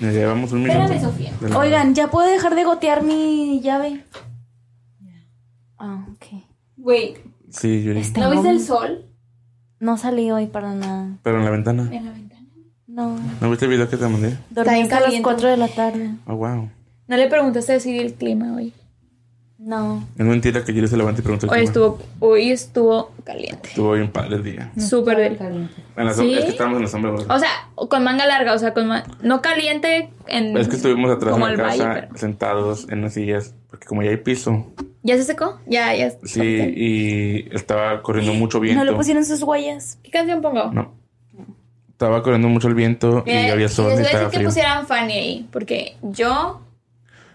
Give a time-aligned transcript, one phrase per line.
[0.00, 0.80] Ya llevamos un minuto.
[0.80, 1.32] Espérame, Sofía.
[1.40, 4.04] De la- Oigan, ¿ya puedo dejar de gotear mi llave?
[5.78, 6.42] Ah, ok.
[6.76, 7.16] Wait,
[7.50, 8.00] Sí, Yuri.
[8.00, 9.06] Este- ¿no viste el sol
[9.80, 11.18] No salí hoy para nada.
[11.22, 11.88] Pero en la ventana.
[11.92, 12.46] en la ventana?
[12.86, 13.16] No.
[13.40, 14.36] ¿No viste el video que te mandé?
[14.50, 15.22] Dormí bien hasta las caliente.
[15.22, 16.10] 4 de la tarde.
[16.26, 16.68] Oh, wow.
[17.06, 18.72] ¿No le preguntaste Siri el clima hoy?
[19.68, 20.02] No.
[20.16, 21.68] Es mentira que Yuri se levanta y pregunta el Hoy clima.
[21.68, 23.68] estuvo, hoy estuvo caliente.
[23.68, 24.72] Estuvo bien padre el día.
[24.78, 25.68] Súper del...
[25.94, 26.32] En la ¿Sí?
[26.32, 27.10] Es que estábamos en la sombra.
[27.10, 27.36] ¿verdad?
[27.36, 27.50] O sea,
[27.88, 30.56] con manga larga, o sea, con ma- no caliente en...
[30.56, 34.02] Es que estuvimos atrás de la valle, casa pero- sentados en las sillas, porque como
[34.02, 35.58] ya hay piso, ¿Ya se secó?
[35.66, 36.12] Ya, ya.
[36.24, 38.82] sí, y estaba corriendo mucho viento.
[38.82, 39.98] No le pusieron sus huellas.
[40.02, 40.72] ¿Qué canción pongo?
[40.72, 40.94] No.
[41.90, 44.86] Estaba corriendo mucho el viento y había sol les y voy a decir que pusieran
[44.86, 46.62] Fanny ahí, porque yo,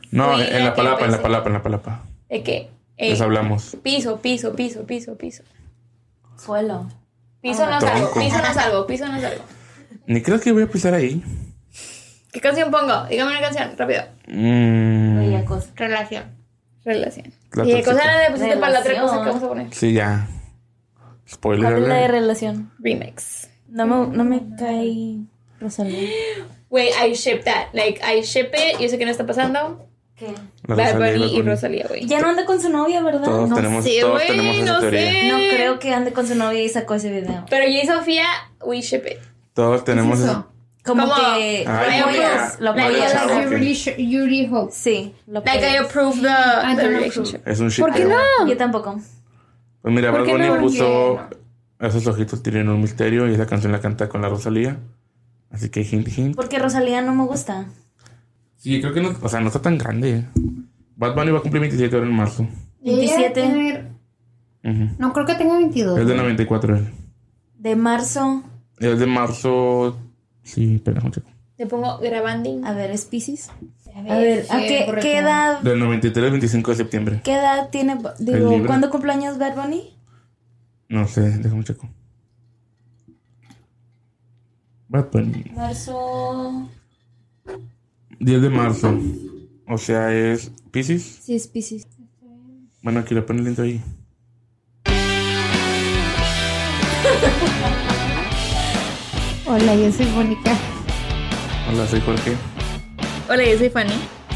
[0.09, 2.01] No, en la palapa, en la palapa, en la palapa.
[2.33, 2.69] De que...
[2.97, 3.77] eh, Les hablamos.
[3.83, 5.43] piso, piso, piso, piso, piso.
[6.37, 6.89] Suelo.
[7.41, 9.43] Piso no salgo, piso no salgo, piso no salgo.
[10.07, 11.21] Ni creo que voy a pisar ahí.
[12.31, 13.05] ¿Qué canción pongo?
[13.05, 14.03] Dígame una canción, rápido.
[14.27, 15.17] Mm.
[15.75, 16.23] Relación.
[16.83, 17.33] Relación.
[17.53, 18.17] La ¿Y cosa tóxica.
[18.23, 19.01] le pusiste para la otra Relación.
[19.09, 19.73] cosa que vamos a poner?
[19.73, 20.27] sí, ya.
[21.29, 22.71] Spoiler ¿Cuál es la de relación?
[22.79, 23.49] Remix.
[23.69, 25.19] No me, no me cae
[25.59, 26.09] Rosalía.
[26.69, 27.67] Wait, I ship that.
[27.73, 28.79] Like, I ship it.
[28.79, 29.87] Yo sé que no está pasando.
[30.15, 30.33] ¿Qué?
[30.67, 31.41] La Bad Rosalía, Bunny Bad y.
[31.41, 32.05] Rosalía, güey.
[32.05, 33.23] Ya no anda con su novia, ¿verdad?
[33.23, 35.11] Todos no, tenemos, sé, todos güey, tenemos esa no teoría.
[35.11, 35.27] sé.
[35.31, 37.45] no creo que ande con su novia y sacó ese video.
[37.49, 38.25] Pero yo y Sofía,
[38.63, 39.17] we ship it.
[39.53, 40.47] Todos tenemos esa.
[40.85, 42.63] Como que Ay, lo no, apoyas, ya.
[42.63, 43.13] lo No, apoyas.
[43.13, 43.43] ya sabes.
[43.45, 44.71] You really, sh- you really hope.
[44.73, 47.39] Sí, lo Like, I approve the, I the don't relationship.
[47.47, 47.85] Es un shit.
[47.85, 48.17] ¿Por qué no?
[48.47, 48.99] Yo tampoco.
[49.81, 50.59] Pues mira, ¿Por Bad Bunny no?
[50.59, 51.19] puso
[51.79, 54.77] esos ojitos tienen un misterio y esa canción la canta con la Rosalía.
[55.51, 56.35] Así que hint, hint.
[56.35, 57.65] Porque Rosalía no me gusta.
[58.63, 60.23] Sí, creo que no, o sea, no está tan grande.
[60.95, 62.47] Bad Bunny va a cumplir 27 ahora en marzo.
[62.81, 63.41] Ella 27.
[63.41, 63.93] debe tener-
[64.63, 64.95] Ujú.
[64.99, 65.99] No, creo que tenga 22.
[65.99, 66.87] Es de 94 él.
[67.59, 68.41] De marzo.
[68.79, 69.97] Es de marzo.
[70.43, 71.29] Sí, espera, un checo.
[71.57, 72.63] Te pongo grabanding.
[72.65, 73.49] A ver, ¿es Pisces?
[73.93, 74.57] A A ver, ¿a
[75.01, 77.21] qué, edad, Del 93 al 25 de septiembre.
[77.21, 77.97] qué edad tiene?
[78.19, 78.65] Digo.
[78.65, 79.93] ¿cuándo cumpleaños Bad Bunny?
[80.87, 81.89] No sé, déjame checo.
[84.87, 85.51] Bad Bunny.
[85.55, 86.69] Marzo.
[88.23, 88.97] 10 de marzo.
[89.67, 91.19] O sea, es Pisces.
[91.21, 91.85] Sí, es Pisces.
[92.81, 93.81] Bueno, aquí le pone el intro ahí.
[99.45, 100.57] Hola, yo soy Mónica.
[101.69, 102.37] Hola, soy Jorge.
[103.29, 103.93] Hola, yo soy Fanny.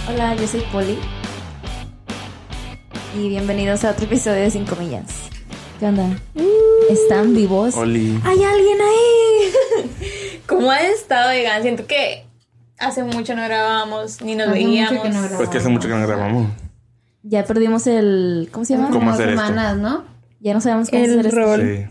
[0.09, 0.97] Hola, yo soy Poli.
[3.17, 5.05] Y bienvenidos a otro episodio de 5 millas.
[5.79, 6.09] ¿Qué onda?
[6.89, 7.73] ¿Están vivos?
[7.75, 8.19] Oli.
[8.25, 10.41] ¡Hay alguien ahí!
[10.45, 11.61] ¿Cómo has estado, Egan?
[11.61, 12.26] Siento que
[12.79, 15.03] hace mucho no grabábamos, ni nos Hace mucho veíamos.
[15.03, 15.37] que no grabamos.
[15.37, 16.47] Pues que hace mucho que no grabamos.
[17.23, 18.49] ya perdimos el.
[18.51, 18.87] ¿Cómo se llama?
[18.87, 19.41] ¿Cómo Como hacer esto?
[19.45, 20.05] semanas, ¿no?
[20.39, 21.39] Ya no sabemos cómo El hacer esto.
[21.39, 21.61] rol.
[21.61, 21.85] Sí.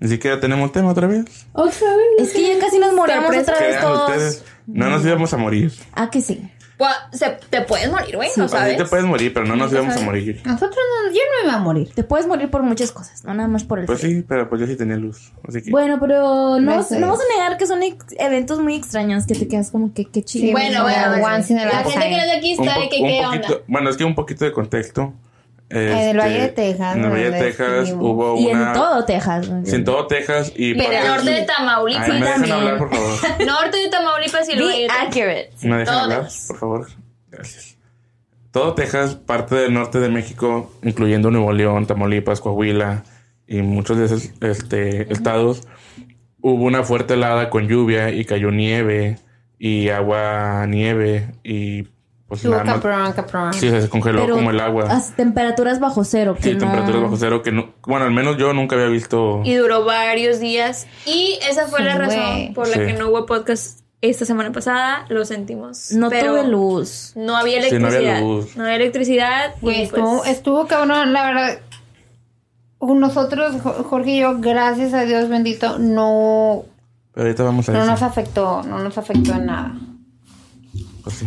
[0.00, 1.24] Ni siquiera tenemos tema otra vez.
[1.52, 2.28] Otra vez.
[2.28, 4.10] Es que ya casi nos morimos otra vez todos.
[4.10, 4.44] ustedes.
[4.66, 5.72] No nos íbamos a morir.
[5.94, 6.50] Ah, que sí.
[6.78, 8.76] Pues, se- te puedes morir, güey, ¿no O sea, sí sabes?
[8.76, 10.42] te puedes morir, pero no nos íbamos a morir.
[10.44, 11.90] Nosotros no, yo no iba a morir.
[11.94, 14.18] Te puedes morir por muchas cosas, no nada más por el Pues frío.
[14.18, 15.32] sí, pero pues yo sí tenía luz.
[15.48, 15.70] Así que.
[15.70, 17.80] Bueno, pero no, no vamos a negar que son
[18.18, 20.46] eventos muy extraños que te quedas como que qué chido.
[20.48, 23.64] Sí, Bueno, bueno, la gente que no es de aquí sabe que qué poquito- onda.
[23.66, 25.14] Bueno, es que un poquito de contexto.
[25.68, 28.68] En el Valle de Este, Texas, En el Valle de Texas hubo y una.
[28.68, 29.50] en todo Texas.
[29.64, 30.74] Sí, en todo Texas y.
[30.74, 32.04] Pero parte- norte de Tamaulipas.
[32.08, 32.52] Ay, me dejan también.
[32.58, 33.12] hablar, por favor.
[33.46, 35.06] Norte de Tamaulipas y el Be Valle de Texas.
[35.06, 35.50] accurate.
[35.62, 36.44] ¿Me dejan hablar, Texas.
[36.48, 36.86] por favor?
[37.30, 37.76] Gracias.
[38.52, 43.02] Todo Texas, parte del norte de México, incluyendo Nuevo León, Tamaulipas, Coahuila
[43.46, 45.66] y muchos de esos este, estados,
[46.40, 49.18] hubo una fuerte helada con lluvia y cayó nieve
[49.58, 51.88] y agua nieve y
[52.28, 53.54] pues Estuvo nada más- caprón, caprón.
[53.54, 54.84] Sí, se congeló Pero como el agua.
[54.96, 56.34] a temperaturas bajo cero.
[56.36, 59.40] Que Sí, no- temperaturas bajo cero que no, bueno, al menos yo nunca había visto.
[59.44, 60.86] Y duró varios días.
[61.06, 62.80] Y esa fue la razón por la Sí.
[62.80, 65.90] que no hubo podcast esta semana pasada lo sentimos.
[65.92, 67.12] No pero tuve luz.
[67.16, 68.20] No había Sí, no había electricidad.
[68.20, 68.56] luz.
[68.56, 69.54] No había electricidad.
[69.56, 71.58] y, Pues estuvo, pues, estuvo cabrón, la verdad.
[72.80, 76.64] Nosotros, Jo- Jorge y yo, gracias a Dios bendito, no,
[77.14, 77.90] Pero ahorita vamos a no eso.
[77.90, 79.74] nos afectó, no nos afectó en nada.
[81.02, 81.26] Pues sí.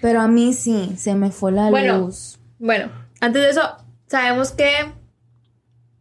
[0.00, 1.98] Pero a mí sí, se me fue la Bueno.
[1.98, 2.38] luz.
[2.58, 2.90] Bueno,
[3.20, 3.62] antes de eso,
[4.06, 4.70] sabemos que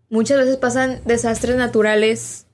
[0.09, 2.45] muchas veces pasan desastres naturales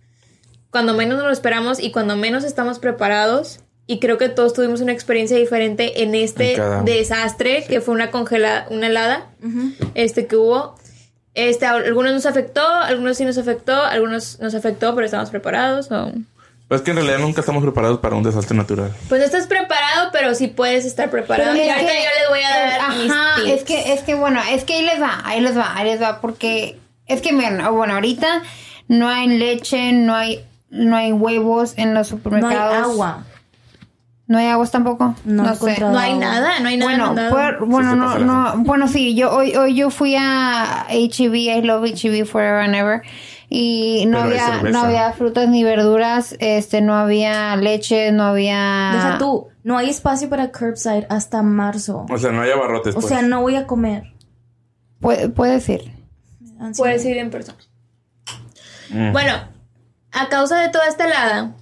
[0.69, 3.59] cuando menos nos lo esperamos y cuando menos estamos preparados.
[3.87, 8.09] Y creo que todos tuvimos una experiencia diferente en este En desastre, que fue una
[8.09, 9.29] congelada, una helada,
[9.95, 10.75] este que hubo.
[11.33, 15.91] Este, algunos nos afectó, algunos sí nos afectó, algunos nos afectó, pero estamos preparados.
[15.91, 16.11] o-
[16.71, 18.93] Pues es que en realidad nunca estamos preparados para un desastre natural.
[19.09, 21.51] Pues no estás preparado, pero sí puedes estar preparado.
[21.51, 23.49] Pero y ahorita que- yo les voy a dar Ajá, mis tips.
[23.59, 26.01] es que, es que bueno, es que ahí les va, ahí les va, ahí les
[26.01, 28.41] va, porque es que miren, bueno, ahorita
[28.87, 32.77] no hay leche, no hay, no hay huevos en los No hay supermercados.
[32.93, 33.25] agua.
[34.27, 35.13] No hay aguas tampoco.
[35.25, 35.77] No he sé.
[35.81, 39.29] No hay nada, no hay nada Bueno, por- bueno, Sí, no, no, bueno, sí, yo
[39.29, 43.01] hoy, hoy yo fui a HEB, I love HEB forever and ever,
[43.53, 48.91] y no Pero había, no había frutas ni verduras, este, no había leche, no había.
[48.93, 52.05] Deja tú, no hay espacio para curbside hasta marzo.
[52.09, 52.95] O sea, no hay abarrotes.
[52.95, 53.09] O pues.
[53.09, 54.13] sea, no voy a comer.
[55.01, 55.91] Puede, puedes ir.
[56.77, 57.57] Puedes ir en persona.
[58.89, 59.11] Mm.
[59.11, 59.33] Bueno,
[60.13, 61.53] a causa de toda esta helada,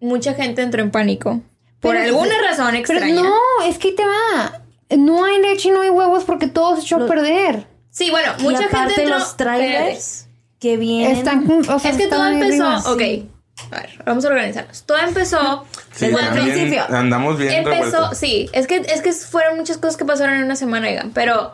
[0.00, 1.42] mucha gente entró en pánico.
[1.78, 3.22] Por Pero- alguna razón Pero extraña.
[3.22, 3.34] no,
[3.68, 4.62] es que ahí te va.
[4.98, 7.68] No hay leche y no hay huevos porque todo se echó a perder.
[7.90, 9.18] Sí, bueno, Y mucha aparte gente entró.
[9.20, 10.26] los trailers
[10.60, 11.16] que vienen.
[11.16, 12.64] Están, o sea, Es que todo empezó.
[12.66, 12.92] arriba.
[12.92, 13.30] Ok.
[13.72, 14.84] A ver, vamos a organizarnos.
[14.84, 15.64] Todo empezó.
[15.92, 16.82] Sí, desde el principio.
[16.88, 17.82] Andamos bien empezó.
[17.82, 18.18] revueltos.
[18.18, 21.10] Sí, es que, es que fueron muchas cosas que pasaron en una semana, oigan.
[21.12, 21.52] Pero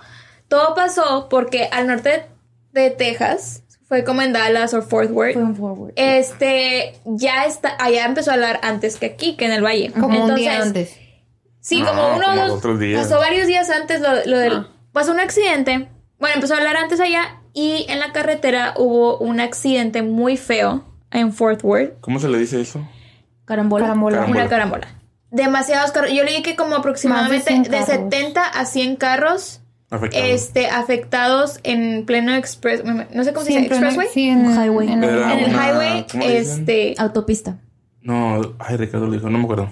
[0.48, 2.26] todo pasó porque al norte
[2.72, 5.32] de Texas, fue como en Dallas o Fort Worth.
[5.34, 5.92] Fue un forward.
[5.96, 9.92] Este, ya está, allá empezó a hablar antes que aquí, que en el valle.
[9.92, 10.96] Como un día antes.
[11.60, 12.50] Sí, No, como uno o dos.
[12.58, 13.02] otros días.
[13.02, 14.52] Pasó varios días antes lo, lo del.
[14.52, 14.68] Ah.
[14.92, 15.88] Pasó un accidente.
[16.18, 17.40] Bueno, empezó a hablar antes allá.
[17.58, 21.98] Y en la carretera hubo un accidente muy feo en Fort Worth.
[22.02, 22.86] ¿Cómo se le dice eso?
[23.46, 23.84] Carambola.
[23.86, 24.16] Carambola.
[24.18, 24.40] Carambola.
[24.42, 24.88] Una carambola.
[25.30, 26.12] Demasiados carros.
[26.12, 28.10] Yo leí que como aproximadamente Más de, de 100 carros.
[28.10, 30.24] 70 a 100 carros Afectado.
[30.26, 32.84] este, afectados en pleno express.
[32.84, 34.08] No sé cómo se dice, expressway.
[34.12, 34.92] Sí, en, Highway.
[34.92, 36.06] en- el highway.
[36.22, 36.94] Este.
[36.98, 37.56] Autopista.
[38.02, 39.70] No, ay, Ricardo lo dijo, no me acuerdo.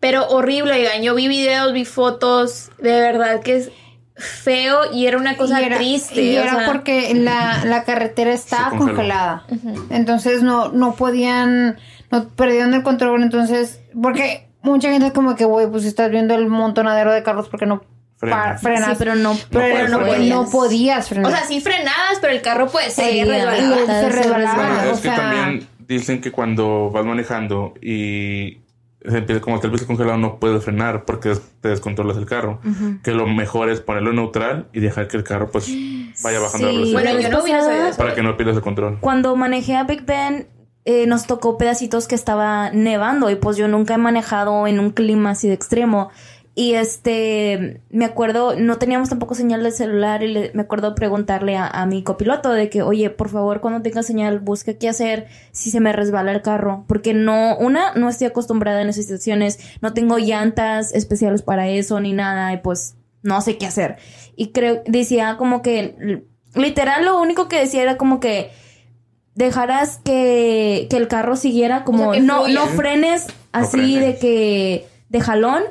[0.00, 1.02] Pero horrible, oigan.
[1.02, 2.70] Yo vi videos, vi fotos.
[2.78, 3.70] De verdad que es
[4.16, 6.22] feo y era una cosa y era, triste.
[6.22, 9.44] y o era sea, porque la, la carretera estaba congelada.
[9.90, 11.78] Entonces no, no podían,
[12.10, 13.22] no perdieron el control.
[13.22, 17.48] Entonces, porque mucha gente es como que, güey, pues estás viendo el montonadero de carros
[17.48, 17.82] porque no
[18.18, 18.52] Frenas.
[18.54, 18.88] pa- frenas.
[18.90, 19.36] Sí, pero no.
[19.50, 20.20] Pero puedes no, frenar.
[20.20, 21.30] no podías frenar.
[21.30, 24.08] O sea, sí frenadas, pero el carro pues se se resbalaba.
[24.08, 24.82] resbala.
[24.88, 28.65] o es que sea, también dicen que cuando vas manejando y se
[29.40, 32.60] como que el piso congelado no puedes frenar porque te descontrolas el carro.
[33.02, 35.68] Que lo mejor es ponerlo neutral y dejar que el carro pues
[36.22, 36.74] vaya bajando Sí.
[36.74, 37.96] la velocidad Bueno, yo no hubiera sabido eso.
[37.98, 38.98] para que no pierdas el control.
[39.00, 40.48] Cuando manejé a Big Ben,
[40.84, 44.90] eh, nos tocó pedacitos que estaba nevando y pues yo nunca he manejado en un
[44.90, 46.10] clima así de extremo.
[46.58, 51.54] Y este, me acuerdo, no teníamos tampoco señal de celular y le- me acuerdo preguntarle
[51.54, 55.26] a, a mi copiloto de que, oye, por favor, cuando tenga señal, busca qué hacer
[55.52, 56.86] si se me resbala el carro.
[56.88, 62.00] Porque no, una, no estoy acostumbrada en esas situaciones, no tengo llantas especiales para eso
[62.00, 63.96] ni nada y pues no sé qué hacer.
[64.34, 68.50] Y creo, decía como que, literal, lo único que decía era como que
[69.34, 74.00] dejaras que, que el carro siguiera como O sea, que no, no frenes así frenes.
[74.06, 75.62] de que de jalón,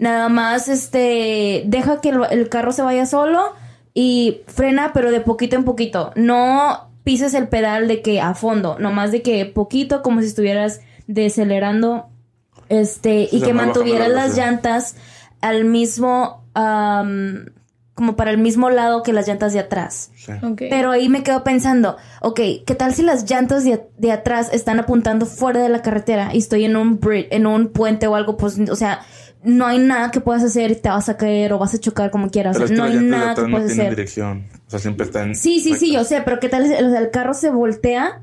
[0.00, 3.52] nada más este deja que el, el carro se vaya solo
[3.94, 8.76] y frena pero de poquito en poquito, no pises el pedal de que a fondo,
[8.80, 12.06] nomás de que poquito como si estuvieras decelerando
[12.68, 14.46] este Sí, y que mantuvieras la las velocidad.
[14.46, 14.96] llantas
[15.40, 17.46] al mismo am,
[17.94, 20.10] como para el mismo lado que las llantas de atrás.
[20.16, 20.32] Sí.
[20.70, 24.78] Pero ahí me quedo pensando, ok, ¿qué tal si las llantas de, de atrás están
[24.80, 28.36] apuntando fuera de la carretera y estoy en un bri- en un puente o algo?
[28.36, 29.00] Pues, o sea,
[29.42, 32.10] no hay nada que puedas hacer y te vas a caer o vas a chocar
[32.10, 32.56] como quieras.
[32.56, 33.96] Pero O es sea, que no hay nada que no puedas tienen hacer.
[33.96, 34.46] dirección.
[34.66, 35.34] O sea, siempre están.
[35.34, 38.22] Sí, sí, sí, yo sé, pero ¿qué tal o sea, el carro se voltea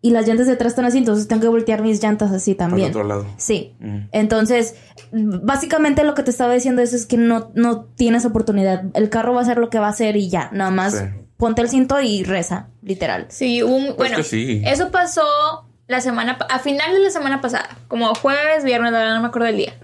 [0.00, 0.98] y las llantas de atrás están así?
[0.98, 2.90] Entonces tengo que voltear mis llantas así Para el también.
[2.90, 3.26] otro lado.
[3.36, 3.74] Sí.
[3.80, 3.98] Mm.
[4.12, 4.74] Entonces,
[5.12, 8.84] básicamente lo que te estaba diciendo es, es que no, no tienes oportunidad.
[8.94, 11.04] El carro va a hacer lo que va a hacer y ya, nada más Sí.
[11.36, 13.26] ponte el cinto y reza, literal.
[13.28, 14.62] Sí, un- bueno, que sí.
[14.64, 15.22] eso pasó
[15.88, 19.28] la semana, a final de la semana pasada, como jueves, viernes, la verdad no me
[19.28, 19.74] acuerdo del día.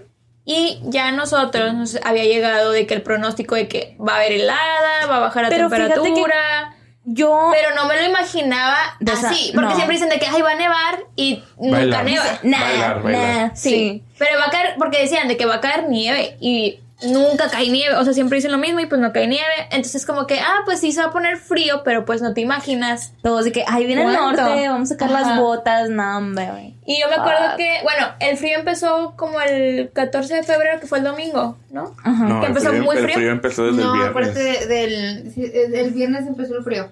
[0.51, 4.31] Y ya nosotros nos había llegado de que el pronóstico de que va a haber
[4.31, 7.51] helada, va a bajar la Pero temperatura, yo...
[7.53, 9.51] Pero no me lo imaginaba De esa- así.
[9.53, 9.75] Porque no.
[9.75, 12.03] siempre dicen de que ay, va a nevar y nunca Bailar.
[12.05, 12.23] neva.
[12.41, 13.37] Nah, Bailar, bailar.
[13.49, 14.03] nah, sí.
[14.17, 17.69] Pero va a caer, porque decían de que va a caer nieve y nunca cae
[17.69, 17.95] nieve.
[17.95, 19.45] O sea, siempre dicen lo mismo y pues no cae nieve.
[19.71, 22.41] Entonces, como que, ah, pues sí se va a poner frío, pero pues no te
[22.41, 23.13] imaginas.
[23.21, 25.21] Todos de que, ay, viene el norte, vamos a sacar Ajá.
[25.31, 26.73] las botas, no, hombre.
[26.85, 27.57] Y yo me acuerdo Fuck.
[27.57, 31.95] que, bueno, el frío empezó como el 14 de febrero, que fue el domingo, ¿no?
[32.03, 32.23] Ajá.
[32.25, 33.15] No, Que el empezó frío, muy el frío.
[33.15, 34.35] frío empezó desde no, el viernes.
[34.35, 36.89] de- del viernes empezó el frío.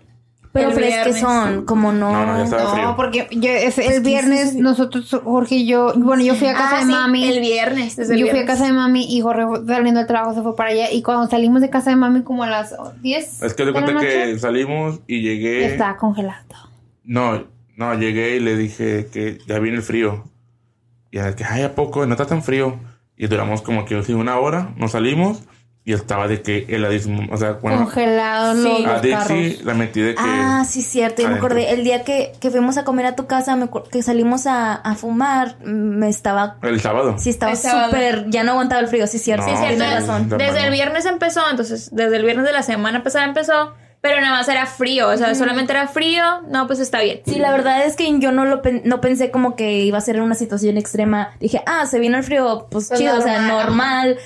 [0.53, 1.19] Pero fresques viernes.
[1.21, 2.11] son, como no.
[2.11, 2.93] No, no, ya estaba No, frío.
[2.95, 6.79] porque yo, es- el viernes nosotros, Jorge y yo, bueno, yo fui a casa Ah,
[6.79, 7.27] de sí, mami.
[7.27, 10.33] El viernes, desde el Yo fui a casa de mami y Jorge saliendo del trabajo
[10.33, 10.91] se fue para allá.
[10.91, 13.43] Y cuando salimos de casa de mami, como a las 10.
[13.43, 15.65] Es que te cuenta noche, que salimos y llegué.
[15.65, 16.43] Estaba congelado.
[17.03, 20.23] No, no, llegué y le dije que ya viene el frío.
[21.11, 22.05] Y a que, ay, ¿a poco?
[22.05, 22.79] No está tan frío.
[23.15, 25.43] Y duramos como que una hora, nos salimos
[25.87, 27.33] y estaba de que heladísimo.
[27.33, 28.83] O sea, bueno, Congelado Sí.
[28.83, 30.21] los, a Dixie la metí de que.
[30.21, 31.21] Ah, sí, cierto.
[31.21, 31.71] Yo me acordé.
[31.71, 34.95] El día que, que fuimos a comer a tu casa, me que salimos a, a
[34.95, 36.57] fumar, me estaba.
[36.61, 37.15] El sábado.
[37.17, 38.25] Sí, estaba El súper.
[38.29, 39.45] Ya no aguantaba el frío, sí, cierto.
[39.47, 39.77] No, Sí, cierto.
[39.85, 40.27] Tienes razón.
[40.27, 40.65] de Desde mano.
[40.65, 44.49] el viernes empezó, entonces, desde el viernes de la semana pasada empezó, pero nada más
[44.49, 47.21] era frío, o sea, solamente era frío, no, pues está bien.
[47.25, 50.01] Sí, la verdad es que yo no lo pen- no pensé como que iba a
[50.01, 51.29] ser una situación extrema.
[51.39, 54.17] Dije, ah, se vino el frío, pues, Pues chido, o sea, normal.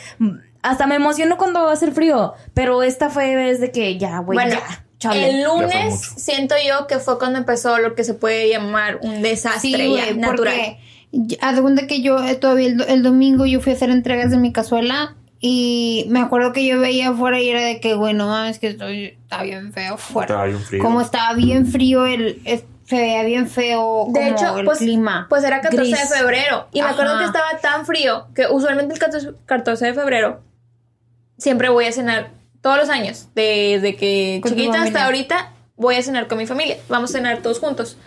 [0.63, 2.33] Hasta me emociono cuando va a ser frío.
[2.53, 4.85] Pero esta fue vez de que ya, güey, Bueno, ya.
[4.99, 5.29] Chale.
[5.31, 9.59] el lunes siento yo que fue cuando empezó lo que se puede llamar un desastre
[9.61, 10.53] Sí, ya, güey, natural.
[11.61, 14.37] porque que yo eh, todavía el, do- el domingo yo fui a hacer entregas de
[14.37, 18.27] mi cazuela y me acuerdo que yo veía afuera y era de que, güey, no
[18.27, 20.25] mames, que estoy, está bien feo fuera.
[20.27, 20.83] Estaba bien frío.
[20.83, 22.39] Como estaba bien frío, el,
[22.85, 25.25] se veía bien feo como De hecho, el pues, clima.
[25.29, 26.09] pues era 14 Gris.
[26.09, 26.67] de febrero.
[26.73, 30.41] Y me acuerdo que estaba tan frío que usualmente el 14, 14 de febrero
[31.41, 32.29] siempre voy a cenar
[32.61, 33.27] todos los años.
[33.33, 36.77] Desde que chiquita hasta ahorita voy a cenar con mi familia.
[36.87, 37.97] Vamos a cenar todos juntos.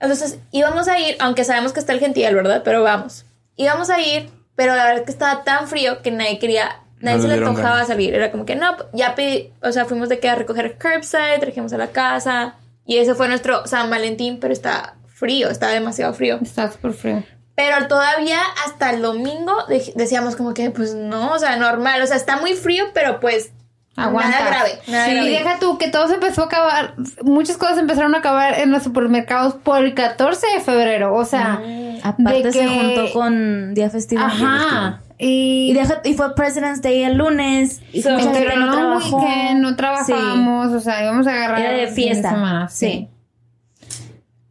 [0.00, 2.62] Entonces íbamos a ir, aunque sabemos que está el gentil, ¿verdad?
[2.64, 3.26] Pero vamos.
[3.56, 7.18] Íbamos a ir, pero la verdad es que estaba tan frío que nadie quería, nadie
[7.18, 8.14] No se le antojaba salir.
[8.14, 11.74] Era como que no, ya pedí, o sea, fuimos de que a recoger curbside, trajimos
[11.74, 12.56] a la casa.
[12.86, 16.38] Y ese fue nuestro San Valentín, pero está frío, está demasiado frío.
[16.42, 17.24] Está súper frío.
[17.56, 22.00] Pero todavía hasta el domingo de- decíamos como que, pues no, o sea, normal.
[22.02, 23.50] O sea, está muy frío, pero pues
[23.96, 24.28] Aguanta.
[24.38, 24.78] nada grave.
[24.88, 25.26] Nada Sí, grave.
[25.26, 28.70] y deja tú que todo se empezó a acabar, muchas cosas empezaron a acabar en
[28.72, 31.60] los supermercados por el 14 de febrero, o sea,
[32.02, 34.20] Aparte de se que- juntó con Día Festivo.
[34.22, 35.00] Ajá.
[35.18, 37.80] Y, Y, deja- y fue President's Day el lunes.
[37.90, 39.16] Y So, mucha gente pero no trabajó.
[39.16, 42.28] weekend, no trabajábamos, o sea, íbamos a agarrar Era de fiesta.
[42.32, 43.08] semana, sí.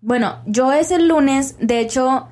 [0.01, 2.29] Bueno, yo ese lunes, de hecho,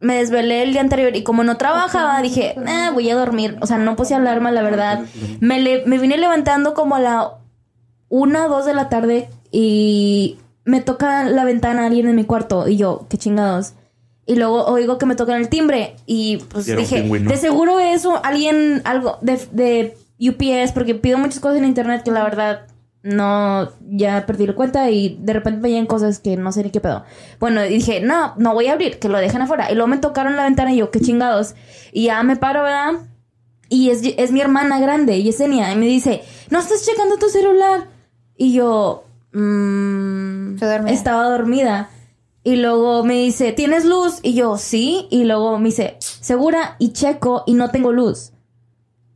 [0.00, 3.56] me desvelé el día anterior y como no trabajaba, dije, ah, voy a dormir.
[3.60, 5.00] O sea, no puse alarma, la verdad.
[5.40, 7.32] Me, le- me vine levantando como a la
[8.08, 12.76] una, dos de la tarde y me toca la ventana alguien en mi cuarto y
[12.76, 13.74] yo, qué chingados.
[14.26, 18.06] Y luego oigo que me tocan el timbre y pues era dije, de seguro es
[18.22, 22.60] alguien, algo de, de UPS porque pido muchas cosas en internet que la verdad
[23.02, 26.70] no, ya perdí la cuenta y de repente me llegan cosas que no sé ni
[26.70, 27.04] qué pedo.
[27.38, 29.70] Bueno, y dije, no, no voy a abrir, que lo dejen afuera.
[29.70, 31.54] Y luego me tocaron la ventana y yo, qué chingados.
[31.92, 33.06] Y ya me paro, ¿verdad?
[33.70, 37.88] Y es, es mi hermana grande, Yesenia, y me dice, no estás checando tu celular.
[38.36, 40.92] Y yo, mm, dormía.
[40.92, 41.88] estaba dormida.
[42.42, 44.18] Y luego me dice, ¿tienes luz?
[44.22, 45.06] Y yo, sí.
[45.10, 48.32] Y luego me dice, segura, y checo, y no tengo luz.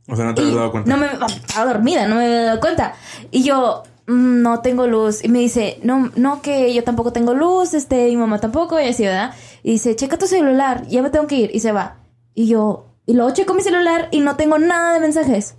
[0.07, 0.89] O sea, no te Y has dado cuenta.
[0.89, 2.93] No me estaba dormida, no me había dado cuenta.
[3.31, 7.33] Y yo "Mm, no tengo luz y me dice, "No, no que yo tampoco tengo
[7.33, 9.33] luz, este mi mamá tampoco" y así, ¿verdad?
[9.63, 11.95] Y dice, "Checa tu celular, ya me tengo que ir" y se va.
[12.35, 15.55] Y yo y luego checo mi celular y no tengo nada de mensajes.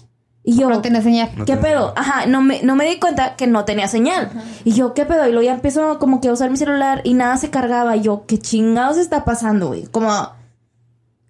[0.49, 1.31] Y yo no tenía señal.
[1.37, 1.93] No ¿Qué tenía pedo?
[1.97, 4.31] Ajá, no me, no me di cuenta que no tenía señal.
[4.65, 5.27] Y yo, ¿qué pedo?
[5.27, 7.97] Y luego ya empiezo como que a usar mi celular y nada se cargaba.
[7.97, 9.87] Y yo, ¿qué chingados está pasando, güey?
[9.87, 10.09] Como,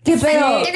[0.07, 0.65] ¿qué pedo?
[0.65, 0.73] Sí.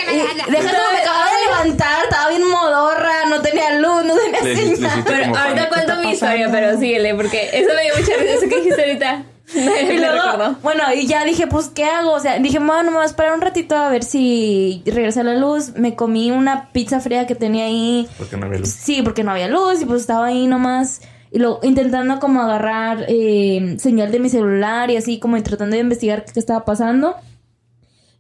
[0.51, 4.91] Me acababa de levantar, estaba bien modorra, no tenía luz, no tenía Le- le señal.
[4.99, 5.69] hiciste Pero como ahorita fan.
[5.69, 9.25] cuento mi historia, pero síguele, porque eso me dio mucha risa, eso que dijiste ahorita.
[9.53, 10.57] Y me luego, recordó.
[10.63, 12.13] bueno, y ya dije, pues, ¿qué hago?
[12.13, 15.35] O sea, dije, bueno, me voy a esperar un ratito a ver si regresa la
[15.35, 15.73] luz.
[15.75, 18.09] Me comí una pizza fría que tenía ahí.
[18.17, 18.69] Porque no había luz.
[18.69, 21.01] Sí, porque no había luz y pues estaba ahí nomás.
[21.33, 25.81] Y luego intentando como agarrar eh, señal de mi celular y así como tratando de
[25.83, 27.17] investigar qué estaba pasando.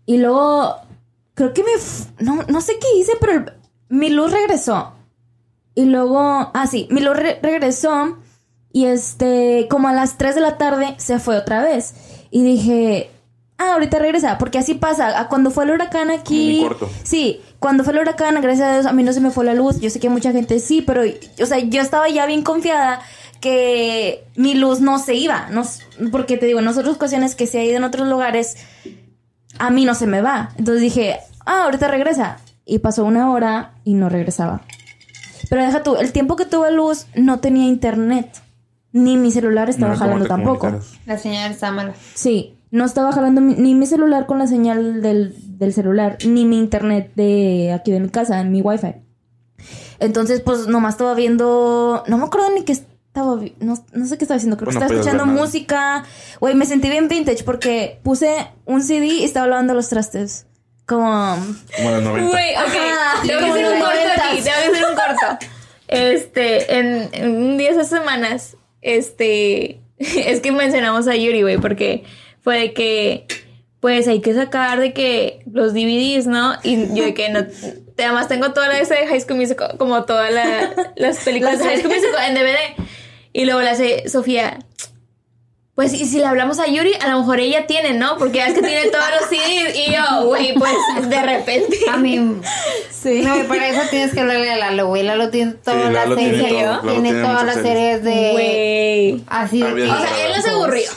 [0.07, 0.81] Y luego
[1.34, 1.70] creo que me...
[2.25, 3.52] No, no sé qué hice, pero el-
[3.88, 4.92] mi luz regresó.
[5.75, 6.18] Y luego...
[6.54, 8.18] Ah, sí, mi luz re- regresó
[8.72, 9.66] y este...
[9.70, 11.94] Como a las 3 de la tarde se fue otra vez.
[12.30, 13.10] Y dije...
[13.62, 15.12] Ah, ahorita regresa, porque así pasa.
[15.20, 16.60] Ah, Cuando fue el huracán aquí...
[17.02, 19.52] Sí, cuando fue el huracán, gracias a Dios, a mí no se me fue la
[19.54, 19.80] luz.
[19.80, 23.02] Yo sé que mucha gente sí, pero, o sea, yo estaba ya bien confiada
[23.40, 25.49] que mi luz no se iba.
[25.50, 25.62] No,
[26.10, 28.56] porque te digo, en otras ocasiones que se ha ido en otros lugares,
[29.59, 30.50] a mí no se me va.
[30.57, 31.16] Entonces dije,
[31.47, 32.38] ah, ahorita regresa.
[32.64, 34.62] Y pasó una hora y no regresaba.
[35.49, 38.30] Pero deja tú, el tiempo que tuve luz no tenía internet.
[38.92, 40.80] Ni mi celular estaba No, ¿cómo jalando tampoco.
[41.07, 41.95] La señal está mala.
[42.14, 46.45] Sí, no estaba jalando mi- ni mi celular con la señal del, del celular, ni
[46.45, 48.95] mi internet de aquí de mi casa, en mi wifi.
[49.99, 52.02] Entonces, pues nomás estaba viendo.
[52.09, 52.76] No me acuerdo ni qué
[53.11, 53.37] estaba.
[53.59, 54.57] No, no sé qué estaba haciendo.
[54.57, 56.05] Creo que Pues no estaba ver escuchando música.
[56.40, 60.47] Güey, me sentí bien vintage porque puse un CD y estaba lavando los trastes.
[60.87, 61.37] Como.
[61.76, 62.31] Como los 90.
[62.31, 62.59] Güey, ok.
[62.59, 64.43] Ajá, Tengo que hacer un corto aquí.
[64.43, 65.47] Tengo que hacer un corto.
[65.88, 72.05] Este, en, en un día esas semanas, este, es que mencionamos a Yuri, güey, porque
[72.43, 73.26] fue de que,
[73.80, 76.54] pues hay que sacar de que los DVDs, ¿no?
[76.62, 77.46] Y yo de que no,
[77.99, 81.64] además tengo toda la esa de High School Musical, como todas la- las películas de
[81.64, 82.87] High School Musical en DVD.
[83.32, 84.58] Y luego la hace Sofía,
[85.76, 88.18] pues, y si le hablamos a Yuri, a lo mejor ella tiene, ¿no?
[88.18, 89.75] Porque ya es que tiene todos los CDs.
[89.75, 90.75] Y yo, güey, pues,
[91.08, 91.78] de repente.
[91.90, 92.37] A mí.
[92.90, 93.22] Sí.
[93.22, 95.04] No, y para eso tienes que hablarle a Lalo, güey.
[95.04, 96.64] Lalo tiene todas Sí, las Lalo tiene series.
[96.66, 97.72] todo, Tiene tiene todas las series.
[97.72, 98.30] series de.
[98.32, 99.25] Güey.
[99.28, 99.72] Así de.
[99.90, 100.90] O sea, él no se aburrió.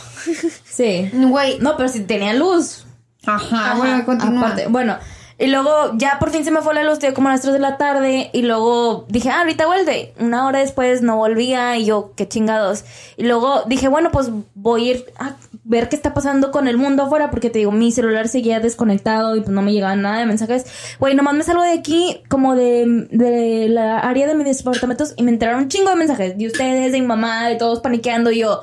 [0.75, 1.09] Sí.
[1.13, 1.59] Güey.
[1.59, 2.85] No, pero si tenía luz.
[3.25, 4.39] Ajá, bueno, continúa.
[4.39, 4.97] Aparte, bueno,
[5.39, 7.53] y luego ya por fin se me fue la luz, tío, como a las 3
[7.53, 8.29] de la tarde.
[8.33, 10.13] Y luego dije, ah, ahorita vuelve.
[10.19, 12.85] Una hora después no volvía y yo, qué chingados.
[13.17, 16.77] Y luego dije, bueno, pues voy a ir a ver qué está pasando con el
[16.77, 17.31] mundo afuera.
[17.31, 20.65] Porque te digo, mi celular seguía desconectado y pues no me llegaban nada de mensajes.
[20.99, 25.23] Güey, nomás me salgo de aquí, como de, de la área de mis departamentos, y
[25.23, 26.37] me entraron un chingo de mensajes.
[26.37, 28.31] De ustedes, de mi mamá, de todos paniqueando.
[28.31, 28.61] Y yo,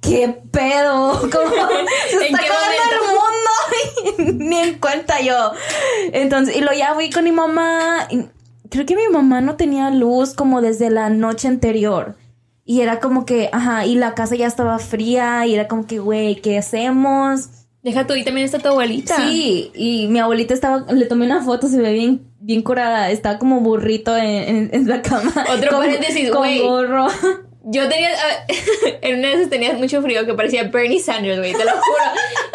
[0.00, 1.12] ¿qué pedo?
[1.20, 1.30] ¿Cómo
[2.10, 4.32] se ¿En está acabando el mundo?
[4.44, 5.52] Ni en cuenta yo.
[6.12, 8.06] Entonces, y lo ya fui con mi mamá.
[8.10, 8.24] y
[8.70, 12.16] creo que mi mamá no tenía luz como desde la noche anterior.
[12.64, 15.44] Y era como que, ajá, y la casa ya estaba fría.
[15.46, 17.48] Y era como que, güey, ¿qué hacemos?
[17.82, 19.16] Deja tú, y también está tu abuelita.
[19.16, 23.10] Sí, y mi abuelita estaba, le tomé una foto, se ve bien, bien curada.
[23.10, 25.32] Estaba como burrito en, en- en la cama.
[25.52, 26.60] Otro con, paréntesis, güey.
[26.62, 27.08] gorro.
[27.64, 28.44] Yo tenía, ah,
[29.02, 32.04] en una de esas tenía mucho frío que parecía Bernie Sanders, güey, te lo juro.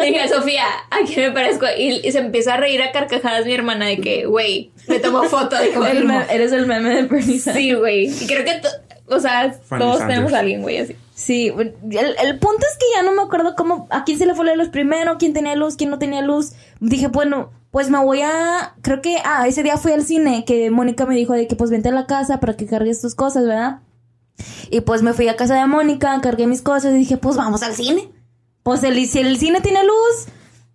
[0.00, 1.66] Dije, Sofía, ¿a quién me parezco?
[1.78, 5.22] Y, y se empieza a reír a carcajadas mi hermana de que, güey, me tomó
[5.24, 7.64] foto de El eres el meme de Bernie Sanders.
[7.64, 8.06] Sí, güey.
[8.06, 8.68] Y creo que, to-
[9.14, 10.06] o sea, todos Sanders.
[10.08, 10.96] tenemos a alguien, güey, así.
[11.14, 11.74] Sí, el,
[12.22, 14.54] el punto es que ya no me acuerdo cómo, a quién se le fue la
[14.56, 16.52] luz primero, quién tenía luz, quién no tenía luz.
[16.80, 20.70] Dije, bueno, pues me voy a, creo que, ah, ese día fui al cine, que
[20.70, 23.46] Mónica me dijo de que pues vente a la casa para que cargues tus cosas,
[23.46, 23.78] ¿verdad?
[24.70, 27.62] Y pues me fui a casa de Mónica, cargué mis cosas y dije, pues vamos
[27.62, 28.08] al cine.
[28.62, 30.26] Pues el, si el cine tiene luz,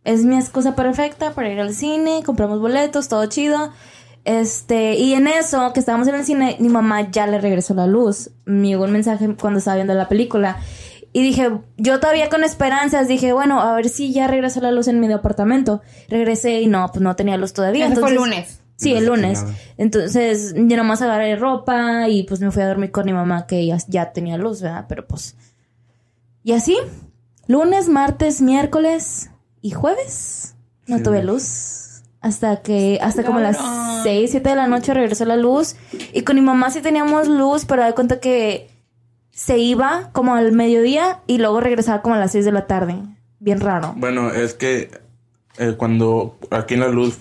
[0.03, 3.71] es mi excusa perfecta para ir al cine, compramos boletos, todo chido.
[4.23, 7.87] Este, y en eso, que estábamos en el cine, mi mamá ya le regresó la
[7.87, 8.29] luz.
[8.45, 10.59] Me llegó un mensaje cuando estaba viendo la película.
[11.13, 14.87] Y dije, yo todavía con esperanzas, dije, bueno, a ver si ya regresó la luz
[14.87, 15.81] en mi departamento.
[16.07, 17.87] Regresé y no, pues no tenía luz todavía.
[17.87, 18.57] Ese fue el entonces- lunes.
[18.77, 19.43] Sí, el lunes.
[19.77, 23.65] Entonces, yo nomás agarré ropa y pues me fui a dormir con mi mamá que
[23.65, 24.85] ya, ya tenía luz, ¿verdad?
[24.89, 25.35] Pero pues...
[26.43, 26.75] Y así,
[27.47, 29.29] lunes, martes, miércoles
[29.61, 30.55] y jueves
[30.87, 31.03] no Sí.
[31.03, 32.01] tuve luz.
[32.21, 34.03] Hasta que, hasta como las Cabrón.
[34.03, 35.75] 6, 7 de la noche regresó la luz.
[36.13, 38.69] Y con mi mamá sí teníamos luz, pero de cuenta que
[39.31, 42.95] se iba como al mediodía y luego regresaba como a las 6 de la tarde.
[43.39, 43.93] Bien raro.
[43.97, 44.91] Bueno, es que
[45.57, 47.17] eh, cuando aquí en la luz.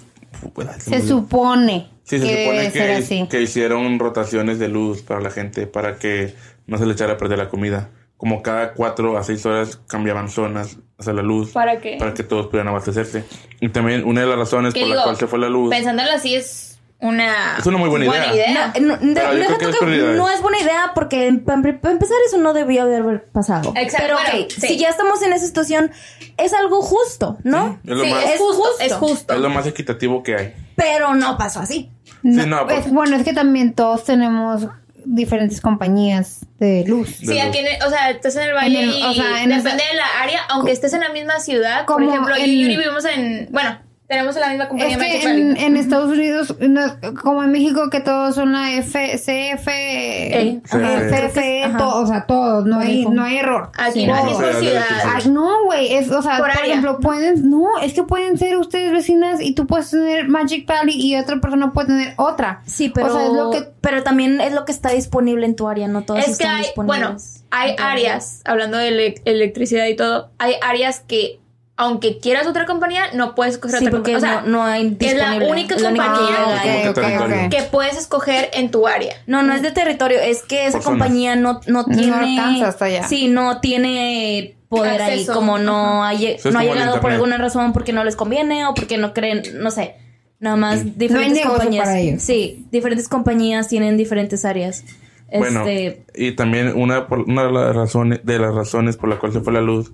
[0.49, 3.27] Pues, se supone Sí, se que supone debe ser que, así.
[3.31, 6.35] que hicieron rotaciones de luz para la gente para que
[6.67, 7.91] no se le echara a perder la comida.
[8.17, 11.97] Como cada cuatro a seis horas cambiaban zonas hacia la luz ¿Para qué?
[11.99, 13.25] para que todos pudieran abastecerse.
[13.61, 15.05] Y también una de las razones ¿Qué por la digo?
[15.05, 15.71] cual se fue la luz.
[15.71, 16.70] Pensándolo así es
[17.01, 17.57] una...
[17.59, 18.73] Es una muy buena idea.
[18.81, 19.87] No, de- que
[20.17, 23.73] no es buena idea porque para empezar eso no debió de haber pasado.
[23.77, 24.61] Exacto, Pero bueno, ok, sí.
[24.69, 25.91] si ya estamos en esa situación,
[26.37, 27.79] es algo justo, ¿no?
[27.85, 29.35] Es lo, Sí, más, es justo, es justo.
[29.35, 30.55] es lo más equitativo que hay.
[30.77, 31.91] Pero no pasó así.
[32.23, 34.67] No, Sí, no, es- pues- bueno, es que también todos tenemos
[35.07, 37.09] diferentes compañías de luz.
[37.21, 39.15] Sí, de aquí, en el- o sea, estás en el valle En el- y o
[39.15, 41.87] sea, en depende esa- de la área, aunque estés en la misma ciudad.
[41.87, 43.49] Por Como ejemplo, yo en- y Yuri vivimos en...
[43.51, 43.79] Bueno,
[44.11, 48.01] tenemos la misma compañía Es que Magic en, Estados Unidos, no- como en México, que
[48.01, 50.61] todos son la F, CF, Ey.
[50.65, 53.71] FFE, o sea, todos, no hay, no hay error.
[53.79, 54.85] Aquí no, Sí, aquí es por sí, sí, ciudad.
[55.03, 55.09] sí.
[55.15, 58.91] Ay, no, güey, es, o sea, Por ejemplo, pueden, no, es que pueden ser ustedes
[58.93, 62.63] vecinas y tú puedes tener Magic Valley y otra persona puede tener otra.
[62.67, 65.55] Sí, pero, O sea, es lo que, pero también es lo que está disponible en
[65.55, 66.99] tu área, no todas Es que están hay, disponibles.
[67.01, 67.17] bueno,
[67.53, 71.39] hay áreas, hablando de ele- electricidad y todo, hay áreas que
[71.81, 74.39] aunque quieras otra compañía, no puedes escoger Sí, otra porque compañía.
[74.39, 77.97] O sea, no, no hay es la única Es la única compañía que Ah, puedes
[77.99, 79.15] escoger en tu área.
[79.27, 82.13] No, no es de territorio, es que esa compañía no, no tiene.
[82.39, 83.09] alcanza hasta allá.
[83.09, 85.27] Sí, no tiene poder ahí.
[85.27, 88.99] Como no ha, no ha llegado por alguna razón porque no les conviene o porque
[88.99, 89.95] no creen, no sé.
[90.39, 91.85] Nada más diferentes No compañías.
[91.85, 92.23] para ellos.
[92.23, 94.85] Sí, diferentes compañías tienen diferentes áreas.
[95.33, 99.19] Bueno, Este, y también una, por- una de, las razones, de las razones por la
[99.19, 99.93] cual se fue la luz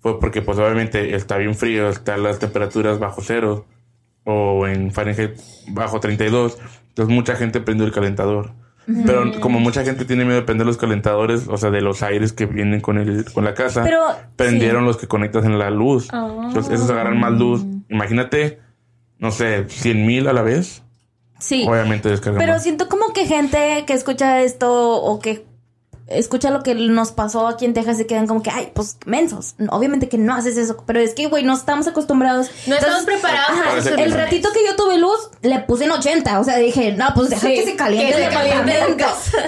[0.00, 3.66] fue porque pues obviamente está bien frío, están las temperaturas bajo cero
[4.24, 6.58] o en Fahrenheit bajo 32,
[6.88, 8.52] entonces mucha gente prendió el calentador.
[9.04, 12.32] Pero como mucha gente tiene miedo de prender los calentadores, o sea, de los aires
[12.32, 14.00] que vienen con, el, con la casa, Pero,
[14.34, 16.08] prendieron los que conectas en la luz.
[16.10, 16.44] Ah.
[16.46, 17.66] Entonces esos agarran más luz.
[17.90, 18.60] Imagínate,
[19.18, 20.82] no sé, 100 mil a la vez.
[21.38, 21.66] sí.
[21.68, 22.62] Obviamente descargan Pero más.
[22.62, 25.44] siento como que gente que escucha esto o que
[26.08, 29.54] escucha lo que nos pasó aquí en Texas se quedan como que, ay, pues mensos.
[29.70, 32.50] Obviamente que no haces eso, pero es que, güey, no estamos acostumbrados.
[32.66, 33.50] No estamos preparados
[33.86, 36.40] ajá, el ratito que yo tuve luz, le puse en 80.
[36.40, 38.74] O sea, dije, no, pues deja Sí, que se caliente que se caliente.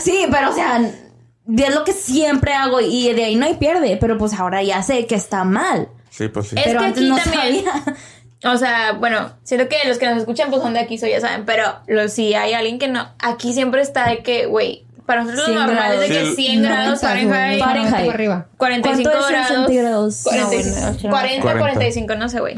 [0.00, 3.96] Sí, pero o sea, es lo que siempre hago y de ahí no hay pierde.
[4.00, 5.88] Pero pues ahora ya sé que está mal.
[6.10, 6.56] Sí, pues sí.
[6.58, 7.96] Es pero que antes aquí no también- sabía.
[8.42, 11.20] O sea, bueno, siento que los que nos escuchan pues son de aquí, so ya
[11.20, 15.24] saben, pero los, si hay alguien que no, aquí siempre está de que, güey, para
[15.24, 16.28] nosotros lo 100 normal es de grados.
[16.30, 18.10] que Sí, 100 grados Fahrenheit, Fahrenheit.
[18.10, 18.46] arriba.
[18.56, 20.22] 45 ¿Cuánto es en grados, centígrados?
[20.22, 21.58] 40, No, bueno, 40, 40.
[21.60, 22.56] 45, no sé, güey.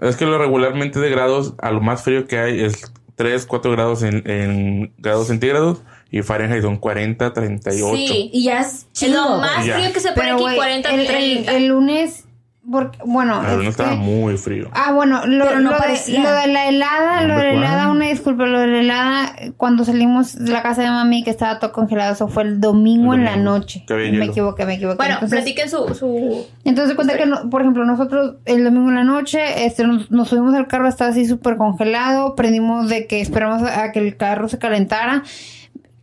[0.00, 3.70] Es que lo regularmente de grados, a lo más frío que hay es 3, 4
[3.72, 7.96] grados en, en grados centígrados y Fahrenheit son 40, 38.
[7.96, 8.30] Sí.
[8.32, 9.22] Y ya es chido.
[9.30, 11.52] lo más frío que se pone aquí, güey, 40, el, el- 30.
[11.52, 12.23] el lunes,
[12.70, 14.70] porque, bueno, Pero no es estaba que- muy frío.
[14.72, 17.50] Ah, bueno, lo, Pero no lo de, lo de la helada, No lo de la
[17.52, 21.30] helada, una disculpa, lo de la helada, cuando salimos de la casa de mami que
[21.30, 23.84] estaba todo congelado, eso fue el domingo, El en la noche.
[23.86, 24.30] Que había Me hielo.
[24.32, 24.96] equivoqué, me equivoqué.
[24.96, 26.46] bueno, entonces, platiquen su, su...
[26.64, 30.28] entonces cuenta que, no- por ejemplo, nosotros el domingo en la noche, este, nos, nos
[30.28, 34.16] subimos al carro, estaba así súper congelado, prendimos de que esperamos a, a que el
[34.16, 35.22] carro se calentara.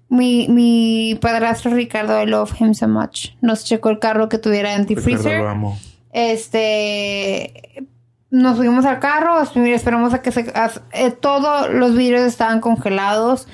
[0.09, 4.69] Mi, mi padrastro Ricardo, I love him so much, nos checó el carro que tuviera
[4.69, 5.39] Ricardo, antifreezer.
[5.41, 5.79] lo amo.
[6.13, 7.85] Este
[8.29, 13.47] nos subimos al carro, esperamos a que se a- eh, todos los vidrios estaban congelados.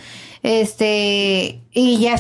[0.44, 2.16] Este y ya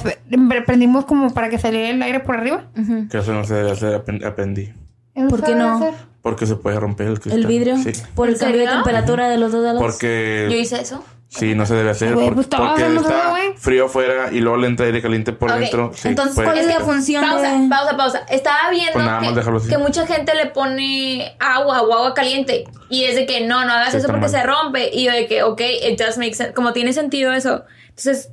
[0.65, 2.65] prendimos como para que saliera el aire por arriba.
[2.78, 3.08] Ujú.
[3.10, 3.93] Que eso no se debe hacer,
[4.26, 4.73] aprendí.
[5.13, 5.78] ¿Eso ¿Por qué no?
[5.78, 5.93] hacer?
[6.21, 7.41] Porque se puede romper el cristal.
[7.41, 7.91] El vidrio Sí.
[8.15, 9.80] por el ¿En cambio de temperatura de los dos lados.
[9.82, 11.04] Yo Porque hice eso.
[11.29, 12.13] Sí, no se debe hacer.
[12.15, 13.53] Güey, pues, porque está güey.
[13.57, 15.91] frío afuera y luego le entra aire caliente por dentro.
[15.93, 18.19] Sí, Entonces, ¿cuál es la función pausa, pausa, pausa.
[18.29, 22.65] Estaba viendo Pues nada que, mucha gente le pone agua o agua caliente.
[22.89, 24.29] Y es de que no, no hagas Sí, eso porque mal.
[24.29, 24.89] se rompe.
[24.93, 26.53] Y yo de que, ok, it does make sense.
[26.53, 27.65] Como tiene sentido eso.
[27.89, 28.31] Entonces,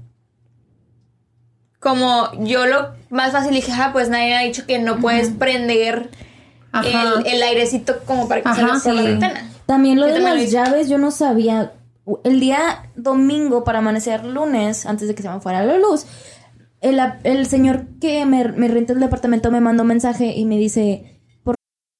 [1.80, 6.08] como yo lo más fácil dije, ah, pues nadie ha dicho que no puedes prender
[6.82, 9.50] el, el airecito como para que Ajá, salga por la ventana.
[9.66, 11.72] También lo de las llaves, yo no sabía.
[12.24, 16.06] El día domingo para amanecer lunes, antes de que se me fuera la luz,
[16.80, 20.58] el, el señor que me, me renta el departamento me mandó un mensaje y me
[20.58, 21.14] dice,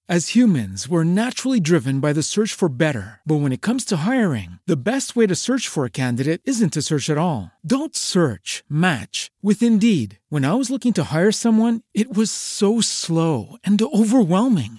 [0.07, 3.21] As humans, we're naturally driven by the search for better.
[3.25, 6.75] But when it comes to hiring, the best way to search for a candidate isn't
[6.75, 7.51] to search at all.
[7.65, 10.19] Don't search, match with Indeed.
[10.29, 14.79] When I was looking to hire someone, it was so slow and overwhelming.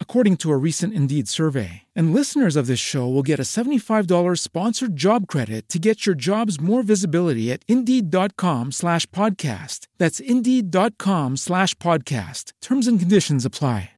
[0.00, 1.82] according to a recent Indeed survey.
[1.94, 4.08] And listeners of this show will get a $75
[4.40, 9.86] sponsored job credit to get your jobs more visibility at Indeed.com slash podcast.
[9.98, 12.50] That's Indeed.com slash podcast.
[12.60, 13.90] Terms and conditions apply.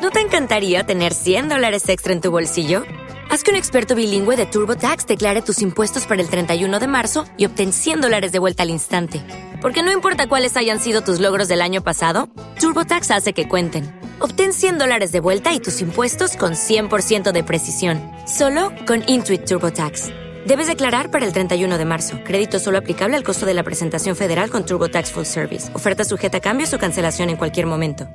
[0.00, 2.84] ¿No te encantaría tener 100 dólares extra en tu bolsillo?
[3.30, 7.24] Haz que un experto bilingüe de TurboTax declare tus impuestos para el 31 de marzo
[7.36, 9.20] y obtén 100 dólares de vuelta al instante.
[9.60, 12.28] Porque no importa cuáles hayan sido tus logros del año pasado,
[12.60, 14.05] TurboTax hace que cuenten.
[14.26, 19.44] Obtén 100 dólares de vuelta y tus impuestos con 100% de precisión, solo con Intuit
[19.44, 20.08] TurboTax.
[20.48, 22.18] Debes declarar para el 31 de marzo.
[22.24, 25.72] Crédito solo aplicable al costo de la presentación federal con TurboTax Full Service.
[25.76, 28.08] Oferta sujeta a cambios o cancelación en cualquier momento.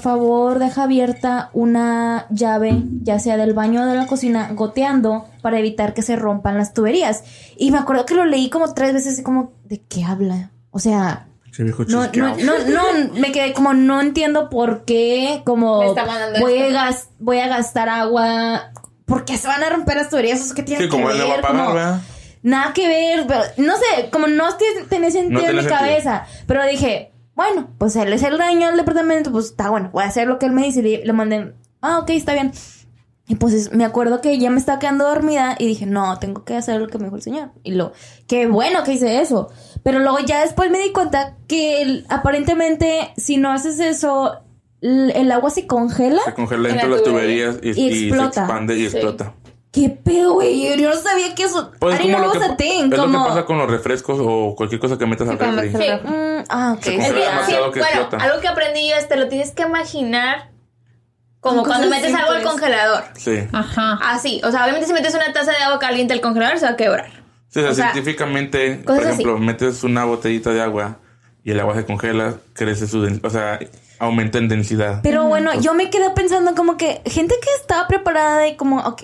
[0.00, 5.58] favor deja abierta una llave, ya sea del baño o de la cocina, goteando para
[5.58, 7.22] evitar que se rompan las tuberías.
[7.58, 10.52] Y me acuerdo que lo leí como tres veces como, ¿de qué habla?
[10.70, 15.78] O sea, Viejo No, no, no, no, me quedé como no entiendo por qué, como
[15.78, 15.86] voy
[16.58, 16.72] a, esto.
[16.74, 18.70] gas- voy a gastar agua,
[19.04, 20.40] ¿por qué se van a romper las tuberías?
[20.40, 21.42] ¿Eso qué tiene Sí, que como él le va a ver?
[21.42, 22.00] pagar, Como- ¿verdad?
[22.42, 25.78] Nada que ver, pero no sé, como no tiene- tenía sentido No en mi sentido.
[25.78, 30.04] cabeza, pero dije, bueno, pues él es el dueño del departamento, pues está bueno, voy
[30.04, 32.52] a hacer lo que él me dice, y le, le mandé, ah, ok, está bien.
[33.28, 36.44] Y pues es- me acuerdo que ya me estaba quedando dormida y dije, no, tengo
[36.44, 37.52] que hacer lo que me dijo el señor.
[37.62, 37.92] Y lo,
[38.26, 39.50] qué bueno que hice eso.
[39.82, 44.40] Pero luego ya después me di cuenta que el- aparentemente si no haces eso,
[44.80, 46.22] el, el agua se congela.
[46.24, 47.52] Se congela En dentro de las tubería.
[47.52, 48.40] tuberías y, Y y se explota.
[48.42, 48.84] expande y Sí.
[48.96, 49.34] explota.
[49.72, 50.76] ¿Qué pedo, güey?
[50.80, 51.70] Yo no sabía que eso...
[51.78, 54.18] Pues I es como lo que, thing, es lo como- que pasa con los refrescos
[54.20, 55.70] o cualquier cosa que metas al refri.
[55.70, 55.86] Sí.
[56.02, 56.82] Mm, ah, ok.
[56.82, 57.18] Se Es sí, que
[57.50, 58.16] bueno, explota.
[58.16, 60.50] algo que aprendí yo es te lo tienes que imaginar
[61.38, 63.04] como cuando metes algo al congelador.
[63.16, 63.38] Sí.
[63.52, 63.98] Ajá.
[64.02, 66.72] Así, o sea, obviamente si metes una taza de agua caliente al congelador se va
[66.72, 67.19] a quebrar.
[67.50, 69.22] Sí, o sea, O sea, científicamente, por cosas así.
[69.22, 70.98] ejemplo, metes una botellita de agua
[71.44, 73.02] y el agua se congela, crece su...
[73.02, 73.58] den- O sea,
[73.98, 75.00] aumenta en densidad.
[75.02, 79.02] Pero bueno, yo me quedé pensando como que gente que estaba preparada y como, ok,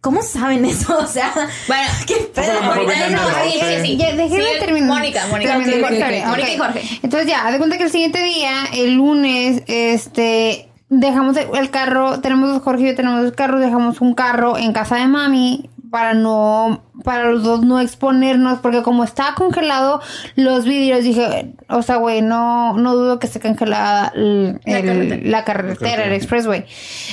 [0.00, 0.98] ¿cómo saben eso?
[1.02, 1.32] O sea,
[1.66, 2.60] Bueno, qué pedo.
[2.60, 3.96] ahorita no, sí, sí, sí.
[3.96, 4.88] Ya, déjenme Sí, terminar.
[4.88, 5.52] Mónica, Mónica.
[5.58, 6.20] Terminar Ok, la ok, historia.
[6.22, 6.28] ok.
[6.28, 6.98] Mónica y Jorge.
[7.02, 11.70] Entonces ya, haz de cuenta que el siguiente día, el lunes, este, dejamos el el
[11.70, 15.70] carro, tenemos Jorge y yo tenemos dos carros, dejamos un carro en casa de mami
[15.92, 20.00] para no, para los dos no exponernos, porque como estaba congelado
[20.34, 24.86] los vidrios, dije, o sea, güey, no, no dudo que esté congelada el- La el-
[24.86, 25.20] carretera.
[25.22, 26.64] la carretera, el expressway.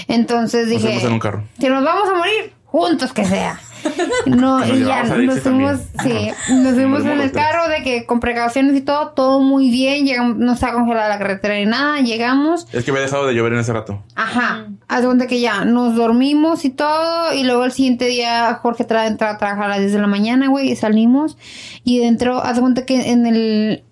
[0.08, 1.44] Entonces dije, fuimos en un carro.
[1.60, 3.60] si nos vamos a morir, juntos que sea.
[4.26, 8.76] No, y ya nos fuimos, sí, nos fuimos en el carro de que con precauciones
[8.76, 12.84] y todo, todo muy bien, llegamos, no está congelada la carretera ni nada, llegamos, Es
[12.84, 14.04] que había dejado de llover en ese rato.
[14.16, 18.84] ajá, haz cuenta que ya nos dormimos y todo, y luego el siguiente día Jorge
[18.84, 21.38] tra entra a trabajar a las 10 de la mañana, güey, y salimos,
[21.84, 23.84] y dentro, haz cuenta que en el,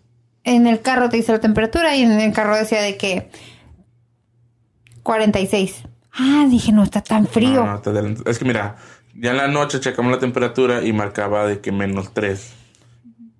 [0.43, 3.29] en el carro te dice la temperatura, y en el carro decía de que
[5.03, 5.83] 46.
[6.19, 7.63] Ah, dije, no está tan frío.
[7.65, 8.75] No, no, Es que mira,
[9.17, 12.53] ya en la noche checamos la temperatura y marcaba de que menos 3.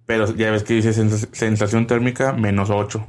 [0.06, 3.06] Pero ya ves que dice sens- sensación térmica menos 8.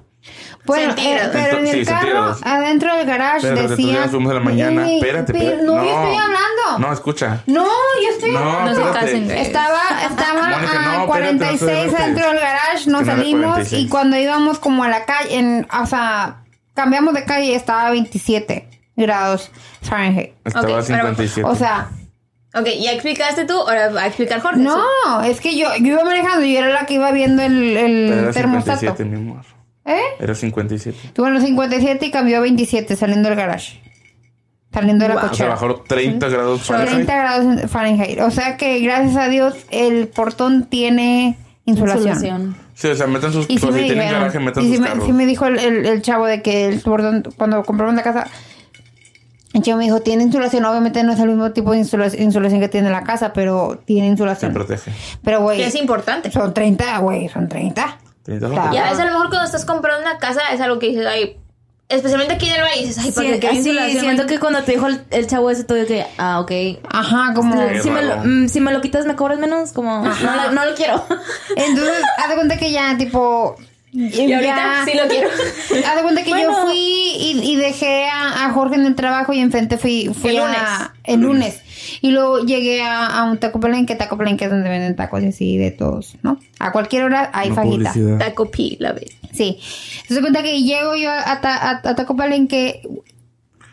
[0.67, 1.35] Bueno, Centígrados.
[1.35, 4.09] eh, pero en el sí, carro, adentro del garage Pero decía...
[4.09, 4.87] fuimos a la mañana.
[4.89, 5.65] Ey, espérate, pero espérate.
[5.65, 6.79] No, yo estoy hablando.
[6.81, 7.43] No, escucha.
[7.47, 7.65] No,
[8.03, 8.81] yo estoy No, hablando.
[8.81, 9.41] No se espérate.
[9.43, 12.07] Estaba, estaba Mónica, a espérate, 46 no te desesperes.
[12.07, 13.85] dentro del garage, nos salimos 46.
[13.85, 16.43] y cuando íbamos como a la calle, en, o sea,
[16.75, 19.51] cambiamos de calle estaba a 27 grados
[19.83, 20.33] Fahrenheit.
[20.45, 21.45] Estaba Ok, a pero- 57.
[21.49, 21.89] O sea,
[22.61, 24.61] Ok, ya explicaste tú, ahora va a explicar Jorge.
[24.61, 24.77] no,
[25.25, 28.09] es que yo, yo iba manejando y yo era la que iba viendo el, el
[28.09, 28.79] Pero era termostato.
[28.81, 29.45] 57, mi amor.
[29.85, 30.01] ¿Eh?
[30.21, 30.99] Era 57.
[31.15, 33.81] Tuvo los 57 y cambió a 27 saliendo del garage.
[34.73, 35.25] Saliendo de la Wow.
[35.25, 35.49] O sea, cochera.
[35.51, 36.95] bajó 30 grados Fahrenheit.
[37.07, 38.21] 30 grados en Fahrenheit.
[38.21, 42.09] O sea que gracias a Dios el portón tiene insulación.
[42.09, 42.57] Insulación.
[42.75, 43.47] Sí, o sea, metan sus...
[43.47, 45.07] Sí si me, tienen dijeron- garaje, metan y sus sí me, carros.
[45.07, 48.29] sí me dijo el, el- el chavo de que el portón, cuando compramos la casa,
[49.59, 50.65] el chavo me dijo, tiene insulación.
[50.65, 54.07] Obviamente no es el mismo tipo de insulación, insulación que tiene la casa, pero tiene
[54.07, 54.53] Se insulación.
[54.53, 54.93] protege.
[55.23, 56.31] Pero, güey, es importante.
[56.31, 57.99] son 30, güey, son 30.
[58.23, 58.75] 30 Claro.
[58.75, 61.07] Y a veces a lo mejor cuando estás comprando una casa es algo que dices,
[61.07, 61.37] ay,
[61.89, 64.63] especialmente aquí en el valle, dices, ay, Sí, porque qué así, insulación siento que cuando
[64.63, 66.53] te dijo el, el chavo ese, tuve que, ah, ok.
[66.93, 67.57] Ajá, como...
[67.69, 68.23] Qué Si me, lo, raro.
[68.29, 69.73] mm, si me lo quitas, ¿me cobras menos?
[69.73, 71.03] Como, no, lo- no lo quiero.
[71.57, 73.57] Entonces, haz de cuenta que ya, tipo...
[73.93, 75.29] Y ahorita sí lo quiero.
[75.87, 79.33] Haz de cuenta que yo fui y, y dejé a, a Jorge en el trabajo
[79.33, 80.91] y enfrente fui, fui El a- lunes.
[81.05, 81.63] el lunes.
[82.03, 85.29] Y luego llegué a, a un taco palenque, taco palenque es donde venden tacos y
[85.29, 86.39] así de todos, ¿no?
[86.59, 87.93] A cualquier hora hay No, fajita.
[87.93, 88.19] publicidad.
[88.19, 89.11] Taco P, la vez.
[89.33, 89.59] Sí.
[90.07, 92.83] Se da cuenta que llego yo a, ta- a- a Taco Palenque,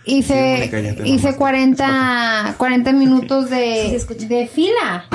[0.06, 1.36] Sí, hice, te hice mamaste.
[1.38, 4.00] 40, 40 minutos de,
[4.30, 5.06] de fila.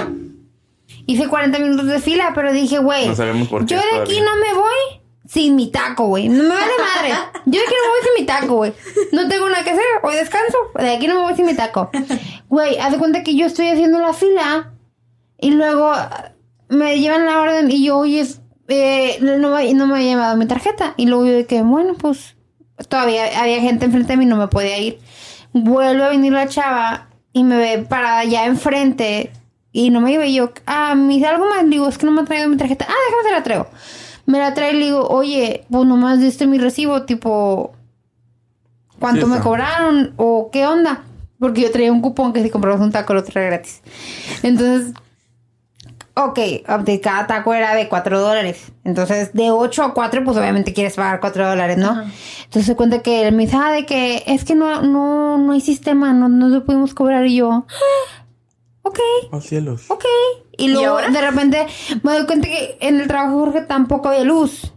[1.11, 4.21] Hice 40 minutos de fila, pero dije, güey, No sabemos por qué yo de aquí
[4.21, 6.29] no me voy sin mi taco, güey.
[6.29, 7.15] No me vale madre.
[7.47, 8.73] Yo de aquí no me voy sin mi taco, güey.
[9.11, 9.83] No tengo nada que hacer.
[10.05, 10.57] Hoy descanso.
[10.79, 11.91] De aquí no me voy sin mi taco.
[12.49, 14.73] Güey, haz de cuenta que yo estoy haciendo la fila
[15.37, 16.31] y luego ah,
[16.69, 18.25] me llevan la orden y yo, oye,
[18.69, 20.95] eh, no, me, no me había llevado mi tarjeta.
[20.97, 22.37] Y luego yo de que, bueno, pues
[22.89, 25.01] todavía había gente enfrente de mí, no me podía ir.
[25.53, 29.33] Vuelve a venir la chava y me ve parada ya enfrente
[29.73, 30.51] y no me llevé yo.
[30.67, 31.63] Ah, me dice algo más.
[31.65, 32.87] Le digo, es que no me ha traído mi tarjeta.
[32.89, 33.67] Ah, déjame se la traigo.
[34.27, 37.73] Me la trae y le digo, oye, pues nomás diste mi recibo, tipo,
[38.99, 40.15] ¿cuánto Sí, me cobraron?
[40.17, 41.05] ¿O qué onda?
[41.39, 43.81] Porque yo traía un cupón que si comprabas un taco lo traía gratis.
[44.43, 44.95] Entonces,
[46.15, 46.39] ok,
[46.85, 48.73] de cada taco era de 4 dólares.
[48.85, 52.03] Entonces, de 8 a 4, pues obviamente quieres pagar 4 dólares, ¿no?
[52.45, 55.53] Entonces se cuenta que él me dice, ah, de que es que no, no, no
[55.53, 57.27] hay sistema, no, no lo pudimos cobrar.
[57.27, 58.20] Y yo, ah,
[58.83, 58.99] ok,
[59.33, 59.91] Oh, cielos.
[59.91, 60.05] ok.
[60.59, 61.67] Y luego de repente
[62.03, 64.73] me doy cuenta que en el trabajo de Jorge tampoco había luz.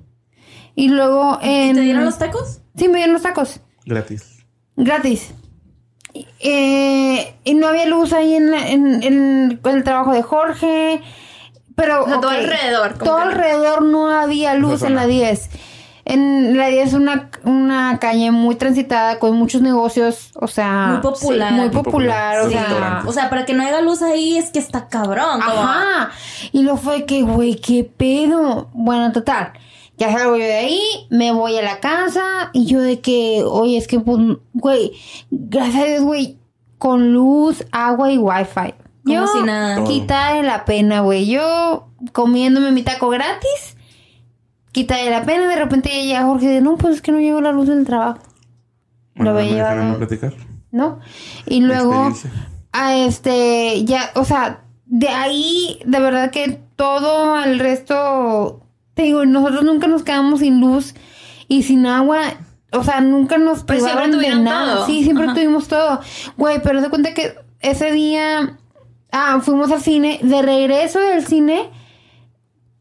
[0.75, 1.75] Y luego en...
[1.75, 2.61] ¿Te dieron los tacos?
[2.75, 3.59] Sí, me dieron los tacos.
[3.85, 4.45] Gratis.
[4.75, 5.33] Gratis.
[6.39, 11.01] Eh, y no había luz ahí en, la- en, en- en el trabajo de Jorge.
[11.75, 12.03] Pero.
[12.03, 15.07] O sea, todo ok, alrededor, Todo alrededor no había luz en la zona.
[15.13, 15.49] 10.
[16.05, 20.31] En la 10 es una, una calle muy transitada con muchos negocios.
[20.35, 20.87] O sea.
[20.91, 21.49] Muy popular.
[21.49, 22.41] sí, muy Muy popular.
[22.43, 22.47] popular.
[22.47, 23.03] O sea.
[23.07, 25.41] O sea, para que no haya luz ahí es que está cabrón.
[25.41, 26.11] Ajá.
[26.51, 28.69] Y lo fue que, güey, qué pedo.
[28.73, 29.53] Bueno, total.
[29.97, 33.77] Ya salgo yo de ahí, me voy a la casa y yo de que, oye,
[33.77, 34.17] es que, pues,
[34.53, 34.91] güey,
[35.29, 36.37] gracias a Dios, güey,
[36.79, 38.73] con luz, agua y wifi.
[39.05, 39.75] Como Yo, si nada.
[39.77, 39.85] Todo.
[39.87, 41.27] quita de la pena, güey.
[41.27, 43.72] Yo comiéndome mi taco gratis,
[44.73, 45.47] quita de la pena.
[45.47, 47.85] De repente ya llega Jorge de, no, pues es que no llegó la luz del
[47.85, 48.19] trabajo.
[49.15, 49.97] Bueno, Lo ¿me había dejan a mí llevado.
[50.07, 50.33] platicar?
[50.71, 50.99] ¿no?
[51.45, 52.11] Y luego,
[52.73, 59.23] a este, ya, o sea, de ahí, de verdad que todo el resto, te digo,
[59.25, 60.95] nosotros nunca nos quedamos sin luz
[61.47, 62.21] y sin agua.
[62.71, 64.75] O sea, nunca nos Pero siempre privaron de nada.
[64.77, 64.85] todo.
[64.87, 65.35] Sí, siempre Ajá.
[65.35, 65.99] tuvimos todo.
[66.37, 68.57] Güey, pero de cuenta que ese día,
[69.11, 71.69] ah, fuimos al cine, de regreso del cine,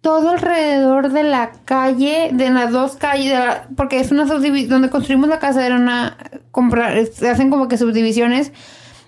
[0.02, 4.68] todo alrededor de la calle, de las dos calles, de la- porque es una subdivisión,
[4.70, 6.18] donde construimos la casa era una,
[6.50, 8.52] comprar, se hacen como que subdivisiones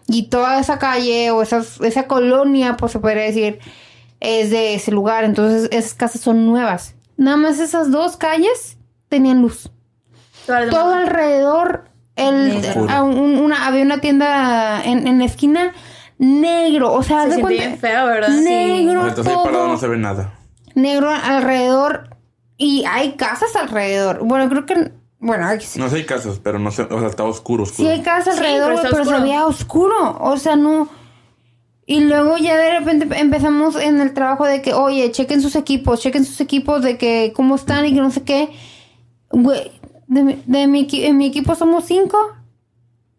[0.07, 3.59] y toda esa calle o esas, esa colonia, pues se podría decir,
[4.21, 6.95] es de ese lugar, entonces esas casas son nuevas.
[7.17, 8.79] Nada más esas dos calles
[9.09, 9.71] tenían luz.
[10.71, 11.85] Todo alrededor,
[12.17, 15.73] el, a un- una, había una tienda en, en la esquina
[16.19, 18.29] negro, o sea, Se de siente cuenta- bien feo, ¿verdad?
[18.29, 20.33] negro Entonces ahí parado no se ve nada.
[20.75, 22.17] Negro alrededor
[22.57, 24.25] y hay casas alrededor.
[24.25, 25.79] Bueno, creo que bueno, aquí sí.
[25.79, 27.91] No sé, hay casas, pero no sé, o sea, está oscuro, Sí oscuro.
[27.91, 29.21] hay casas Sí, alrededor, pero se oscuro.
[29.23, 30.89] veía oscuro, o sea, no
[31.87, 36.01] y luego ya de repente empezamos en el trabajo de que, oye, chequen sus equipos,
[36.01, 38.49] chequen sus equipos de que cómo están y que no sé qué.
[39.31, 39.71] Güey,
[40.07, 42.17] de, mi- de mi, en mi equipo somos cinco,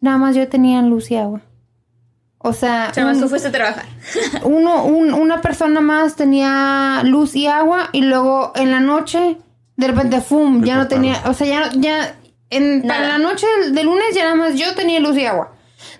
[0.01, 1.41] nada más yo tenía luz y agua.
[2.47, 3.85] O sea, tú fuiste a trabajar.
[4.43, 9.37] uno, un- una persona más tenía luz y agua y luego en la noche
[9.77, 12.15] de repente fum ya no tenía o sea ya no- ya
[12.51, 15.53] en para la noche del, del lunes ya nada más yo tenía luz y agua.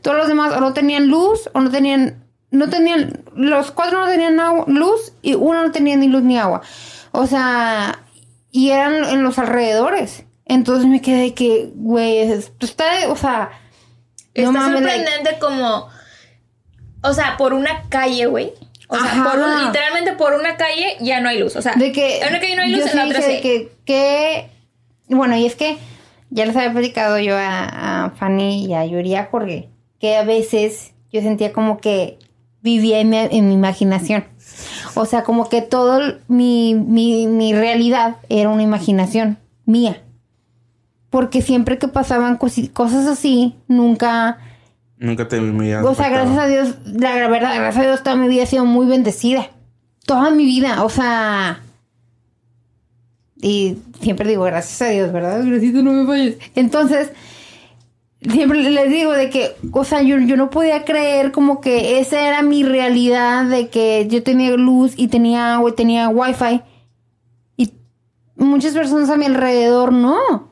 [0.03, 4.07] Todos los demás o no tenían luz o no tenían no tenían los cuatro no
[4.11, 6.61] tenían agua- luz y uno no tenía ni luz ni agua.
[7.11, 7.97] O sea
[8.51, 10.25] y eran en los alrededores.
[10.45, 13.49] Entonces me quedé que güey esto está o sea
[14.35, 15.94] no Está mames, like- sorprendente como...
[17.05, 18.51] O sea, por una calle, güey.
[18.87, 21.55] O sea, por un- literalmente por una calle ya no hay luz.
[21.55, 23.39] O sea, de que en una calle no hay luz, yo en la otra sí.
[23.41, 24.49] que, que
[25.07, 25.77] bueno y es que
[26.29, 30.15] ya les había platicado yo a, a Fanny y a Yuri y a Jorge que
[30.17, 32.17] a veces yo sentía como que
[32.61, 34.25] vivía en mi, en mi imaginación
[34.95, 40.01] o sea como que todo mi, mi, mi realidad era una imaginación mía
[41.11, 44.39] porque siempre que pasaban cosas así nunca
[44.97, 48.29] Nunca te me o sea, gracias a Dios, la verdad, gracias a Dios toda mi
[48.29, 49.49] vida ha sido muy bendecida.
[50.05, 51.61] Toda mi vida, o sea...
[53.37, 55.43] Y siempre digo, gracias a Dios, ¿verdad?
[55.45, 56.37] Gracias, no me falles.
[56.55, 57.11] Entonces,
[58.21, 62.27] siempre les digo de que, o sea, yo, yo no podía creer como que esa
[62.27, 66.61] era mi realidad, de que yo tenía luz y tenía agua y tenía wifi.
[67.57, 67.73] Y
[68.35, 70.44] muchas personas a mi alrededor no.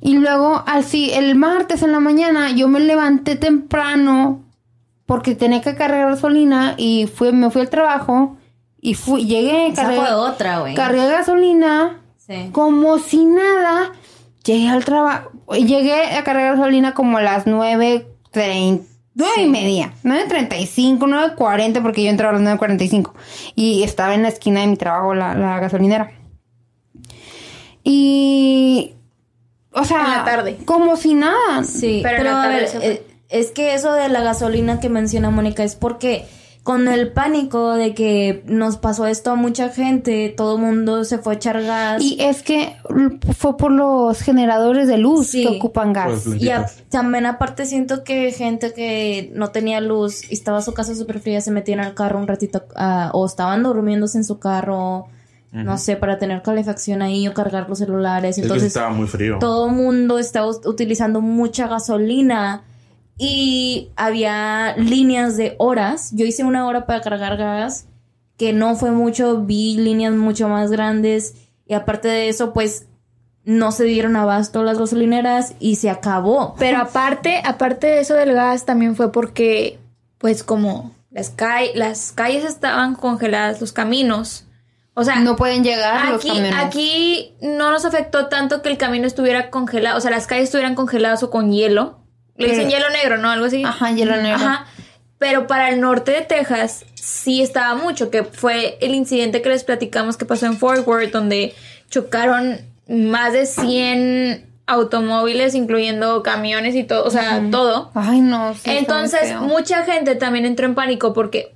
[0.00, 4.42] Y luego, así, el martes en la mañana, yo me levanté temprano
[5.06, 8.36] porque tenía que cargar gasolina y fui, me fui al trabajo
[8.80, 10.74] y fui, llegué, Esa cargué, fue otra, güey.
[10.74, 12.50] cargué gasolina Sí.
[12.52, 13.92] como si nada.
[14.44, 19.92] Llegué al trabajo, llegué a cargar gasolina como a las nueve treinta, nueve y media,
[20.04, 23.12] 9.35, 9.40 porque yo entraba a las 9.45
[23.54, 26.10] y estaba en la esquina de mi trabajo la, la gasolinera.
[27.84, 28.92] Y...
[29.76, 30.58] O sea, En la tarde.
[30.64, 31.62] como si nada.
[31.64, 32.86] Sí, Pero pero, en la a tarde ver, se fue.
[32.92, 36.24] eh, es que eso de la gasolina que menciona Mónica es porque
[36.62, 41.18] con el pánico de que nos pasó esto a mucha gente, todo el mundo se
[41.18, 42.02] fue a echar gas.
[42.02, 42.74] Y es que
[43.38, 45.42] fue por los generadores de luz Sí.
[45.42, 46.22] que ocupan gas.
[46.24, 50.74] Pues, Y a- también aparte siento que gente que no tenía luz y estaba su
[50.74, 54.40] casa súper fría se metían al carro un ratito ah, o estaban durmiéndose en su
[54.40, 55.06] carro,
[55.52, 58.30] no sé, para tener calefacción ahí o cargar los celulares.
[58.30, 59.38] Es que sí Entonces estaba muy frío.
[59.38, 62.64] todo el mundo estaba utilizando mucha gasolina
[63.18, 66.10] y había líneas de horas.
[66.14, 67.86] Yo hice una hora para cargar gas,
[68.36, 71.34] que no fue mucho, vi líneas mucho más grandes
[71.66, 72.86] y aparte de eso, pues
[73.44, 76.54] no se dieron abasto las gasolineras y se acabó.
[76.58, 79.78] Pero aparte, aparte de eso del gas, también fue porque,
[80.18, 84.45] pues como Las, ca- las calles estaban congeladas, los caminos.
[84.98, 86.54] O sea, No pueden llegar los aquí, camiones.
[86.56, 90.74] aquí no nos afectó tanto que el camino estuviera congelado, o sea, las calles estuvieran
[90.74, 92.00] congeladas o con hielo.
[92.36, 93.30] Le dicen hielo negro, ¿no?
[93.30, 93.62] Algo así.
[93.62, 94.36] Ajá, hielo negro.
[94.36, 94.66] Ajá.
[95.18, 99.64] Pero para el norte de Texas sí estaba mucho, que fue el incidente que les
[99.64, 101.54] platicamos que pasó en Fort Worth, donde
[101.90, 107.90] chocaron más de 100 automóviles, incluyendo camiones y todo, o sea, todo.
[107.94, 108.54] Ay, no.
[108.54, 111.54] sí, Entonces, mucha gente también entró en pánico porque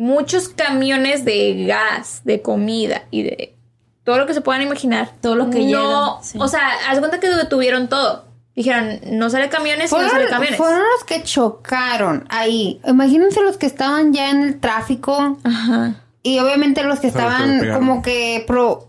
[0.00, 3.54] muchos camiones de gas, de comida y de
[4.02, 5.10] todo lo que se puedan imaginar.
[5.20, 6.38] Todo lo que no, llega, sí.
[6.40, 8.24] O sea, haz cuenta que detuvieron todo.
[8.56, 10.56] Dijeron, no sale camiones y no sale Fueron, camiones.
[10.56, 12.80] fueron los que chocaron ahí.
[12.86, 15.94] Imagínense los que estaban ya en el tráfico Ajá.
[16.22, 18.88] y obviamente los que estaban como que pro-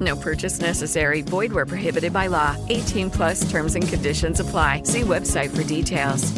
[0.00, 1.22] No purchase necessary.
[1.22, 2.56] Void where prohibited by law.
[2.68, 4.82] 18 plus terms and conditions apply.
[4.84, 6.32] See website for details.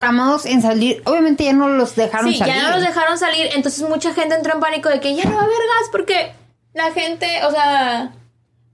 [0.00, 1.02] programados en salir.
[1.06, 2.54] Obviamente ya no los dejaron Sí, salir.
[2.54, 5.34] ya no los dejaron salir, entonces mucha gente entró en pánico de que ya no
[5.34, 6.32] va a haber gas porque
[6.72, 8.12] la gente, o sea,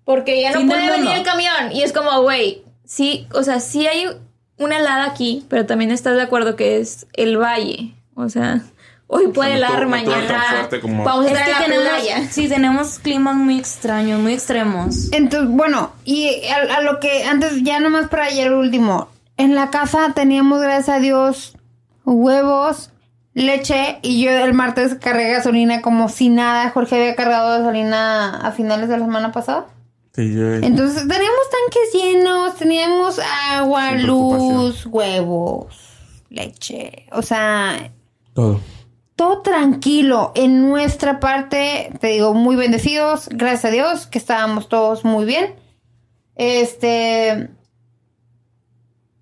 [0.05, 1.73] porque ya no puede venir el camión.
[1.73, 4.07] Y es como, güey, sí, o sea, sí hay
[4.59, 7.95] una helada aquí, pero también estás de acuerdo que es el valle.
[8.15, 8.61] O sea,
[9.07, 12.29] hoy puede helar, mañana como- vamos a Es estar que en la tenemos, playa.
[12.31, 15.13] sí, tenemos climas muy extraños, muy extremos.
[15.13, 19.09] Entonces, bueno, y a, a lo que antes, ya nomás para ayer último.
[19.37, 21.57] En la casa teníamos, gracias a Dios,
[22.05, 22.91] huevos,
[23.35, 26.71] leche y yo el martes cargué gasolina como si nada.
[26.71, 29.67] Jorge había cargado gasolina a finales de la semana pasada.
[30.15, 33.19] Sí, yo- Entonces teníamos tanques llenos, teníamos
[33.51, 35.75] agua, luz, huevos,
[36.31, 37.07] leche.
[37.11, 37.91] O sea,
[38.35, 38.61] todo.
[39.17, 40.33] Todo tranquilo.
[40.35, 45.55] En nuestra parte, te digo, muy bendecidos, gracias a Dios, que estábamos todos muy bien.
[46.37, 47.49] Este.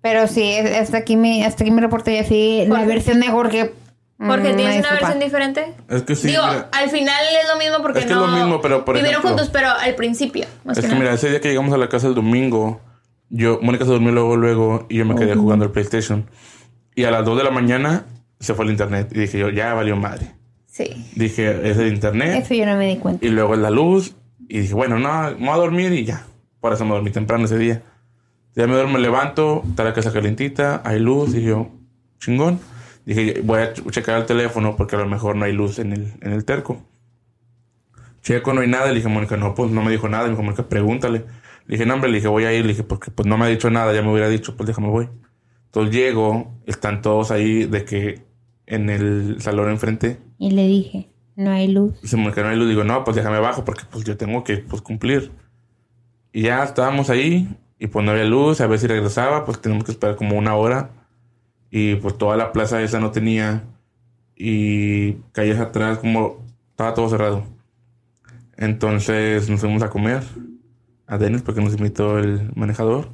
[0.01, 2.65] Pero sí, hasta aquí mi, hasta aquí mi reporte ya sí.
[2.67, 3.73] La versión de Jorge.
[4.17, 4.99] Porque mm, tienes una disculpa.
[5.07, 5.73] versión diferente.
[5.89, 6.69] Es que sí, Digo, mira.
[6.71, 9.21] al final es lo mismo porque Es que no es lo mismo, pero, por vivieron
[9.21, 10.45] ejemplo- juntos, pero al principio.
[10.63, 10.99] Más Es que que nada.
[11.03, 12.79] mira, ese día que llegamos a la casa el domingo,
[13.29, 16.29] yo, Mónica se durmió luego, luego, y yo me quedé jugando al PlayStation.
[16.95, 18.05] Y a las 2 de la mañana
[18.43, 19.09] se fue el internet.
[19.11, 20.31] Y dije yo, ya valió madre.
[20.67, 20.85] Sí.
[21.15, 22.43] Dije, es el internet.
[22.43, 23.25] Eso yo no me di cuenta.
[23.25, 24.15] Y luego es la luz.
[24.49, 26.25] Y dije, bueno, no, me voy a dormir y ya.
[26.59, 27.81] Por eso me dormí temprano ese día.
[28.55, 31.33] Ya me duermo, me levanto, está la casa calentita, hay luz.
[31.35, 31.69] Y yo,
[32.19, 32.59] chingón.
[33.05, 35.91] Dije, voy a ch- checar el teléfono porque a lo mejor no hay luz en
[35.91, 36.81] el, en el terco.
[38.21, 38.87] Checo, no hay nada.
[38.87, 40.23] Le dije, Mónica, no, pues no me dijo nada.
[40.25, 41.19] Me dijo, Mónica, pregúntale.
[41.65, 42.61] Le dije, no, hombre, le dije, voy a ir.
[42.65, 43.93] Le dije, porque pues no me ha dicho nada.
[43.93, 45.09] Ya me hubiera dicho, pues déjame voy.
[45.65, 48.21] Entonces llego, están todos ahí de que
[48.65, 50.19] en el salón enfrente.
[50.37, 51.95] Y le dije, no hay luz.
[52.03, 54.57] Se me quedó y le digo, no, pues déjame abajo porque pues yo tengo que
[54.57, 55.31] pues, cumplir.
[56.31, 57.47] Y ya estábamos ahí
[57.79, 60.55] y pues no había luz, a ver si regresaba, pues tenemos que esperar como una
[60.55, 60.91] hora.
[61.69, 63.63] Y pues toda la plaza esa no tenía
[64.35, 67.43] y calles atrás como estaba todo cerrado.
[68.57, 70.23] Entonces nos fuimos a comer
[71.07, 73.09] a Denis porque nos invitó el manejador.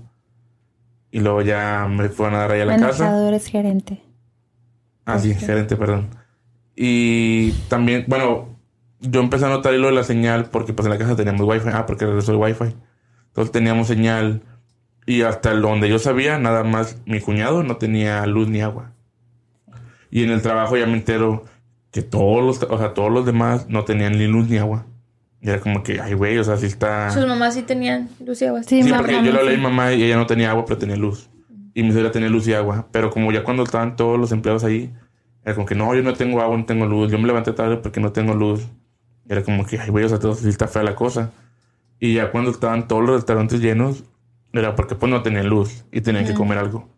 [1.12, 3.06] Y luego ya me fueron a dar ahí a la casa.
[3.06, 4.09] Manejador es gerente.
[5.14, 6.10] Ah, sí, gerente, perdón.
[6.76, 8.58] Y también, bueno,
[9.02, 11.70] yo empecé a notar lo de la señal porque pues en la casa teníamos wifi.
[11.74, 12.76] Ah, porque regresó el wifi.
[13.28, 14.42] Entonces teníamos señal
[15.06, 18.94] y hasta donde yo sabía, nada más mi cuñado no tenía luz ni agua.
[20.12, 21.46] Y en el trabajo ya me entero
[21.92, 24.86] que todos los, o sea, todos los demás no tenían ni luz ni agua.
[25.42, 27.10] Y era como que, ay, güey, o sea, sí está...
[27.12, 28.64] Sus mamás sí tenían luz y agua.
[28.64, 30.96] Sí, Sí, porque mamá yo lo leí mamá y ella no tenía agua, pero tenía
[30.96, 31.30] luz.
[31.80, 32.90] Y mi suegra tenía luz y agua.
[32.92, 34.94] Pero como ya cuando estaban todos los empleados ahí,
[35.46, 37.10] era como que no, yo no tengo agua, no tengo luz.
[37.10, 38.68] Yo me levanté tarde porque no tengo luz.
[39.30, 41.32] Era como que, ay, güey, o sea, todo está fea la cosa.
[41.98, 44.04] Y ya cuando estaban todos los restaurantes llenos,
[44.52, 46.90] era porque pues no tenían luz y tenían que comer algo.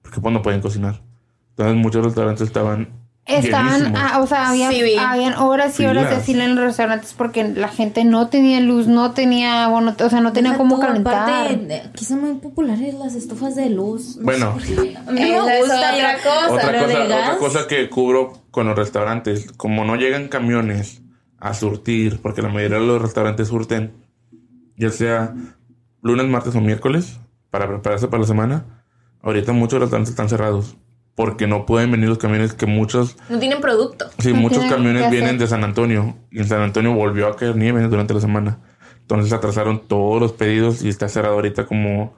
[0.00, 1.00] Porque pues no podían cocinar.
[1.48, 2.99] Entonces muchos restaurantes estaban
[3.30, 7.14] Estaban, ah, o sea, había, Sí, habían horas y horas de fila en los restaurantes
[7.16, 10.82] porque la gente no tenía luz, no tenía, bueno, o sea, no tenía cómo tú,
[10.82, 11.14] calentar.
[11.30, 14.16] Aparte, de- aquí son muy populares las estufas de luz.
[14.16, 14.56] No Bueno.
[15.10, 15.94] me gusta.
[15.94, 16.52] otra cosa.
[16.54, 17.36] Otra pero de cosa, otra gas.
[17.38, 21.02] cosa que cubro con los restaurantes, como no llegan camiones
[21.38, 23.92] a surtir, porque la mayoría de los restaurantes surten,
[24.76, 25.34] ya sea
[26.02, 27.18] lunes, martes o miércoles,
[27.50, 28.84] para prepararse para la semana,
[29.22, 30.76] ahorita muchos restaurantes están cerrados,
[31.14, 34.06] porque no pueden venir los camiones que muchos, No tienen producto.
[34.18, 37.56] sí, No muchos camiones vienen de San Antonio, y en San Antonio volvió a caer
[37.56, 38.58] nieve durante la semana.
[39.02, 42.14] Entonces atrasaron todos los pedidos y está cerrado ahorita como...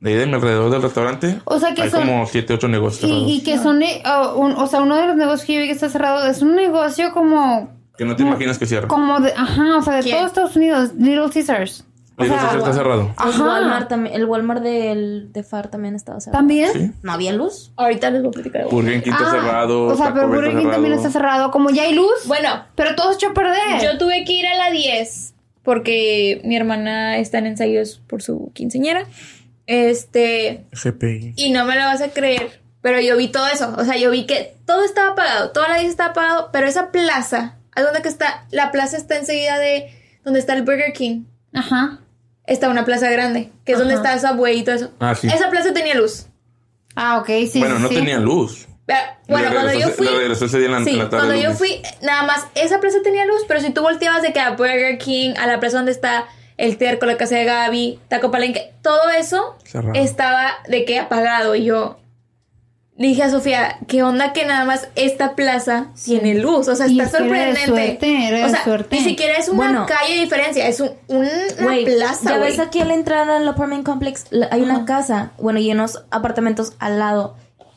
[0.00, 2.68] De ahí de mi alrededor del restaurante, O sea que hay son- como 7, 8
[2.68, 3.10] negocios.
[3.10, 5.60] Y, y que son, eh, oh, un- o sea, uno de los negocios que yo
[5.60, 8.86] vi que está cerrado es un negocio como, Que no te imaginas que cierra.
[8.88, 10.16] como de, ajá, o sea, de ¿Quién?
[10.18, 11.86] todo Estados Unidos, Little Caesars.
[12.16, 13.02] O sea, Caesar está cerrado.
[13.02, 13.44] El Ajá.
[13.44, 16.38] Walmart también, el Walmart del, de FAR también estaba cerrado.
[16.38, 16.72] ¿También?
[16.72, 16.90] Sí.
[17.02, 17.72] ¿No había luz?
[17.76, 18.66] Ahorita les voy a platicar.
[18.70, 19.82] Burger King está Ah, cerrado.
[19.86, 21.50] O sea, Taco pero Burger King también está cerrado.
[21.50, 23.82] Como ya hay luz, Bueno, pero todo se echó a perder.
[23.82, 25.34] yo tuve que ir a la 10
[25.64, 29.06] porque mi hermana está en ensayos por su quinceñera.
[29.66, 31.32] Este, GPI.
[31.36, 33.74] y no me lo vas a creer, pero yo vi todo eso.
[33.78, 36.90] O sea, yo vi que todo estaba apagado, toda la 10 estaba apagado, pero esa
[36.92, 38.44] plaza, ¿a dónde que está?
[38.50, 39.88] La plaza está enseguida de
[40.24, 41.24] donde está el Burger King.
[41.54, 42.00] Ajá.
[42.46, 44.90] Está una plaza grande, que es donde está Subway y todo eso.
[45.00, 45.28] Ah, sí.
[45.28, 46.26] Esa plaza tenía luz.
[46.94, 47.58] Ah, ok, sí.
[47.58, 47.94] bueno, sí, no sí.
[47.94, 48.68] tenía luz.
[48.86, 50.06] Pero, Bueno, cuando yo fui.
[50.06, 52.46] le regresó ese día en la- sí, en la tarde cuando yo fui, nada más,
[52.54, 55.58] esa plaza tenía luz, pero si tú volteabas de que a Burger King, a la
[55.58, 56.26] plaza donde está
[56.58, 59.94] el Terco, la casa de Gaby, Taco Palenque, todo eso Cerrado.
[59.98, 61.54] estaba de que apagado.
[61.54, 61.98] Y yo
[62.96, 66.68] le dije a Sofía, ¿qué onda que nada más esta plaza tiene luz?
[66.68, 67.66] O sea, está sorprendente.
[67.66, 68.96] suerte, era de o sea, suerte.
[68.96, 69.86] ni siquiera es una Bueno.
[69.86, 71.28] calle de diferencia, es un, un-
[71.60, 75.32] una plaza, ya ves aquí a la entrada del apartment complex, la- hay una casa,
[75.38, 77.36] bueno, y unos apartamentos al lado.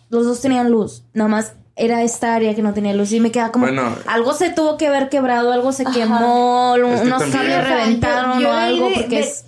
[0.09, 3.31] Los dos tenían luz, nada más era esta área que no tenía luz y me
[3.31, 3.95] queda como Bueno.
[4.07, 8.39] algo se tuvo que haber quebrado, algo se quemó, un- Es que unos cables reventaron
[8.39, 9.45] yo o algo de- porque de- es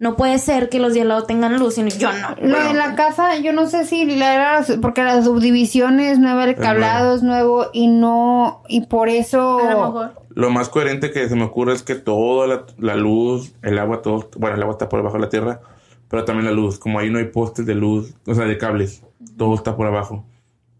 [0.00, 2.36] no puede ser que los de al lado tengan luz y yo no.
[2.40, 6.44] Lo de la casa, yo no sé si la era porque la subdivisión es nueva,
[6.44, 9.58] el cablado es nuevo y no, y por eso.
[9.58, 10.28] A lo mejor.
[10.34, 14.02] Lo más coherente que se me ocurre es que toda la, la luz, el agua,
[14.02, 14.30] todo.
[14.36, 15.60] Bueno, el agua está por debajo de la tierra,
[16.08, 16.78] pero también la luz.
[16.78, 19.02] Como ahí no hay postes de luz, o sea, de cables,
[19.36, 20.24] todo está por abajo.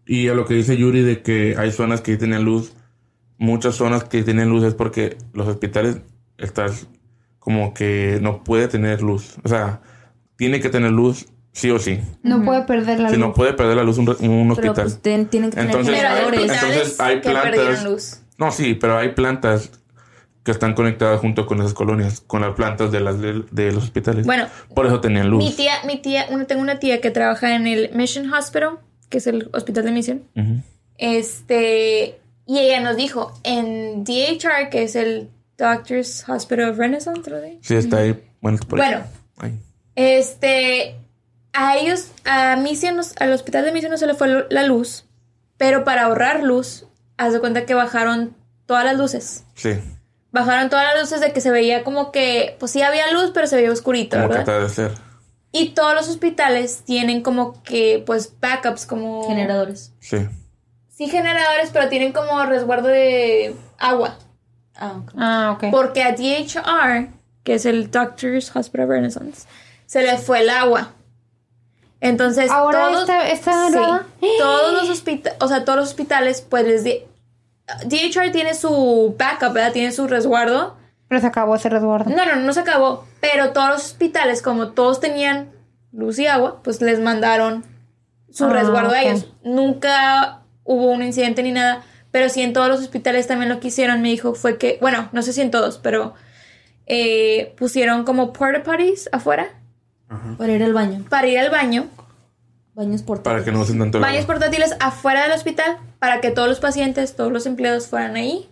[0.05, 2.73] Y a lo que dice Yuri de que hay zonas que tienen luz,
[3.37, 6.01] muchas zonas que tienen luz es porque los hospitales
[6.37, 6.71] están
[7.49, 9.37] como que no puede tener luz.
[9.43, 9.81] O sea,
[10.35, 11.99] tiene que tener luz sí o sí.
[12.21, 13.25] No puede perder la Si luz.
[13.25, 14.73] no puede perder la luz un, Pero hospital.
[14.75, 16.41] pues ten- tienen que tener Entonces, hay generadores.
[16.41, 18.19] Entonces, hay que plantas- perdieron luz.
[18.37, 19.71] No, sí, pero hay plantas
[20.43, 23.83] que están conectadas junto con esas colonias, con las plantas de, las, de, de los
[23.85, 24.27] hospitales.
[24.27, 24.45] Bueno,
[24.75, 25.43] Por eso tenían luz.
[25.43, 28.77] Mi tía, mi tía, una, tengo una tía que trabaja en el Mission Hospital,
[29.09, 30.21] que es el hospital de misión.
[30.99, 35.29] Este, y ella nos dijo, en DHR, que es el
[35.59, 37.59] Doctors Hospital of Renaissance, ¿lo de?
[37.61, 38.19] Sí, está ahí.
[38.41, 38.79] Bueno, por.
[38.79, 39.03] Bueno.
[39.37, 39.59] Ahí.
[39.95, 40.95] Este,
[41.53, 45.05] a ellos, a Mission, nos- al hospital de Mission no se le fue la luz,
[45.57, 46.85] pero para ahorrar luz,
[47.17, 48.35] haz de cuenta que bajaron
[48.65, 49.43] todas las luces.
[49.55, 49.71] Sí,
[50.31, 53.47] Bajaron todas las luces de que se veía como que, pues sí había luz, pero
[53.47, 54.45] se veía oscurito, como ¿verdad?
[54.45, 54.91] trata de ser.
[55.51, 59.27] Y todos los hospitales tienen como que, pues, backups, como...
[59.27, 59.91] generadores.
[59.99, 60.17] Sí.
[60.87, 64.19] Sí, generadores, pero tienen como resguardo de agua.
[64.79, 65.11] Ah, ok.
[65.17, 65.63] Ah, ok.
[65.71, 67.09] Porque a DHR,
[67.43, 69.47] que es el Doctors Hospital Renaissance,
[69.85, 70.93] se le fue el agua.
[72.01, 73.67] Entonces, Ahora todos, está- está
[74.21, 77.03] sí, todos los hospitales, o sea, todos los hospitales, pues les di-
[77.85, 79.73] DHR tiene su backup, ¿verdad?
[79.73, 80.77] Tiene su resguardo.
[81.09, 82.09] Pero se acabó ese resguardo.
[82.09, 83.05] No, no, no se acabó.
[83.19, 85.51] Pero todos los hospitales, como todos tenían
[85.91, 87.65] luz y agua, pues les mandaron
[88.31, 89.27] su Ah, resguardo a ellos.
[89.43, 91.83] Nunca hubo un incidente ni nada.
[92.11, 95.09] Pero sí en todos los hospitales también lo que hicieron, me dijo, fue que, bueno,
[95.11, 96.15] no sé si en todos, pero
[96.87, 99.47] eh, pusieron como porta potties afuera
[100.37, 101.05] Para ir al baño.
[101.09, 101.87] para ir al baño.
[102.73, 106.47] Baños por Para que no usen tanto Baños portátiles afuera del hospital para que todos
[106.47, 108.49] los pacientes, todos los empleados fueran ahí.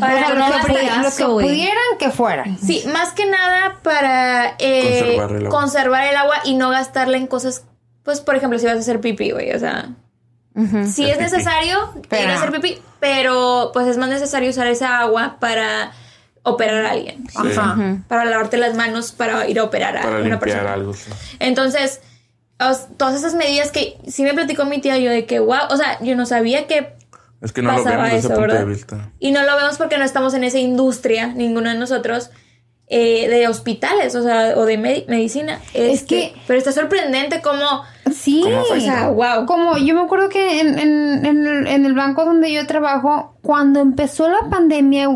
[0.00, 2.58] Para no lo que, pudieran que fueran.
[2.58, 5.60] Sí, más que nada para eh, Conservar el agua.
[5.60, 7.64] conservar el agua y no gastarla en cosas,
[8.02, 9.90] pues por ejemplo, si vas a hacer pipí, güey, o sea,
[10.54, 15.00] El es necesario ir Pero- a hacer pipí, pero pues es más necesario usar esa
[15.00, 15.92] agua para
[16.42, 17.24] operar a alguien.
[17.34, 17.98] Ajá.
[18.06, 20.72] Para lavarte las manos para ir a operar a Para una limpiar persona.
[20.74, 20.92] algo.
[20.94, 21.10] sí.
[21.40, 22.00] Entonces,
[22.60, 25.76] os- todas esas medidas que sí me platicó mi tía, yo de que, wow, o
[25.76, 26.94] sea, yo no sabía que
[27.40, 28.58] Es que no lo pasaba vemos desde eso, ese punto ¿verdad?
[28.60, 29.10] de vista.
[29.18, 32.30] Y no lo vemos porque no estamos en esa industria, ninguno de nosotros,
[32.86, 35.60] eh, de hospitales, o sea, o de medi- medicina.
[35.72, 37.82] Es Este, que- Pero está sorprendente cómo...
[38.24, 39.44] Sí, ¿Cómo O sea, wow.
[39.46, 43.36] Como yo me acuerdo que en, en- en el, en el banco donde yo trabajo,
[43.42, 45.08] cuando empezó la pandemia,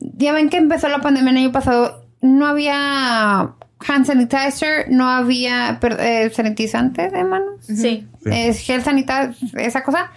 [0.00, 3.54] ya ven que empezó la pandemia el año pasado, no había
[3.86, 7.74] hand sanitizer, no había eh, sanitizante de manos, Sí.
[8.22, 8.30] Sí.
[8.30, 10.10] es gel sanitizer, esa cosa.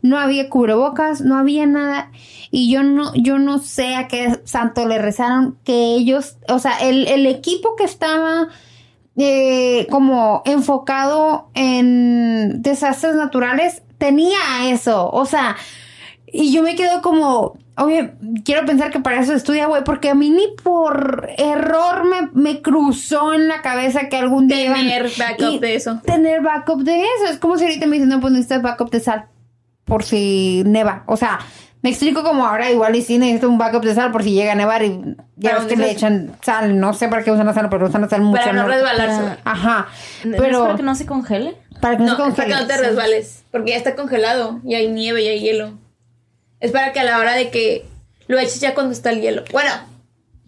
[0.00, 2.10] No había cubrebocas, no había nada.
[2.52, 6.78] Y yo no, yo no sé a qué santo le rezaron que ellos, o sea,
[6.78, 8.48] el, el equipo que estaba
[9.18, 15.10] eh, como enfocado en desastres naturales tenía eso.
[15.10, 15.56] O sea,
[16.26, 18.14] y yo me quedo como, oye,
[18.44, 22.62] quiero pensar que para eso estudia, güey, porque a mí ni por error me, me
[22.62, 26.00] cruzó en la cabeza que algún día Tener backup de eso.
[26.04, 27.32] Tener backup de eso.
[27.32, 29.26] Es como si ahorita me dicen, no, pues necesitas backup de sal
[29.84, 31.02] por si neva.
[31.06, 31.40] O sea,
[31.82, 34.52] me explico como ahora igual y sí necesito un backup de sal por si llega
[34.52, 36.78] a nevar y ya ves que le echan sal.
[36.80, 38.40] No sé para qué usan la sal, pero usan la sal mucho.
[38.40, 38.68] Para no ¿no?
[38.68, 39.38] resbalarse.
[39.44, 39.86] Ajá.
[40.24, 41.56] ¿No es Pero para que no se congele?
[41.80, 42.88] para que no, No, se es para que no te congele.
[42.88, 45.72] resbales, porque ya está congelado y hay nieve y hay hielo.
[46.60, 47.86] Es para que a la hora de que
[48.26, 49.44] lo eches ya cuando está el hielo.
[49.52, 49.70] Bueno,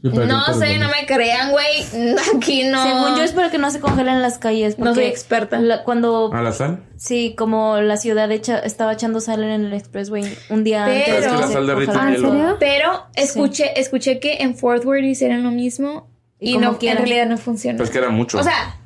[0.02, 1.84] no sé, no me crean, güey.
[2.36, 2.82] Aquí no.
[2.82, 4.78] Según yo es para que no se congelen en las calles.
[4.78, 5.60] No soy porque experta.
[5.60, 6.82] la- cuando, ¿A la sal?
[6.96, 11.32] sí, como la ciudad echa- estaba echando sal en el expressway un día Pero- antes.
[11.32, 12.30] Que la sal derrite ¿Ah, en hielo.
[12.30, 12.56] serio?
[12.58, 17.36] Pero escuché, escuché que en Fort Worth hicieron lo mismo Y no, en realidad no
[17.36, 17.76] funciona.
[17.76, 18.38] Pues que era mucho.
[18.38, 18.76] O sea,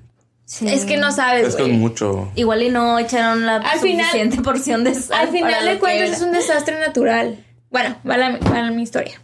[0.46, 0.66] Sí.
[0.68, 1.78] es que no sabes, es que es güey.
[1.78, 2.28] mucho.
[2.34, 4.06] Igual y no echaron la Al final-
[4.42, 5.20] porción de sal.
[5.20, 7.44] Al final de cuentas es un desastre natural.
[7.70, 9.20] Bueno, va la, va mi historia.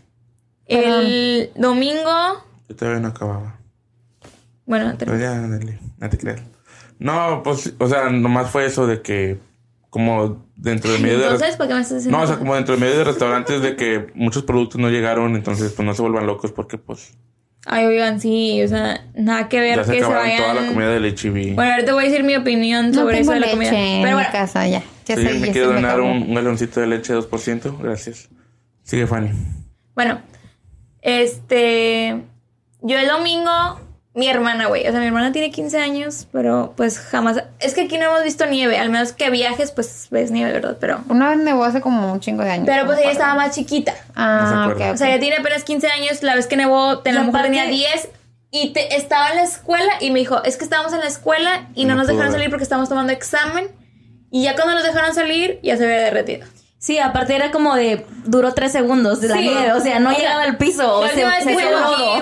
[0.71, 3.59] El domingo, Yo todavía no acababa.
[4.66, 6.43] bueno, ya, dale, no te creas.
[6.99, 9.39] No, pues, o sea, nomás fue eso de que,
[9.89, 11.25] como dentro de medio de.
[11.25, 12.18] entonces, ¿para qué me estás diciendo?
[12.18, 15.35] No, o sea, como dentro de medio de restaurantes de que muchos productos no llegaron,
[15.35, 17.14] entonces pues no se vuelvan locos porque pues
[17.66, 20.39] Ay, oigan, sí, o sea, nada que ver ya se que se vayan.
[20.43, 21.55] toda la comida del HIV.
[21.55, 23.71] Bueno, ahorita voy a decir mi opinión No sobre eso tengo de la leche comida.
[23.83, 24.83] en Pero mi bueno, casa, ya.
[25.07, 28.29] Ya Sí, sé, me ya quiero donar un, un galoncito de leche 2%, gracias.
[28.83, 29.31] Sigue Fanny.
[29.95, 30.21] bueno,
[31.03, 32.22] este,
[32.82, 33.80] yo el domingo,
[34.14, 37.82] mi hermana, güey, o sea, mi hermana tiene 15 años, pero pues jamás, es que
[37.82, 40.76] aquí no hemos visto nieve, al menos que viajes, pues ves nieve, ¿verdad?
[40.80, 42.66] Pero, Una vez nevó hace como un chingo de años.
[42.66, 43.92] pero pues ella estaba más chiquita.
[43.92, 44.92] No se Ah, ok, acuerda.
[44.92, 47.24] O sea, ella tiene apenas 15 años, la vez que nevó, te- a lo Y
[47.26, 48.09] mejor aparte- tenía 10
[48.51, 51.68] y te, estaba en la escuela y me dijo, es que estábamos en la escuela
[51.76, 52.40] y no, No nos dejaron ver.
[52.40, 53.68] salir porque estábamos tomando examen
[54.32, 56.46] y ya cuando nos dejaron salir ya se había derretido.
[56.83, 58.07] Sí, aparte era como de.
[58.24, 59.43] Duró tres segundos de la Sí.
[59.43, 59.72] nieve.
[59.74, 61.03] O sea, no O sea, llegaba al piso.
[61.09, 61.55] Se, se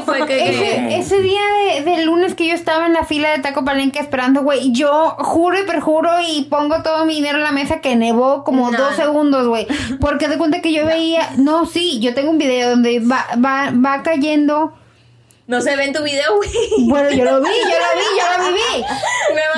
[0.05, 1.41] fue que- Ese, ese día
[1.77, 5.11] de, de lunes que yo estaba en la fila de Taco Palenque esperando, güey, yo
[5.21, 8.79] juro y perjuro y pongo todo mi dinero en la mesa que nevó como No.
[8.79, 9.69] dos segundos, güey.
[10.01, 13.71] Porque de cuenta que yo veía, no, sí, yo tengo un video donde va, va,
[13.73, 14.73] va cayendo.
[15.47, 16.51] No se ve en tu video, güey.
[16.89, 18.85] Bueno, yo lo vi, yo lo vi, yo lo viví.
[19.37, 19.58] Me va-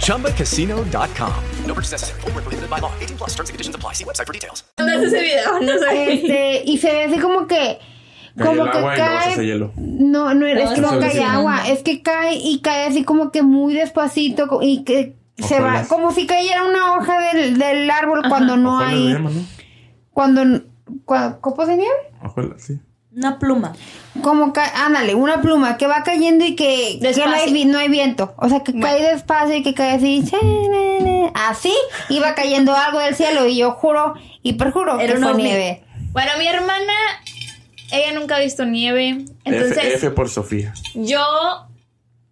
[0.00, 1.32] ChumbaCasino.com.
[1.66, 2.20] No purchase necessary.
[2.22, 2.92] Void where prohibited by law.
[3.00, 3.92] 18 plus terms and conditions apply.
[3.94, 4.64] See website for details.
[4.78, 6.12] mandaste ese video, no sé.
[6.14, 7.78] Este, y se ve así como que,
[8.36, 9.46] Cae como que agua y luego se cae.
[9.46, 9.72] hielo.
[9.76, 13.42] No, no, es que no cae agua, es que cae y cae así como que
[13.42, 18.22] muy despacito co- y que se va, como si cayera una hoja del, del árbol
[18.28, 19.42] cuando no hay, llaman, ¿no?
[20.12, 20.42] cuando,
[21.04, 21.94] cua- copos de nieve.
[22.58, 22.78] Sí.
[23.18, 23.72] Una pluma.
[24.22, 27.78] Como cae, ándale, una pluma que va cayendo y que, que no, hay, vi- no
[27.78, 28.32] hay viento.
[28.36, 30.24] O sea, que cae despacio y que cae así.
[31.34, 31.72] Así
[32.08, 35.84] iba cayendo algo del cielo y yo juro y perjuro Era que fue nieve.
[36.12, 36.92] Bueno, mi hermana,
[37.92, 39.24] ella nunca ha visto nieve.
[39.44, 40.72] Entonces, F, F por Sofía.
[40.94, 41.20] yo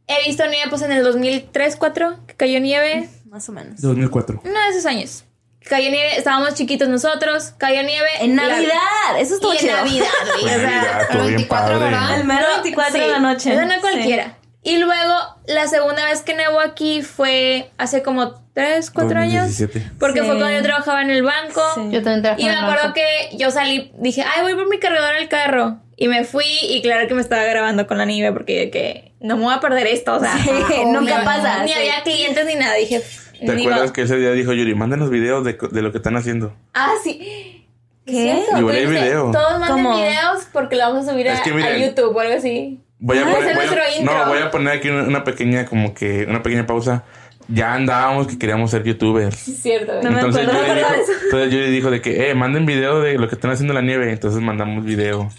[0.06, 3.08] he visto nieve pues en el 2003, 4 que cayó nieve.
[3.28, 3.80] Más o menos.
[3.80, 4.40] 2004.
[4.44, 5.24] Uno de esos años.
[5.68, 8.08] Cayó nieve, estábamos chiquitos nosotros, cayó nieve.
[8.20, 9.76] En la- Navidad, eso estuvo y en chido.
[9.76, 10.06] Navidad,
[10.40, 11.74] güey, o sea, Navidad, estuvo bien padre.
[12.16, 13.52] El mero 24 de la noche.
[13.52, 13.80] Eso no Sí.
[13.80, 14.36] cualquiera.
[14.62, 15.14] Y luego,
[15.46, 19.44] la segunda vez que nevó aquí fue hace como 3, 4 años.
[19.46, 19.92] 2017.
[19.98, 20.26] Porque Sí.
[20.26, 21.62] fue cuando yo trabajaba en el banco.
[21.90, 22.94] Yo también trabajé Y en me el acuerdo banco.
[22.94, 25.78] que yo salí, dije, ay, voy por mi cargador al carro.
[25.96, 29.36] Y me fui y claro que me estaba grabando con la nieve porque que no
[29.36, 30.50] me voy a perder esto, o sea, Sí,
[30.84, 31.74] no, nunca no, pasa, Ni sí.
[31.78, 33.02] había clientes ni nada, dije,
[33.40, 36.16] ¿Te ni acuerdas que ese día dijo Yuri, mándanos videos de, de lo que están
[36.16, 36.54] haciendo?
[36.74, 37.64] Ah, sí.
[38.06, 38.12] ¿Qué?
[38.12, 38.58] ¿Cierto?
[38.58, 39.30] Igual hay video.
[39.32, 39.96] Todos manden ¿Cómo?
[39.96, 42.80] videos porque lo vamos a subir a, Es que a miren, YouTube o algo así.
[42.98, 45.92] Voy a Ah, poner, voy a- no, voy a poner aquí una, una pequeña, como
[45.92, 47.04] que, una pequeña pausa.
[47.48, 49.46] Ya andábamos que queríamos ser youtubers.
[49.48, 49.92] Es cierto.
[50.02, 53.18] No me entonces, acuerdo Yuri dijo, entonces Yuri dijo de que, eh, manden video de
[53.18, 54.10] lo que están haciendo en la nieve.
[54.10, 55.30] Entonces mandamos video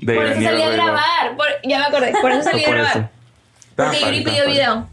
[0.00, 0.58] de Por la eso nieve.
[0.60, 1.36] salí a grabar.
[1.36, 2.12] por- ya me acordé.
[2.20, 3.10] Por eso salí a grabar.
[3.76, 4.88] Porque Yuri pidió video.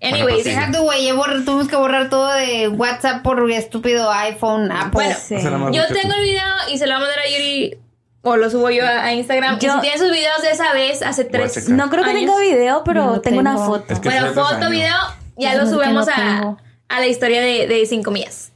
[0.00, 0.50] Anyways, sí.
[0.50, 1.08] Deja tu güey,
[1.44, 4.90] tuvimos que borrar todo de WhatsApp por estúpido iPhone, Apple.
[4.92, 5.34] Bueno, Sí.
[5.36, 7.78] Yo tengo el video y se lo voy a mandar a Yuri
[8.22, 9.58] o lo subo yo a, Instagram.
[9.58, 11.68] Yo- si tienen sus videos de esa vez, hace tres.
[11.68, 12.22] No creo que años.
[12.22, 13.66] tenga video, pero No tengo, una tengo.
[13.66, 13.92] foto.
[13.92, 14.70] Es que Bueno, foto, años.
[14.70, 14.96] video,
[15.36, 16.56] ya lo Es que subemos no a,
[16.96, 18.52] a la historia de, de cinco millas.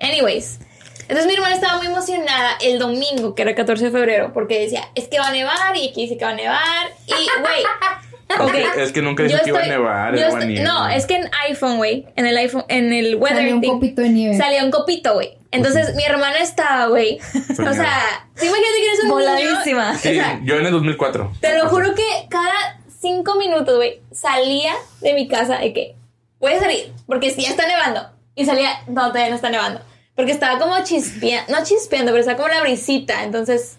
[0.00, 0.60] Anyways.
[1.08, 4.88] Entonces mi hermana estaba muy emocionada el domingo, que era 14 de febrero, porque decía,
[4.96, 6.88] es que va a nevar y aquí dice que va a nevar.
[7.06, 7.62] Y, güey,
[8.40, 8.54] ok.
[8.78, 10.64] Es que nunca dijo yo que iba a nevar, yo era estoy- nieve.
[10.64, 13.70] No, es que en iPhone, güey, en el iPhone, en el weather Salió un thing,
[13.70, 14.36] copito de nieve.
[14.36, 15.36] Salía un copito, güey.
[15.52, 17.18] Entonces mi hermana estaba, güey.
[17.18, 19.14] o sea, ¿te imaginas que eres un niño?
[19.14, 19.90] Voladísima.
[19.92, 21.32] O Sí, sea, yo en el 2004.
[21.40, 25.94] te lo juro que cada cinco minutos, güey, salía de mi casa de que
[26.40, 28.10] voy a salir, porque si ya está nevando.
[28.34, 29.80] Y salía, no, todavía no está nevando.
[30.14, 33.22] Porque estaba como chispeando, no chispeando, pero estaba como la brisita.
[33.22, 33.78] Entonces,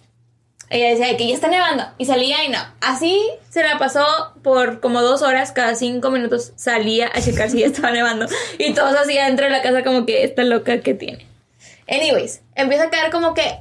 [0.70, 1.86] ella decía de que ya está nevando.
[1.97, 2.59] Y salía y no.
[2.82, 4.05] Así se la pasó
[4.43, 8.28] por como dos horas, cada cinco minutos salía a checar si ya estaba nevando.
[8.57, 11.26] Y todos así dentro de la casa como que esta loca que tiene.
[11.89, 13.59] Anyways, empieza a caer como que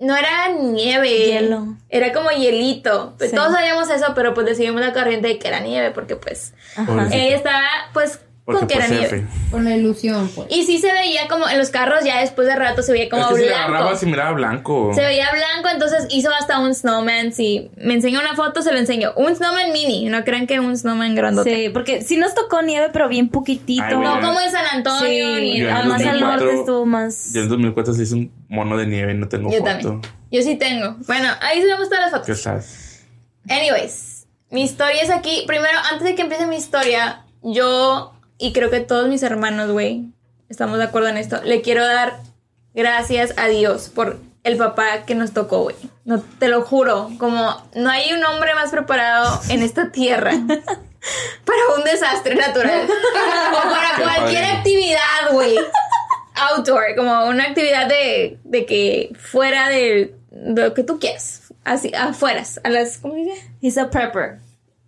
[0.00, 1.08] no era nieve.
[1.08, 1.76] Hielo.
[1.88, 3.14] Era como hielito.
[3.18, 3.36] Pues Sí.
[3.36, 7.16] Todos sabíamos eso, pero pues decidimos la corriente de que era nieve, porque pues Pobrecita.
[7.16, 9.16] ella estaba pues Porque con que era pues nieve.
[9.18, 9.50] F.
[9.50, 10.48] Con la ilusión, pues.
[10.50, 13.22] Y sí se veía como en los carros, ya después de rato se veía como
[13.22, 13.72] es que si la blanco.
[13.72, 14.92] agarraba se miraba blanco.
[14.94, 17.32] Se veía blanco, entonces hizo hasta un snowman.
[17.32, 19.14] Si me enseñó una foto, se lo enseñó.
[19.16, 21.54] Un snowman mini, no crean que un snowman grandote.
[21.54, 23.82] Sí, porque sí nos tocó nieve, pero bien poquitito.
[23.82, 23.96] Ay.
[23.96, 26.86] No como en San Antonio Sí, ni Yo en el además al 2004 norte estuvo
[26.86, 27.32] más.
[27.32, 29.70] Yo en 2004 se hizo un mono de nieve, no tengo Yo foto.
[29.70, 30.00] también.
[30.30, 30.96] Yo sí tengo.
[31.06, 32.26] Bueno, ahí subimos todas las fotos.
[32.26, 33.06] ¿Qué sabes?
[33.48, 35.44] Anyways, mi historia es aquí.
[35.46, 40.06] Primero, antes de que empiece mi historia, yo y creo que todos mis hermanos, güey,
[40.48, 41.40] estamos de acuerdo en esto.
[41.44, 42.18] Le quiero dar
[42.74, 45.76] gracias a Dios por el papá que nos tocó, güey.
[46.04, 50.32] No, te lo juro, como no hay un hombre más preparado en esta tierra
[51.44, 52.86] para un desastre natural
[53.52, 54.58] o para Qué cualquier padre.
[54.58, 55.56] actividad, güey.
[56.36, 61.42] Outdoor, como una actividad de, de que fuera de, de lo que tú quieras.
[61.64, 63.50] Así, afueras, a las, ¿cómo se dice?
[63.62, 64.40] He's a prepper.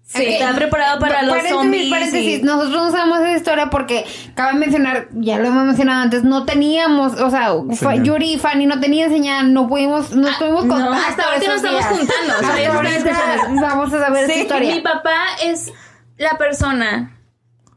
[0.08, 0.24] Sí.
[0.24, 1.90] Está preparado para los paréntesis, zombies.
[1.90, 2.38] paréntesis.
[2.38, 4.04] y- Nosotros no sabemos esa historia porque
[4.36, 8.04] cabe mencionar, ya lo hemos mencionado antes, no teníamos, o sea, Señal.
[8.04, 11.56] Yuri y Fanny no tenían señal, no pudimos, no tuvimos no, contacto hasta ahorita nos
[11.56, 14.82] estamos juntando, o sea, Hasta ya ahorita vamos a saber esa Mi historia.
[14.84, 15.72] papá es
[16.18, 17.18] la persona,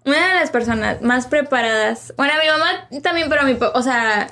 [0.06, 2.14] una de las personas más preparadas.
[2.16, 4.28] Bueno, mi mamá también, pero mi papá, o sea,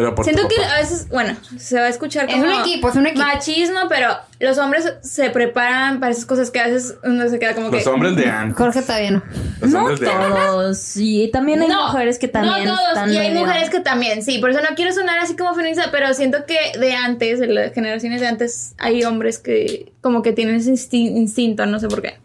[0.00, 2.88] Pero por siento que a veces, bueno, se va a escuchar Es como un equipo,
[2.88, 3.24] es un equipo.
[3.26, 7.54] machismo, pero los hombres se preparan para esas cosas que a veces uno se queda
[7.54, 8.56] como Los que hombres de antes.
[8.56, 9.22] Jorge todavía no.
[9.60, 10.78] Los No hombres de todos.
[10.78, 13.80] Sí, también hay No, mujeres que también No todos, están y hay medio- mujeres que
[13.80, 14.38] también, sí.
[14.38, 17.72] Por eso no quiero sonar así como feminista, pero siento que de antes, de las
[17.74, 22.00] generaciones de antes, hay hombres que como que tienen ese insti- instinto, no sé por
[22.02, 22.18] qué.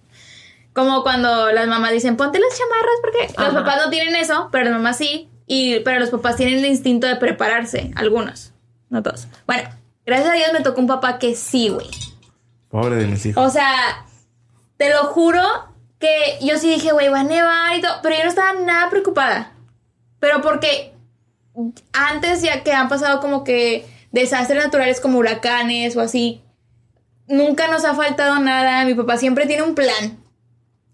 [0.74, 3.64] Como cuando las mamás dicen, ponte las chamarras, porque los Ajá.
[3.64, 5.30] papás no tienen eso, pero las mamás sí.
[5.48, 8.52] Y, pero los papás tienen el instinto de prepararse, algunos,
[8.90, 9.28] no todos.
[9.46, 9.70] Bueno,
[10.06, 11.90] gracias a Dios me tocó un papá que sí, güey.
[12.70, 13.46] Pobre de mis hijos.
[13.46, 14.06] O sea,
[14.78, 15.42] te lo juro
[16.00, 18.90] que yo sí dije, güey, va a nevar y todo, pero yo no estaba nada
[18.90, 19.54] preocupada.
[20.20, 20.94] Pero porque
[21.94, 26.42] antes ya que han pasado como que desastres naturales como huracanes o así,
[27.28, 28.86] nunca nos ha faltado nada.
[28.86, 30.18] Mi papá siempre tiene un plan.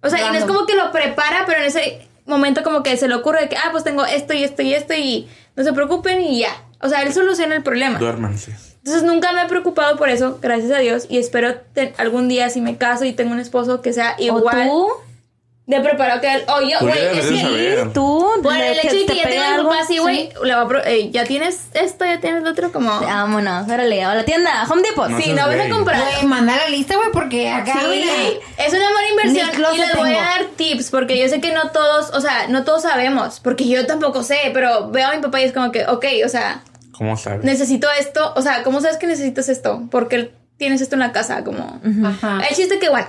[0.04, 2.96] O sea, y no es como que lo prepara, pero en ese momento como que
[2.98, 5.74] se le ocurre que, ah, pues tengo esto y esto y esto y no se
[5.74, 6.64] preocupen y ya.
[6.82, 8.00] O sea, él soluciona el problema.
[8.00, 8.56] Duérmanse.
[8.78, 11.06] Entonces nunca me he preocupado por eso, gracias a Dios.
[11.10, 14.24] Y espero te- algún día, si me caso y tengo un esposo, que sea ¿O
[14.24, 14.88] igual tú?
[15.72, 16.44] De preparado que él.
[16.48, 17.90] O yo, Tú ya güey, es que.
[17.94, 20.30] Tú, por el hecho de que ya tengo algo, papá así, güey,
[20.86, 23.00] eh, ya tienes esto, ya tienes lo otro, como...
[23.00, 25.10] Vámonos, órale, a la tienda, Home Depot.
[25.10, 26.02] No sí, no vas a comprar.
[26.02, 27.80] Güey, manda la lista, güey, porque acá.
[27.90, 28.04] Sí,
[28.58, 31.70] es una buena inversión y les voy a dar tips porque yo sé que no
[31.70, 35.42] todos, o sea, no todos sabemos, porque yo tampoco sé, pero veo a mi papá
[35.42, 37.44] y es como que, ok, o sea, ¿Cómo sabes?
[37.44, 39.84] necesito esto, o sea, ¿cómo sabes que necesitas esto?
[39.90, 41.82] Porque tienes esto en la casa, como...
[42.06, 42.42] Ajá.
[42.48, 43.08] El chiste que, bueno,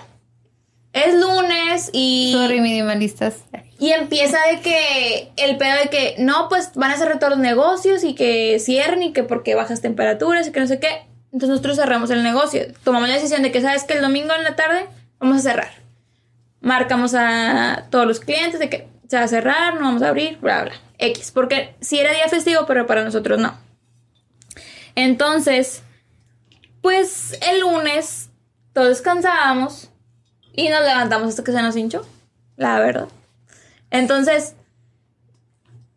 [0.93, 2.33] es lunes y...
[2.33, 3.37] Sorry, minimalistas.
[3.79, 7.41] Y empieza de que el pedo de que no, pues van a cerrar todos los
[7.41, 11.07] negocios y que cierren y que porque bajas temperaturas y que no sé qué.
[11.33, 12.63] Entonces nosotros cerramos el negocio.
[12.85, 14.87] Tomamos la decisión de que, ¿sabes que El domingo en la tarde
[15.19, 15.71] vamos a cerrar.
[16.61, 20.39] Marcamos a todos los clientes de que se va a cerrar, no vamos a abrir,
[20.39, 20.75] bla, bla.
[20.99, 21.33] X.
[21.33, 23.59] Porque sí era día festivo, pero para nosotros no.
[24.95, 25.83] Entonces,
[26.83, 28.31] pues el lunes
[28.73, 29.92] todos descansábamos
[30.55, 32.07] y nos levantamos hasta que se nos hinchó.
[32.57, 33.09] La verdad.
[33.91, 34.55] Entonces,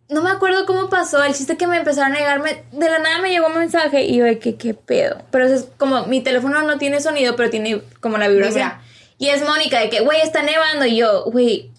[0.10, 1.24] no me acuerdo cómo pasó.
[1.24, 2.64] El chiste que me empezaron a negarme.
[2.72, 5.18] De la nada me llegó un mensaje y yo de que qué pedo.
[5.32, 8.70] Pero eso es como mi teléfono no tiene sonido, pero tiene como la vibración.
[8.70, 8.82] Vibra.
[9.18, 10.86] Y es Mónica de que, güey, está nevando.
[10.86, 11.72] Y yo, güey,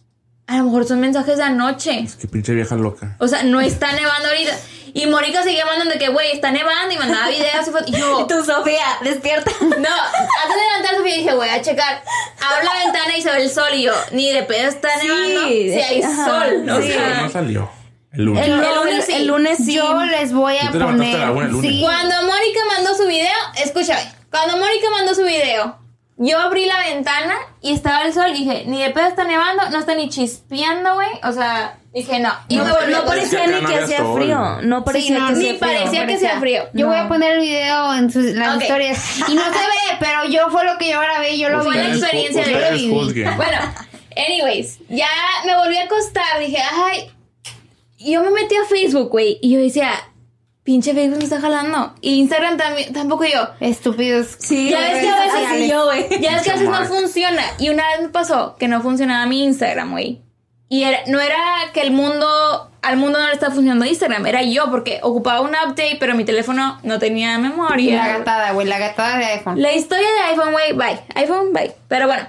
[0.46, 2.06] a lo mejor son mensajes de anoche.
[2.20, 3.16] Qué pinche vieja loca.
[3.18, 4.56] O sea, no está nevando ahorita.
[4.96, 7.88] Y Mónica seguía mandando de que, güey, está nevando y mandaba videos y fotos.
[7.88, 9.50] Y yo, Y tú, Sofía, despierta.
[9.60, 12.02] no, antes de levantar Sofía dije, voy a checar.
[12.40, 15.06] Abro la ventana y se ve el sol y yo, ni de pedo está Sí,
[15.06, 15.48] nevando.
[15.48, 16.88] Si hay ajá, sol, o sí.
[16.88, 17.22] Pero sea.
[17.22, 17.70] no salió.
[18.12, 18.46] El lunes.
[18.46, 19.12] El, lunes sí.
[19.12, 19.74] el lunes sí.
[19.74, 21.30] Yo les voy Tú a poner.
[21.30, 21.70] una el lunes.
[21.70, 21.80] Sí.
[21.82, 25.78] Cuando Mónica mandó su video, escúchame, cuando Mónica mandó su video,
[26.16, 29.68] yo abrí la ventana y estaba el sol y dije, ni de pedo está nevando,
[29.68, 31.10] no está ni chispeando, güey.
[31.24, 32.32] O sea, dije no.
[32.48, 34.62] Y No, no parecía ni que hacía frío.
[34.62, 35.60] No parecía no, que ni hacía frío.
[35.60, 36.62] parecía que hacía frío.
[36.74, 39.18] Yo voy a poner el video en sus, las historias.
[39.28, 41.64] Y no se ve, pero yo fue lo que yo grabé, yo lo vi.
[41.66, 43.24] Fue la experiencia de- Yo lo viví.
[43.36, 43.58] Bueno,
[44.16, 45.08] anyways, ya
[45.44, 47.10] me volví a acostar, dije, ay,
[47.98, 49.90] yo me metí a Facebook, güey, y yo decía,
[50.62, 51.94] pinche Facebook me está jalando.
[52.02, 53.48] Y Instagram también, tampoco yo.
[53.60, 54.36] Estúpidos.
[54.38, 56.20] Sí, Ya ves que a veces yo, güey.
[56.20, 57.42] Ya ves que a veces no funciona.
[57.58, 60.25] Y una vez me pasó que no funcionaba mi Instagram, güey.
[60.68, 61.36] Y era, no era
[61.72, 65.50] que el mundo, al mundo no le estaba funcionando Instagram, era yo, porque ocupaba un
[65.50, 68.04] update, pero mi teléfono no tenía memoria.
[68.04, 69.62] La gatada, güey, la gatada de iPhone.
[69.62, 71.00] La historia de iPhone, güey, bye.
[71.14, 71.72] iPhone, bye.
[71.86, 72.26] Pero bueno,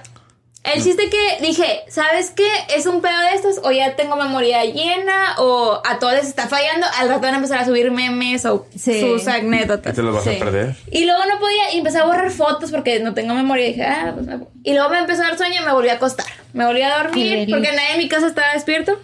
[0.74, 2.46] el chiste que dije, ¿sabes qué?
[2.74, 3.58] ¿Es un pedo de estos?
[3.62, 6.86] O ya tengo memoria llena, o a todos les está fallando.
[6.98, 9.00] Al rato van a empezar a subir memes o Sí.
[9.00, 9.94] sus Y anécdotas.
[9.94, 10.30] te los vas Sí.
[10.36, 10.76] a perder.
[10.90, 13.66] Y luego no podía, y empecé a borrar fotos porque no tengo memoria.
[13.66, 14.46] Y dije, ah, pues no.
[14.62, 16.26] Y luego me empezó a dar sueño y me volví a acostar.
[16.52, 18.98] Me volví a dormir porque nadie en mi casa estaba despierto.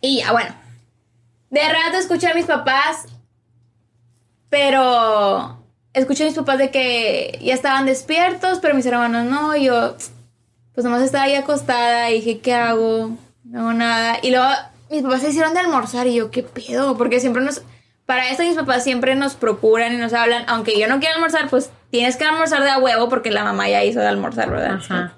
[0.00, 0.54] Y ya, bueno.
[1.50, 3.06] De rato escuché a mis papás,
[4.48, 5.58] pero
[5.94, 9.56] escuché a mis papás de que ya estaban despiertos, pero mis hermanos no.
[9.56, 9.94] Y yo,
[10.74, 13.10] pues nomás estaba ahí acostada y dije, ¿qué hago?
[13.44, 14.18] No hago nada.
[14.22, 14.48] Y luego
[14.90, 16.96] mis papás se hicieron de almorzar y yo, ¿qué pedo?
[16.96, 17.62] Porque siempre nos...
[18.06, 21.48] Para eso mis papás siempre nos procuran y nos hablan, aunque yo no quiera almorzar,
[21.48, 24.74] pues tienes que almorzar de a huevo porque la mamá ya hizo de almorzar, ¿verdad?
[24.74, 25.14] Ajá.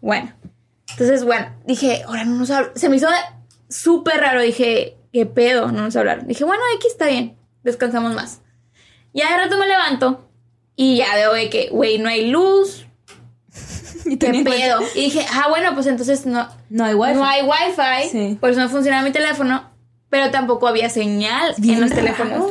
[0.00, 0.32] Bueno,
[0.90, 2.72] entonces, bueno, dije, ahora no nos hablan.
[2.76, 3.08] Se me hizo
[3.68, 5.72] súper raro, dije, ¿qué pedo?
[5.72, 6.26] No nos hablaron.
[6.26, 8.40] Dije, bueno, aquí está bien, descansamos más.
[9.12, 10.28] Ya de rato me levanto
[10.76, 12.86] y ya veo de que, güey, no hay luz.
[14.12, 14.80] Y ¿Qué pedo?
[14.94, 17.14] Y dije, ah, bueno, pues entonces no, No hay wifi.
[17.14, 18.38] no hay wifi, Sí.
[18.40, 19.62] por eso no funcionaba mi teléfono,
[20.08, 22.44] pero tampoco había señal Bien en los raro, teléfonos.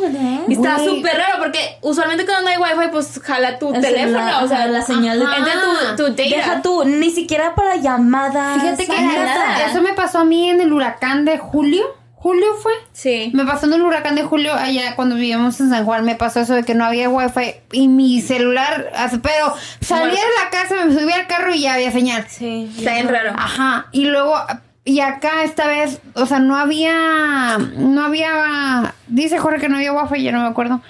[0.47, 4.17] Y estaba súper raro porque usualmente cuando no hay wifi, pues jala tu El teléfono,
[4.19, 6.23] celular, o sea, la señal de- entra tu, tu data.
[6.23, 8.61] Deja tú, ni siquiera para llamadas.
[8.61, 9.65] Fíjate que nada.
[9.69, 11.83] eso me pasó a mí en el huracán de julio.
[12.21, 12.73] ¿Julio fue?
[12.91, 13.31] Sí.
[13.33, 16.03] Me pasó en el huracán de julio allá cuando vivíamos en San Juan.
[16.03, 18.91] Me pasó eso de que no había wifi y mi celular.
[19.23, 22.25] Pero salí de la casa, me subí al carro y ya había señal.
[22.27, 22.69] Sí.
[22.77, 23.31] Está bien raro.
[23.37, 23.87] Ajá.
[23.93, 24.35] Y luego,
[24.83, 27.57] y acá esta vez, o sea, no había.
[27.57, 28.93] No había.
[29.07, 30.81] Dice Jorge que no había wifi, yo no me acuerdo.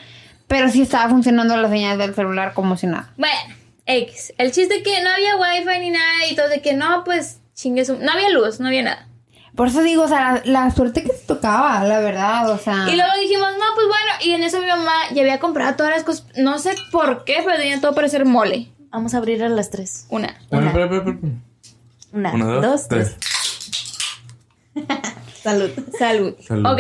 [0.48, 3.14] Pero sí estaba funcionando la señal del celular como si nada.
[3.18, 3.38] Bueno,
[3.86, 4.34] X.
[4.40, 7.86] El chiste que no había wifi ni nada y todo de que no, pues chingue
[7.86, 7.98] su...
[7.98, 9.09] No había luz, no había nada.
[9.56, 12.86] Por eso digo, o sea, la, la suerte que te tocaba, la verdad, o sea.
[12.90, 15.92] Y luego dijimos, no, pues bueno, y en eso mi mamá ya había comprado todas
[15.94, 18.70] las cosas, no sé por qué, pero tenía todo para hacer mole.
[18.92, 20.06] Vamos a abrir a las tres.
[20.10, 20.36] Una.
[20.50, 20.72] Una.
[22.12, 23.16] Una, Una, dos, dos, tres.
[23.20, 24.88] tres.
[25.44, 25.70] Salud.
[25.98, 26.36] Salud.
[26.46, 26.66] Salud.
[26.66, 26.80] Ok.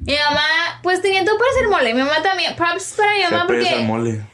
[0.00, 1.94] Mi mamá, pues tenía todo para hacer mole.
[1.94, 2.56] Mi mamá también.
[2.56, 4.26] Props para mi Se mamá el porque, mole.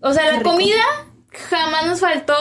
[0.00, 0.82] o sea, la comida
[1.50, 2.34] jamás nos faltó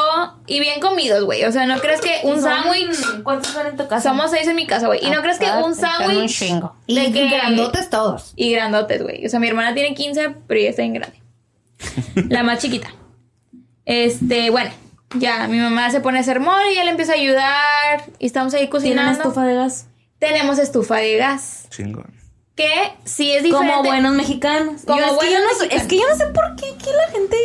[0.48, 1.44] y bien comidos, güey.
[1.46, 3.22] O sea, no crees que un sándwich.
[3.24, 4.10] ¿Cuántos son en tu casa?
[4.10, 5.06] Somos seis en mi casa, güey.
[5.06, 6.40] Y no crees que un sándwich.
[6.40, 8.34] de Y que- grandotes todos.
[8.36, 9.26] Y grandotes, güey.
[9.26, 11.22] O sea, mi hermana tiene 15, pero ella está bien grande.
[12.30, 12.90] La más chiquita.
[13.86, 14.72] Este, bueno,
[15.16, 18.04] ya mi mamá se pone a hacer mole y ella le empieza a ayudar.
[18.20, 19.12] Y estamos ahí ¿Tienen cocinando.
[19.22, 19.88] estufa de gas?
[20.20, 21.68] Tenemos estufa de gas.
[21.70, 22.14] Chingón.
[22.58, 23.72] Que sí es diferente.
[23.74, 24.82] Como buenos mexicanos.
[24.86, 25.82] Como Yo- es, que buenos yo no, sé- mexicanos.
[25.84, 27.38] es que yo no sé por qué aquí la gente...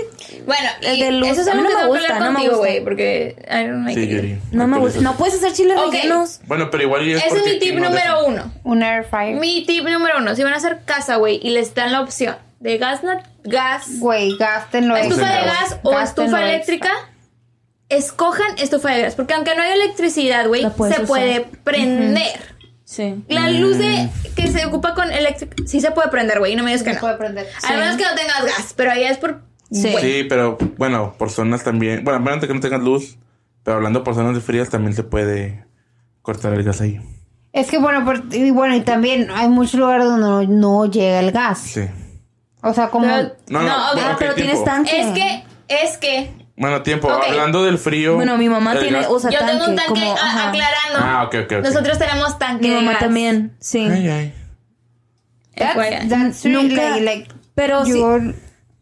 [0.46, 2.32] Bueno, El y de luz, eso es a mí no que me que gusta, no
[2.32, 2.56] me gusta.
[2.56, 4.10] güey, porque I don't like Sí, it.
[4.10, 4.38] Yuri.
[4.52, 5.00] No me gusta.
[5.02, 5.92] No puedes hacer chiles Ok.
[5.92, 6.40] rellenos.
[6.46, 8.24] Bueno, pero igual es Ese es mi tip no número dejan.
[8.32, 8.52] uno.
[8.64, 9.36] Un air fryer.
[9.36, 10.34] Mi tip número uno.
[10.34, 13.84] Si van a hacer casa, güey, y les dan la opción de gas, nat- gas,
[13.98, 14.96] Güey, gástenlo.
[14.96, 16.44] estufa de gas o estufa extra.
[16.48, 16.90] eléctrica,
[17.88, 19.14] escojan estufa de gas.
[19.14, 21.04] Porque aunque no hay electricidad, güey, se usar.
[21.06, 22.51] puede prender.
[22.92, 23.24] Sí.
[23.28, 26.70] La luz de, que se ocupa con eléctrica, sí se puede prender, güey, no me
[26.72, 27.00] digas que Se no.
[27.00, 27.46] puede prender.
[27.66, 29.40] Al menos que no tengas gas, pero ahí es por...
[29.70, 30.26] Sí.
[30.28, 32.04] pero bueno, por zonas también.
[32.04, 33.16] Bueno, menos de que no tengas luz.
[33.62, 35.64] Pero hablando por zonas de frías, también se puede
[36.20, 37.00] cortar el gas ahí.
[37.54, 41.20] Es que bueno, por- y bueno, y también hay muchos lugares donde no, no llega
[41.20, 41.60] el gas.
[41.60, 41.82] Sí.
[42.62, 43.06] O sea, como...
[43.06, 44.52] Pero- No, no, No, ok, bueno, ok, pero tiempo.
[44.52, 45.00] tienes tanque.
[45.00, 47.10] Es que, es que, Bueno, tiempo.
[47.10, 48.14] Hablando del frío.
[48.16, 48.98] Bueno, mi mamá tiene...
[49.00, 49.52] gas- Usa yo tanque.
[49.54, 50.48] tengo un tanque como, a- ajá.
[50.50, 50.98] aclarando.
[50.98, 51.64] Ah, ok, ok, ok.
[51.64, 53.00] Nosotros tenemos tanque Mi de mamá gas.
[53.00, 53.86] también, sí.
[53.90, 54.34] Ay, ay.
[55.56, 58.02] That's, that's Nunca- really, like, Pero sí,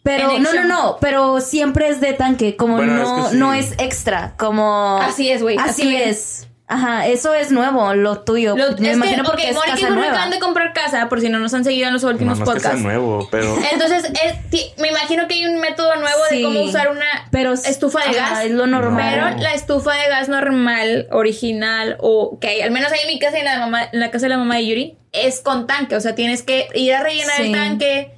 [0.02, 3.36] pero no, no, no, pero siempre es de tanque, como Bueno, no, es que sí.
[3.36, 6.48] no es extra, como Así es, güey, Así, así es.
[6.72, 8.56] Ajá, eso es nuevo, lo tuyo.
[8.56, 10.12] Lo- Me es imagino que, porque ok, es Mónica y casa Bruno nueva.
[10.12, 12.50] acaban de comprar casa, por si no nos han seguido en los últimos No, no
[12.52, 12.80] es podcasts.
[12.80, 13.56] nuevo, pero.
[13.72, 16.36] Entonces, es- me imagino que hay un método nuevo Sí.
[16.38, 18.44] de cómo usar una Pero estufa de ajá, gas.
[18.44, 19.10] es lo normal.
[19.12, 23.18] Pero la estufa de gas normal, original, o que hay, al menos ahí en mi
[23.18, 25.66] casa y en la, mamá, en la casa de la mamá de Yuri, es con
[25.66, 25.96] tanque.
[25.96, 27.42] O sea, tienes que ir a rellenar Sí.
[27.46, 28.14] el tanque.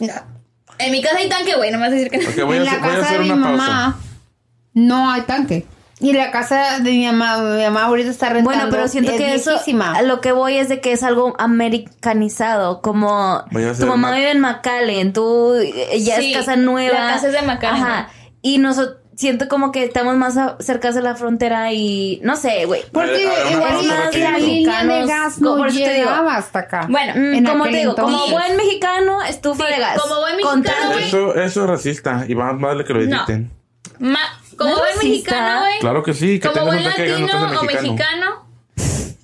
[0.00, 0.12] No.
[0.78, 2.28] En mi casa hay tanque, güey, no me vas a decir que no.
[2.28, 3.62] Ok, voy a, en la hacer, voy a casa hacer de mi una pausa.
[3.66, 4.00] mamá
[4.74, 5.66] no hay tanque.
[5.98, 8.50] Y la casa de mi mamá, mi mamá ahorita está rentando.
[8.50, 9.94] Bueno, pero siento es que viejísima.
[9.96, 13.44] a lo que voy es de que es algo americanizado, como
[13.78, 16.98] tu mamá vive en McAllen, tú eh, ya Sí, es casa nueva.
[16.98, 17.82] la casa es de McAllen.
[17.82, 18.08] Ajá,
[18.42, 22.66] y nosotros siento como que estamos más a- cerca de la frontera y no sé,
[22.66, 22.82] güey.
[22.92, 24.30] Porque igual la, rapidito.
[24.30, 26.04] la línea de gas no por eso te digo.
[26.10, 26.86] llegaba hasta acá.
[26.90, 29.98] Bueno, En como te digo, como buen mexicano, estufa Sí, de gas.
[30.02, 30.98] como buen mexicano.
[30.98, 32.24] Eso, eso es racista.
[32.28, 33.16] Y vamos a darle que lo No.
[33.16, 33.50] editen.
[33.98, 34.18] ma-
[34.56, 35.78] como ¿No es buen mexicano, güey.
[35.80, 36.40] Claro que sí.
[36.40, 38.46] Que como buen no latino o mexicano,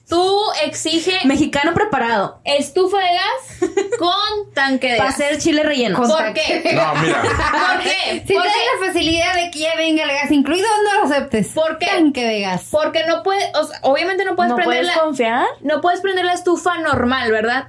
[0.09, 5.21] tú exige Mexicano preparado estufa de gas con tanque de para gas.
[5.21, 5.99] hacer chile relleno.
[5.99, 6.61] ¿Por tanque.
[6.63, 6.73] qué?
[6.75, 7.23] No, mira.
[7.23, 7.93] ¿Por qué?
[8.27, 11.49] Si Porque, tienes la facilidad de que ya venga el gas incluido, no lo aceptes.
[11.49, 11.87] ¿Por qué?
[11.87, 12.69] Tanque de gas.
[12.71, 15.47] porque no puedes, o sea, obviamente no puedes ¿No prender puedes la, confiar?
[15.63, 17.69] no puedes prender la estufa normal, ¿verdad?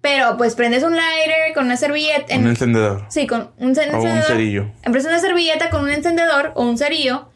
[0.00, 3.04] Pero pues prendes un lighter con una servilleta, en- Un encendedor.
[3.10, 4.26] sí, con un ce- O un encendedor.
[4.26, 4.70] cerillo.
[4.82, 7.28] Empieza una servilleta con un encendedor o un cerillo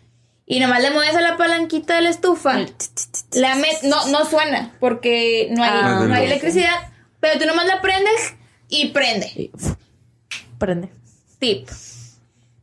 [0.46, 2.56] y nomás le mueves a la palanquita de la estufa.
[3.32, 6.04] La met- no, no suena porque no hay, Ah.
[6.08, 6.74] no hay electricidad,
[7.20, 8.34] pero tú nomás la prendes
[8.70, 9.50] y prende.
[10.58, 10.88] Prende.
[11.38, 11.68] Tip.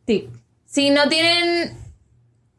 [0.08, 0.30] Sí.
[0.66, 1.78] Si no tienen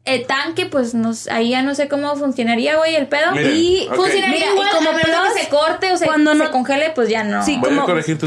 [0.05, 3.33] el tanque, pues no, s- ahí ya no sé cómo funcionaría, güey, el pedo.
[3.39, 6.89] Y funcionaría Mira, y como plus, que se corte o se, cuando no- se congele,
[6.93, 7.43] pues ya no.
[7.45, 7.59] Sí,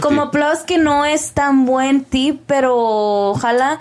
[0.00, 3.78] como, plus que no es tan buen tip, pero ojalá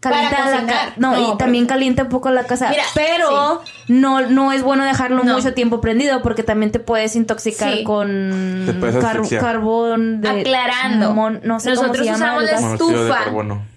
[0.00, 0.92] calienta la casa.
[0.96, 2.70] No, No, y pero- también calienta un poco la casa.
[2.70, 5.34] Mira, pero no, no es bueno dejarlo No.
[5.36, 7.84] mucho tiempo prendido porque también te puedes intoxicar Sí.
[7.84, 9.40] con Te puedes car- asfixiar.
[9.42, 13.24] carbón de Aclarando, mon- no sé cómo nosotros se llama usamos la estufa.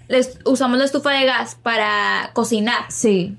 [0.08, 2.84] Les, usamos la estufa de gas para cocinar.
[2.90, 3.36] Sí.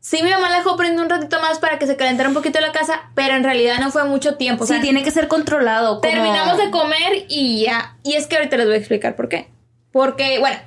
[0.00, 2.60] Sí, mi mamá la dejó prender un ratito más para que se calentara un poquito
[2.60, 4.64] la casa, pero en realidad no fue mucho tiempo.
[4.64, 6.00] O sí, tiene que ser controlado.
[6.00, 7.96] como- Terminamos de comer y ya.
[8.02, 9.48] Y es que ahorita les voy a explicar por qué.
[9.92, 10.58] Porque, bueno,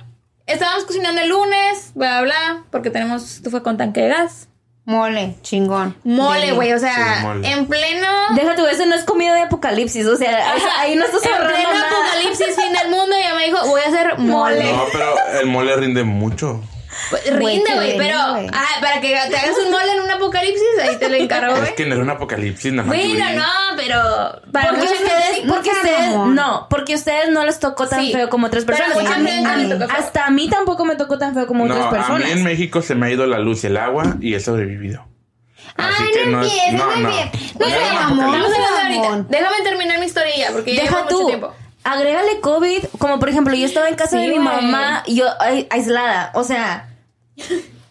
[0.46, 4.48] estábamos cocinando el lunes, bla, bla, bla, porque tenemos estufa con tanque de gas.
[4.86, 5.96] Mole, chingón.
[6.04, 8.06] Mole, güey, o sea, Sí, en pleno...
[8.36, 10.06] Deja tú, eso no es comida de apocalipsis.
[10.06, 11.88] O sea, Ajá, ahí no estás en pleno nada.
[11.90, 14.72] apocalipsis, fin del mundo, y ella me dijo, voy a hacer mole.
[14.72, 16.62] No, pero el mole rinde mucho.
[17.10, 20.96] Pues, Rinde, güey, pero ah, para que te hagas un mole en un apocalipsis, ahí
[20.98, 22.96] te lo encargo, Es que no era un apocalipsis, nada más.
[22.96, 23.44] Bueno, no,
[23.76, 25.42] pero para Porque ustedes, sí.
[25.48, 28.78] porque ustedes, no, porque a ustedes no les tocó tan Sí, feo como otras pero
[28.78, 29.12] a personas.
[29.12, 31.86] A mí- a mí- hasta a mí tampoco me tocó tan feo como No, otras
[31.86, 32.24] a personas.
[32.24, 35.06] mí en México se me ha ido la luz y el agua y he sobrevivido.
[35.76, 37.08] Ay, Así no que no es- no, no, no.
[37.08, 37.66] No
[38.18, 41.26] No no a mi historia ya, porque ya Deja llevo mucho tú.
[41.26, 41.54] tiempo.
[41.86, 45.24] Agrégale COVID, como por ejemplo, yo estaba en casa Sí, de mi mamá, y yo
[45.40, 46.88] ai- aislada, o sea,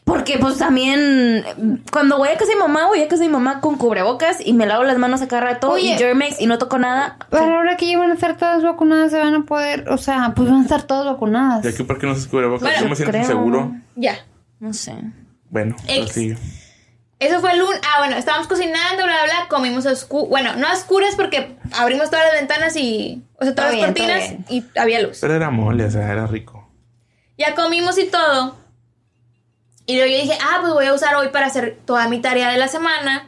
[0.03, 1.43] Porque pues también
[1.91, 4.37] cuando voy a casa de mi mamá, voy a casa de mi mamá con cubrebocas
[4.45, 5.93] y me lavo las manos a cada rato Oye.
[5.95, 7.17] y Germex y no toco nada.
[7.31, 10.33] Pero ahora que ya van a estar todas vacunadas, se van a poder, o sea,
[10.35, 11.63] pues van a estar todas vacunadas.
[11.63, 12.65] ¿De aquí por qué no se descubre boca?
[12.65, 13.25] Bueno, Yo me siento creo.
[13.25, 13.71] seguro.
[13.95, 14.15] Ya.
[14.59, 14.93] No sé.
[15.49, 16.15] Bueno, Ex.
[17.19, 17.79] Eso fue el lunes.
[17.83, 19.47] Ah, bueno, estábamos cocinando, bla, bla, bla.
[19.49, 20.29] Comimos a oscuras.
[20.29, 23.23] Bueno, no a oscuras porque abrimos todas las ventanas y.
[23.39, 25.19] O sea, todas las bien, cortinas y había luz.
[25.21, 26.69] Pero era mole, o sea, era rico.
[27.37, 28.57] Ya comimos y todo.
[29.85, 32.49] Y luego yo dije, ah, pues voy a usar hoy para hacer toda mi tarea
[32.51, 33.27] de la semana.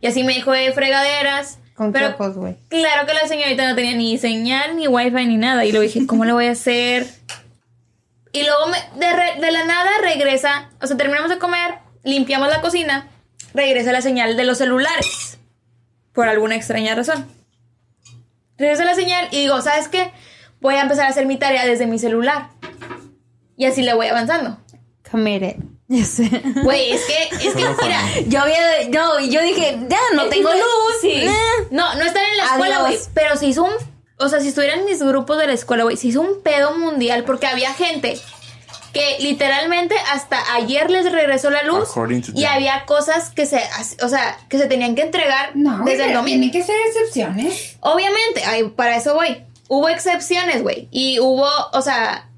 [0.00, 1.58] Y así me dijo de fregaderas.
[1.74, 2.56] Con Pero ojos, güey.
[2.68, 5.64] claro que la señorita no tenía ni señal, ni wifi, ni nada.
[5.64, 7.06] Y luego dije, ¿cómo le voy a hacer?
[8.32, 10.70] Y luego me- de, re- de la nada regresa.
[10.82, 11.74] O sea, terminamos de comer,
[12.04, 13.06] limpiamos la cocina.
[13.58, 15.36] Regresa la señal de los celulares.
[16.12, 17.26] Por alguna extraña razón.
[18.56, 20.12] Regresa la señal y digo, ¿sabes qué?
[20.60, 22.50] Voy a empezar a hacer mi tarea desde mi celular.
[23.56, 24.58] Y así le voy avanzando.
[26.04, 26.28] Sé.
[26.62, 28.00] Güey, es que, es que, mira.
[28.28, 30.94] Yo había, no, y yo dije, ya, no es tengo que- luz.
[31.00, 31.10] Sí.
[31.14, 31.32] Eh.
[31.72, 32.96] No, no están en la escuela, güey.
[33.14, 33.72] Pero se hizo un.
[34.18, 37.24] O sea, si estuvieran mis grupos de la escuela, güey, se hizo un pedo mundial
[37.24, 38.20] porque había gente
[38.92, 41.88] que literalmente hasta ayer les regresó la luz
[42.34, 42.46] y them.
[42.50, 43.60] había cosas que se,
[44.02, 46.26] o sea, que se tenían que entregar No, desde el domingo.
[46.40, 47.76] tienen que ser excepciones.
[47.80, 49.44] Obviamente, ay, para eso voy.
[49.68, 50.88] Hubo excepciones, güey.
[50.90, 52.28] Y hubo, o sea,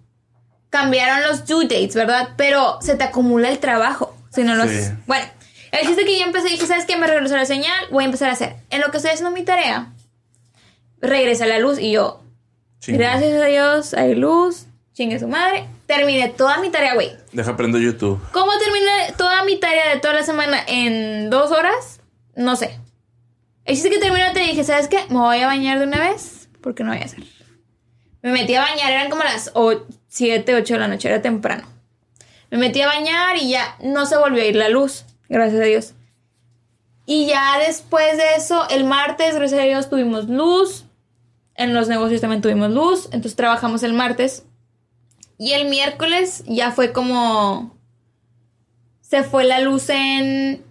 [0.70, 2.30] cambiaron los due dates, ¿verdad?
[2.36, 4.16] Pero se te acumula el trabajo.
[4.32, 4.70] Si no lo Sí.
[4.70, 4.92] haces.
[5.07, 5.26] Bueno,
[5.72, 6.96] el chiste que yo empecé, dije, ¿sabes qué?
[6.96, 8.57] Me regresó la señal, voy a empezar a hacer.
[8.70, 9.92] En lo que estoy haciendo mi tarea,
[11.01, 12.20] regresa la luz y yo,
[12.86, 15.66] gracias a Dios, hay luz, chingue su madre.
[15.86, 17.12] Terminé toda mi tarea, güey.
[17.32, 18.20] Deja prendo YouTube.
[18.32, 22.01] ¿Cómo terminé toda mi tarea de toda la semana en dos horas?
[22.36, 22.78] No sé.
[23.64, 24.99] El chiste que terminé y dije, ¿sabes qué?
[25.09, 27.24] Me voy a bañar de una vez porque no voy a hacer.
[28.22, 29.53] Me metí a bañar, eran como las
[30.09, 31.64] 7, 8 de la noche, era temprano.
[32.51, 35.64] Me metí a bañar y ya no se volvió a ir la luz, gracias a
[35.64, 35.95] Dios.
[37.07, 40.84] Y ya después de eso, el martes, gracias a Dios, tuvimos luz.
[41.55, 44.45] En los negocios también tuvimos luz, entonces trabajamos el martes.
[45.41, 47.74] Y el miércoles ya fue como.
[49.01, 50.62] Se fue la luz en.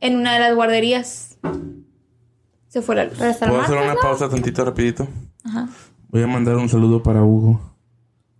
[0.00, 1.38] En una de las guarderías.
[2.66, 3.14] Se fue la luz.
[3.16, 5.06] ¿Puedo hacer una pausa tantito rapidito?
[5.44, 5.68] Ajá.
[6.08, 7.60] Voy a mandar un saludo para Hugo.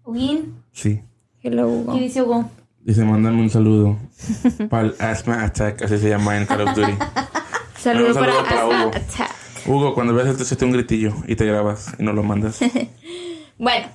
[0.02, 1.00] Huguín, Sí.
[1.44, 1.94] Hello, Hugo.
[1.94, 2.50] ¿qué dice Hugo?
[2.80, 3.96] Dice, mándame un saludo.
[4.68, 6.92] para el Asthma Attack, así se llama en Call of Duty.
[7.78, 8.96] Saludo Un para, saludo para Asma Hugo.
[8.96, 9.30] Attack.
[9.68, 12.58] Hugo, cuando veas esto, échate un gritillo y te grabas y no lo mandas.
[13.58, 13.86] Bueno.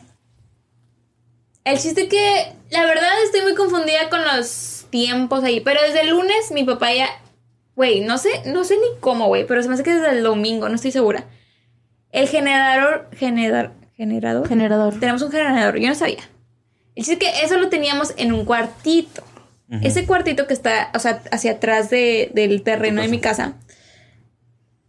[1.63, 2.53] El chiste que.
[2.69, 5.59] La verdad estoy muy confundida con los tiempos ahí.
[5.61, 7.07] Pero desde el lunes mi papá ya.
[7.75, 9.45] Güey, no sé, no sé ni cómo, güey.
[9.45, 11.25] Pero se me hace que desde el domingo, no estoy segura.
[12.11, 13.09] El generador.
[13.15, 13.71] Generador.
[13.95, 14.47] Generador.
[14.47, 14.99] Generador.
[14.99, 16.19] Tenemos un generador, yo no sabía.
[16.95, 19.23] El chiste es que eso lo teníamos en un cuartito.
[19.81, 23.53] Ese cuartito que está, o sea, hacia atrás de- del terreno de mi casa.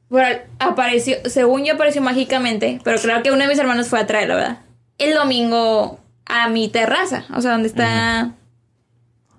[0.08, 4.06] Bueno, apareció, según yo apareció mágicamente, pero claro que uno de mis hermanos fue a
[4.08, 4.58] traerlo, ¿verdad?
[4.98, 8.34] El domingo a mi terraza, o sea, donde está...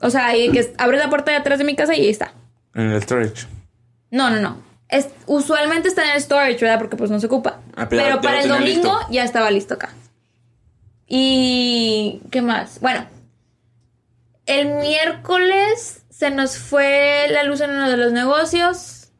[0.01, 2.33] O sea, ahí que abre la puerta de atrás de mi casa y ahí está.
[2.73, 3.47] en el storage.
[4.11, 4.57] No, no, no.
[4.89, 6.77] Es, usualmente está en el storage, ¿verdad?
[6.77, 7.61] Porque pues no se ocupa.
[7.75, 8.99] Ah, pero para el domingo listo.
[9.09, 9.89] ya estaba listo acá.
[11.07, 12.21] Y...
[12.31, 12.79] ¿Qué más?
[12.79, 13.07] Bueno.
[14.45, 19.11] El miércoles se nos fue la luz en uno de los negocios.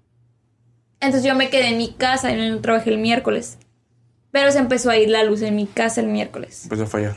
[0.99, 3.57] Entonces yo me quedé en mi casa y no trabajé el miércoles.
[4.32, 6.64] Pero se empezó a ir la luz en mi casa el miércoles.
[6.64, 7.16] Empezó a fallar.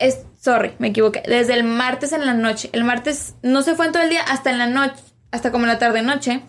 [0.00, 1.22] Es, sorry, me equivoqué.
[1.26, 2.70] Desde el martes en la noche.
[2.72, 4.94] El martes no se fue en todo el día, hasta en la noche,
[5.30, 6.42] hasta como en la tarde noche.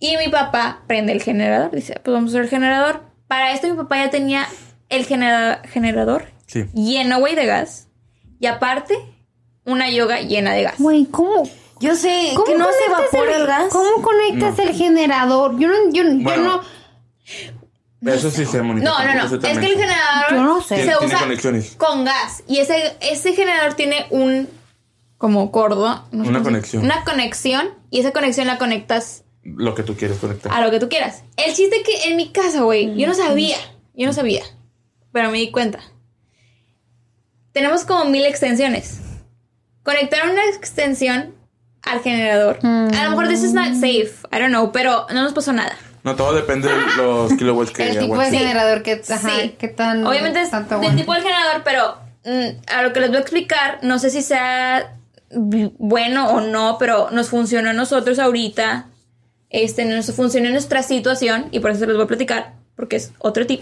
[0.00, 1.72] Y mi papá prende el generador.
[1.72, 3.02] Dice, pues vamos a usar el generador.
[3.26, 4.46] Para esto mi papá ya tenía
[4.88, 6.64] el genera- generador Sí.
[6.72, 7.88] lleno, güey, de gas.
[8.40, 8.94] Y aparte,
[9.64, 10.74] una yoga llena de gas.
[10.78, 11.42] Güey, ¿cómo?
[11.80, 13.64] Yo sé ¿Cómo que no se evapora el, gas.
[13.72, 15.58] ¿Cómo conectas el generador?
[15.58, 16.60] Yo no, yo, yo Bueno,
[18.00, 18.12] no.
[18.12, 18.88] Eso sí se Mónica.
[18.88, 19.34] No, no, no.
[19.36, 20.84] Es que el generador Yo no sé.
[20.84, 21.74] se usa conexiones.
[21.76, 22.42] con gas.
[22.46, 24.48] Y ese, ese generador tiene un
[25.16, 26.04] como cordo.
[26.12, 26.84] no sé Una conexión.
[26.84, 27.70] Una conexión.
[27.90, 30.52] Y esa conexión la conectas Lo que tú quieres conectar.
[30.52, 31.24] a lo que tú quieras.
[31.36, 33.56] El chiste que en mi casa, güey, yo no sabía.
[33.94, 34.44] Yo no sabía.
[35.12, 35.80] Pero me di cuenta.
[37.52, 39.00] Tenemos como mil extensiones.
[39.82, 41.34] Conectar una extensión
[41.82, 42.58] al generador.
[42.62, 44.12] A lo mejor this is not safe.
[44.30, 44.70] I don't know.
[44.70, 45.74] Pero no nos pasó nada.
[46.08, 49.50] No, todo depende de los kilowatts que El tipo de generador que, ajá, Sí.
[49.58, 50.06] que tan.
[50.06, 53.20] Obviamente es tanto del tipo del generador, pero mm, a lo que les voy a
[53.20, 54.94] explicar, no sé si sea
[55.30, 58.86] bueno o no, pero nos funcionó a nosotros ahorita.
[59.50, 62.96] Este, nos funcionó en nuestra situación y por eso se los voy a platicar, porque
[62.96, 63.60] es otro tip.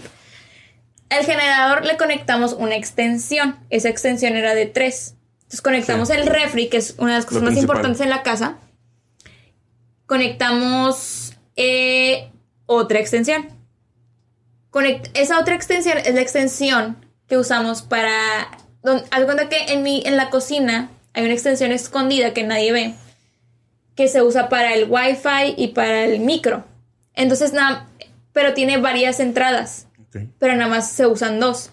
[1.09, 3.57] El generador le conectamos una extensión.
[3.69, 5.15] Esa extensión era de 3.
[5.35, 7.77] Entonces conectamos el refri, que es una de las cosas Lo más principal.
[7.77, 8.57] importantes en la casa.
[10.05, 12.29] Conectamos eh,
[12.67, 13.49] otra extensión.
[14.69, 18.51] Conect- esa otra extensión es la extensión que usamos para...
[18.83, 22.93] Haz cuenta que en, mi, en la cocina hay una extensión escondida que nadie ve,
[23.95, 26.63] que se usa para el wifi y para el micro.
[27.13, 27.89] Entonces, nada,
[28.31, 29.87] pero tiene varias entradas,
[30.37, 31.71] pero nada más se usan dos.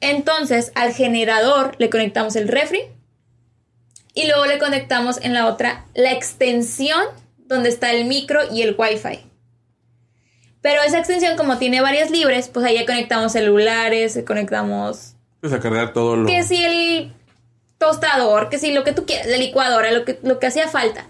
[0.00, 2.82] Entonces, al generador le conectamos el refri
[4.14, 7.02] y luego le conectamos en la otra la extensión
[7.36, 9.26] donde está el micro y el wifi.
[10.60, 15.60] Pero esa extensión, como tiene varias libres, pues ahí ya conectamos celulares, conectamos Pues a
[15.60, 16.26] cargar todo lo.
[16.26, 17.12] que si el
[17.78, 21.06] tostador, que si lo que tú quieras, la licuadora, lo que, lo que hacía falta.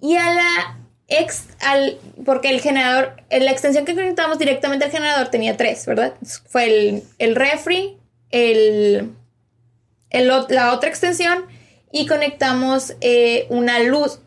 [0.00, 0.78] Y a la
[1.08, 5.84] ex, al, porque el generador, en la extensión que conectamos directamente al generador tenía tres,
[5.86, 6.14] ¿verdad?
[6.46, 7.96] Fue el, el refri,
[8.30, 9.10] el,
[10.10, 11.44] el la otra extensión
[11.92, 14.20] y conectamos eh, una luz.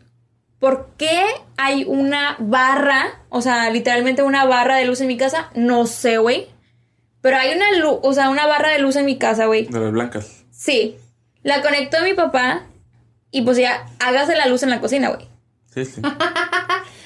[0.58, 1.22] ¿Por qué
[1.56, 3.20] hay una barra?
[3.28, 5.50] O sea, literalmente una barra de luz en mi casa.
[5.54, 6.48] No sé, güey.
[7.20, 9.66] Pero hay una luz, o sea, una barra de luz en mi casa, güey.
[9.66, 10.44] De las blancas.
[10.50, 10.96] Sí.
[11.42, 12.62] La conectó mi papá
[13.30, 15.28] y pues ya hágase la luz en la cocina, güey.
[15.74, 16.00] Sí, sí.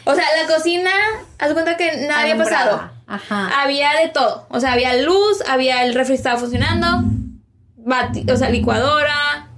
[0.06, 0.90] O sea, la cocina,
[1.38, 2.90] haz cuenta que nada había pasado.
[3.06, 3.62] Ajá.
[3.62, 4.46] Había de todo.
[4.48, 6.86] O sea, había luz, había el refri estaba funcionando,
[7.76, 9.50] bati- o sea, licuadora,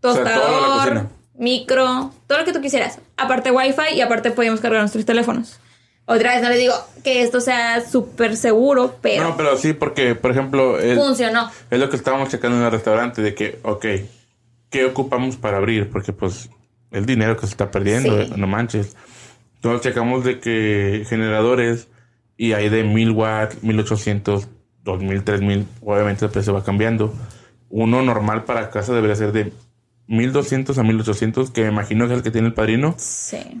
[0.00, 1.10] tostador, cocina.
[1.34, 2.98] Micro, todo lo que tú quisieras.
[3.16, 5.58] Aparte wifi y aparte podíamos cargar nuestros teléfonos.
[6.04, 10.14] Otra vez no les digo que esto sea súper seguro, pero, No, pero sí, porque,
[10.14, 11.48] por ejemplo, es, funcionó.
[11.70, 13.86] es lo que estábamos checando en el restaurante, de que, ok,
[14.68, 15.88] ¿qué ocupamos para abrir?
[15.90, 16.50] Porque, pues,
[16.90, 18.32] el dinero que se está perdiendo, Sí.
[18.36, 18.96] no manches.
[19.56, 21.86] Entonces checamos de que generadores
[22.36, 24.48] y hay de 1000 watts, 1800,
[24.82, 27.14] 2000, 3000, obviamente el precio va cambiando.
[27.70, 29.52] Uno normal para casa debería ser de
[30.12, 32.94] 1200 a 1800, que me imagino que es el que tiene el padrino.
[32.98, 33.60] Sí.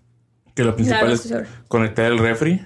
[0.55, 1.33] Que lo principal Claro, es sí,
[1.67, 2.61] conectar el refri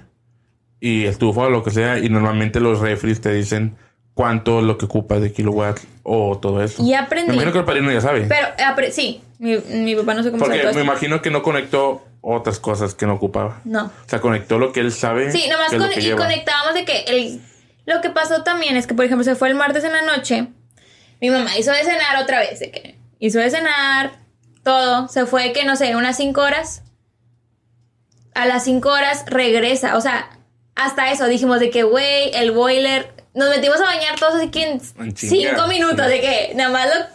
[0.80, 2.00] y estufa o lo que sea.
[2.00, 3.76] Y normalmente los refris te dicen
[4.14, 6.84] cuánto es lo que ocupa de kilowatts o todo eso.
[6.84, 7.28] Y aprendí.
[7.30, 8.28] Me imagino que el padrino ya sabe.
[8.28, 10.80] Pero, sí, mi, mi papá no sé cómo porque me esto.
[10.82, 13.62] imagino que no conectó otras cosas que no ocupaba.
[13.66, 13.86] No.
[13.86, 15.32] O sea, conectó lo que él sabe.
[15.32, 16.22] Sí, nomás con- y lleva.
[16.24, 17.42] conectábamos de que el,
[17.86, 20.48] lo que pasó también es que, por ejemplo, se fue el martes en la noche.
[21.22, 24.20] Mi mamá hizo de cenar otra vez, de que hizo de cenar,
[24.64, 25.08] todo.
[25.08, 26.84] Se fue, que no sé, unas 5 horas.
[28.36, 29.98] A las 5 horas regresa.
[29.98, 30.30] O sea,
[30.76, 33.12] hasta eso dijimos de que, güey, el boiler.
[33.34, 35.56] Nos metimos a bañar todos así que en En chinga.
[35.56, 37.06] 5 minutos, de que nada más lo,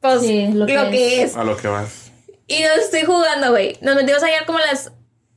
[0.00, 1.36] pues, Sí, lo, lo que, que es.
[1.36, 2.10] A lo que vas.
[2.46, 3.78] Y nos estoy jugando, güey.
[3.80, 4.90] Nos metimos ayer como a las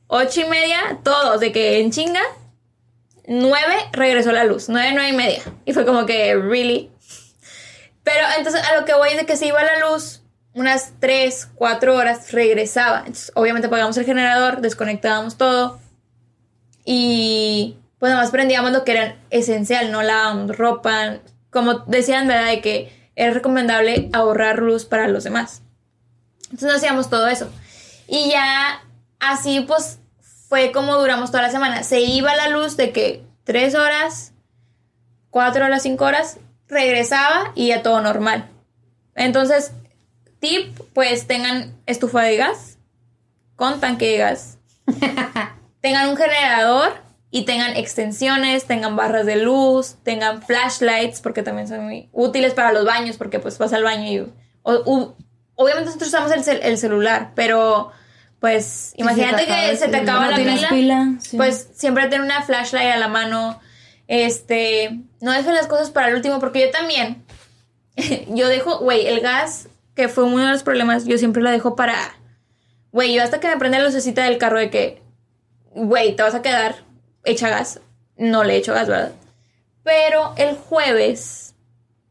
[0.08, 2.22] ocho y media, todos, de que en chinga.
[3.26, 4.68] Nueve regresó la luz.
[4.68, 5.42] Nueve, nueve y media.
[5.64, 6.90] Y fue como que, really.
[8.02, 10.23] Pero entonces a lo que voy es de que se iba la luz
[10.54, 12.98] unas tres, cuatro horas, regresaba.
[13.00, 15.80] Entonces, obviamente apagamos el generador, desconectábamos todo.
[16.84, 21.18] Y pues nada más prendíamos lo que era esencial, no lavábamos ropa.
[21.50, 22.50] Como decían, ¿verdad?
[22.50, 25.62] De que es recomendable ahorrar luz para los demás.
[26.50, 27.50] Entonces hacíamos todo eso.
[28.06, 28.82] Y ya
[29.18, 29.98] así pues
[30.48, 31.82] fue como duramos toda la semana.
[31.82, 34.32] Se iba la luz de que tres horas,
[35.30, 38.48] cuatro horas, cinco horas, regresaba y ya todo normal.
[39.14, 39.72] Entonces,
[40.40, 42.78] tip, pues tengan estufa de gas
[43.56, 44.58] con tanque de gas.
[45.80, 46.92] tengan un generador
[47.30, 52.72] y tengan extensiones, tengan barras de luz, tengan flashlights, porque también son muy útiles para
[52.72, 54.18] los baños, porque pues vas al baño y...
[54.62, 55.14] o- u-
[55.56, 57.90] obviamente nosotros usamos el, cel- el celular, pero
[58.40, 61.36] pues imagínate te acaba que se te acaba la pila, pila, sí.
[61.36, 63.58] pues siempre tener una flashlight a la mano.
[64.06, 67.24] Este, no dejen las cosas para el último, porque yo también,
[68.28, 71.76] yo dejo, güey, el gas, que fue uno de los problemas, yo siempre lo dejo
[71.76, 71.96] para,
[72.92, 75.02] güey, yo hasta que me prende la lucecita del carro de que,
[75.74, 76.76] güey, te vas a quedar
[77.24, 77.80] hecha gas.
[78.16, 79.12] No le echo gas, ¿verdad?
[79.82, 81.54] Pero el jueves,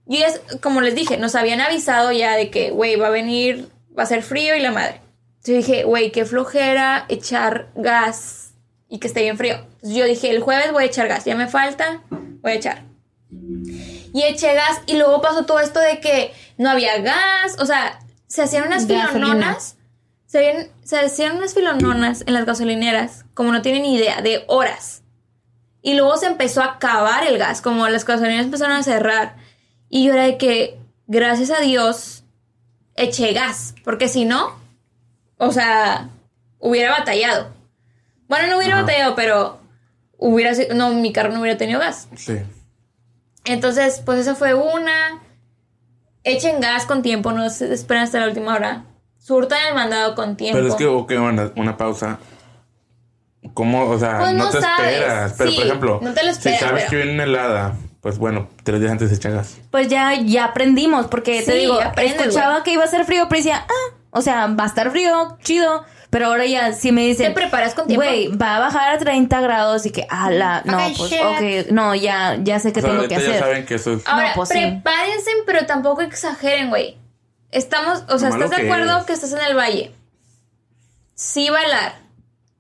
[0.06, 3.70] yo ya, como les dije, nos habían avisado ya de que, güey, va a venir,
[3.98, 5.02] va a ser frío y la madre.
[5.38, 8.54] Entonces dije, güey, qué flojera echar gas
[8.88, 9.66] y que esté bien frío.
[9.82, 12.84] Yo dije, el jueves voy a echar gas, ya me falta, voy a echar.
[14.14, 16.32] Y eché gas y luego pasó todo esto de que
[16.64, 19.76] no había gas, o sea, se hacían unas filononas,
[20.26, 24.44] se, habían- se hacían unas filononas en las gasolineras, como no tienen ni idea, de
[24.48, 25.04] horas.
[25.82, 29.36] Y luego se empezó a acabar el gas, como las gasolineras empezaron a cerrar.
[29.90, 32.24] Y yo era de que, gracias a Dios,
[32.96, 34.56] eché gas, porque si no,
[35.38, 36.10] o sea,
[36.60, 37.52] hubiera batallado.
[38.30, 38.84] Bueno, no hubiera Ajá.
[38.84, 39.60] batallado, pero
[40.18, 42.08] hubiera sido, no, mi carro no hubiera tenido gas.
[42.16, 42.40] Sí.
[43.46, 45.22] Entonces, pues esa fue una.
[46.24, 48.86] Echen gas con tiempo, no se esperen hasta la última hora.
[49.18, 50.58] Surtan el mandado con tiempo.
[50.58, 52.20] Pero es que, ok, una, una pausa.
[53.54, 53.90] ¿Cómo?
[53.90, 54.94] O sea, Pues no, no te sabes.
[54.94, 55.34] esperas.
[55.38, 57.74] Pero, Sí, por ejemplo, no te lo esperas, si sabes pero- que viene una helada,
[58.02, 59.58] pues bueno, tres días antes echa gas.
[59.70, 62.64] Pues ya, ya aprendimos, porque te digo, aprendes, escuchaba güey.
[62.64, 65.84] que iba a ser frío, pero decía, ah, o sea, va a estar frío, chido.
[66.14, 68.06] Pero ahora ya sí me dicen, Te preparas con tiempo.
[68.06, 71.20] Güey, va a bajar a 30 grados y que, ala, no, Ok, pues, shit.
[71.66, 73.40] ok, no, ya, ya sé o sea, tengo que ahorita ya hacer.
[73.40, 74.08] saben que eso es.
[74.08, 74.60] Ahora, No, pues sí.
[74.60, 76.98] prepárense, pero tampoco exageren, güey.
[77.50, 79.06] Estamos, o sea, ¿estás de que acuerdo es.
[79.06, 79.92] que estás en el valle?
[81.16, 81.94] Sí va a helar.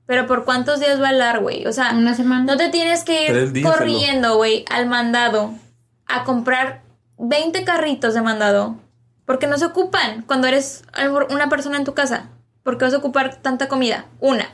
[0.06, 1.66] Pero ¿por cuántos días va a helar, güey?
[1.66, 2.44] O sea, Una semana.
[2.46, 5.52] no te tienes que ir días, corriendo, güey, al mandado
[6.08, 6.82] a comprar
[7.18, 8.76] 20 carritos de mandado.
[9.26, 10.84] Porque no se ocupan cuando eres
[11.30, 12.30] una persona en tu casa.
[12.64, 14.06] Porque vas a ocupar tanta comida.
[14.20, 14.50] Una.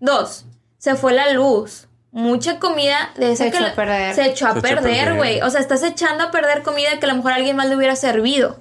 [0.00, 0.46] Dos.
[0.78, 1.86] Se fue la luz.
[2.10, 4.14] Mucha comida de esa Se que echó la- a perder.
[4.14, 5.40] Se echó a Se perder, güey.
[5.42, 7.96] O sea, estás echando a perder comida que a lo mejor alguien más le hubiera
[7.96, 8.60] servido.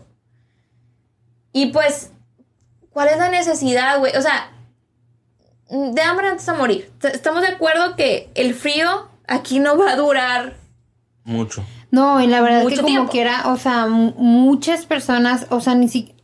[1.51, 2.11] Y pues,
[2.91, 4.15] ¿cuál es la necesidad, güey?
[4.15, 4.51] O sea,
[5.69, 6.91] de hambre antes a morir.
[7.03, 10.55] Estamos de acuerdo que el frío aquí no va a durar.
[11.23, 11.63] Mucho.
[11.91, 13.11] No, y la verdad es Mucho que como tiempo.
[13.11, 16.20] quiera, o sea, mu- muchas personas, o sea, ni siquiera...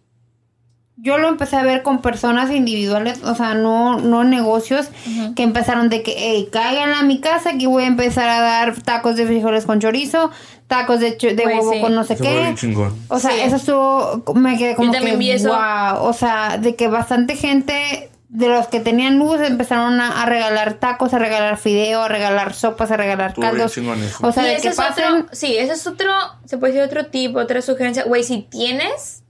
[0.99, 4.87] Yo lo empecé a ver con personas individuales, o sea, no, no negocios,
[5.35, 8.81] que empezaron de que, hey, caigan a mi casa, que voy a empezar a dar
[8.81, 10.31] tacos de frijoles con chorizo,
[10.65, 11.81] tacos de, de Güey, huevo sí.
[11.81, 12.89] con no sé Eso fue qué.
[13.09, 13.39] O sea, Sí.
[13.41, 15.49] eso estuvo, me quedé como vi eso.
[15.49, 20.25] wow, o sea, de que bastante gente de los que tenían luz empezaron a, a
[20.25, 23.77] regalar tacos, a regalar fideo, a regalar sopas, a regalar caldos.
[24.21, 25.05] O sea, y de ese que es pasen...
[25.13, 26.11] otro, sí, ese es otro,
[26.45, 28.03] se puede decir otro tipo, otra sugerencia.
[28.03, 29.23] Güey, si tienes,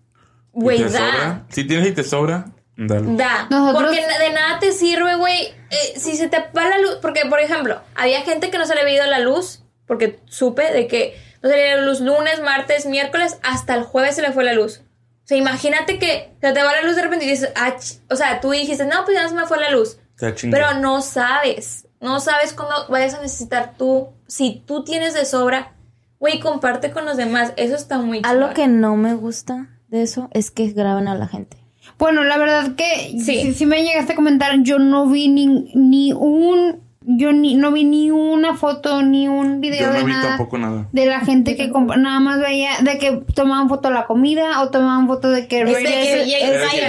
[0.62, 0.90] güey, da.
[0.90, 3.16] sobra, Si tienes y te sobra, dale.
[3.16, 3.48] Da.
[3.50, 5.54] Nosotros- Porque de nada te sirve, güey.
[5.70, 6.98] eh, si se te va la luz.
[7.02, 9.64] Porque, por ejemplo, había gente que no se le había ido la luz.
[9.86, 13.38] Porque supe de que no se le iba la luz lunes, martes, miércoles.
[13.44, 14.82] Hasta el jueves se le fue la luz.
[15.24, 17.76] O sea, imagínate que se te va la luz de repente y dices, ah,
[18.10, 19.98] o sea, tú dijiste, no, pues ya no se me fue la luz.
[20.20, 21.86] Pero no sabes.
[22.00, 24.10] No sabes cuándo vayas a necesitar tú.
[24.28, 25.74] Si tú tienes de sobra,
[26.20, 27.54] güey, comparte con los demás.
[27.58, 28.54] Eso está muy Algo chingón.
[28.54, 31.58] que no me gusta de eso es que graban a la gente.
[31.98, 33.42] Bueno, la verdad que Sí.
[33.42, 37.72] si, si me llegaste a comentar, yo no vi ni, ni un, yo ni, no
[37.72, 40.28] vi ni una foto, ni un video Yo de no vi nada.
[40.30, 40.88] tampoco nada.
[40.92, 44.70] De la gente que nada más veía de que tomaban foto de la comida o
[44.70, 46.14] tomaban foto de que Es de que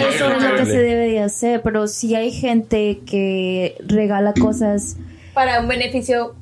[0.08, 4.96] eso es lo que se debe de hacer, pero si hay gente que regala cosas,
[5.34, 6.34] Para un beneficio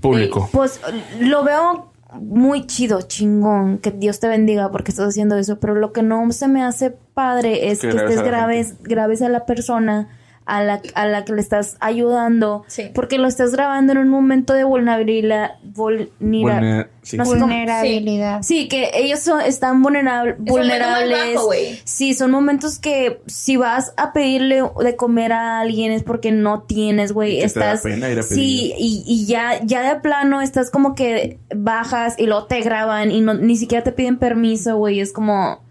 [0.00, 0.48] Público.
[0.52, 0.80] pues
[1.20, 5.92] lo veo muy chido, chingón, que Dios te bendiga porque estás haciendo eso, pero lo
[5.92, 10.08] que no se me hace padre es Que estés graves, graves a la persona
[10.46, 12.84] a la, a la que le estás ayudando, Sí.
[12.94, 17.16] porque lo estás grabando en un momento de vulnerabilidad, vulnera- Vulner- sí.
[17.16, 18.42] no sé cómo- vulnerabilidad.
[18.42, 21.34] Sí, que ellos son- están vulnerab- vulnerables.
[21.34, 21.50] bajo,
[21.84, 26.62] sí, son momentos que si vas a pedirle de comer a alguien es porque no
[26.62, 27.34] tienes, güey.
[27.36, 27.80] Te da Estás.
[27.82, 32.26] pena ir a sí, y, y ya, ya de plano estás como que bajas y
[32.26, 35.00] luego te graban y no, ni siquiera te piden permiso, güey.
[35.00, 35.65] Es como.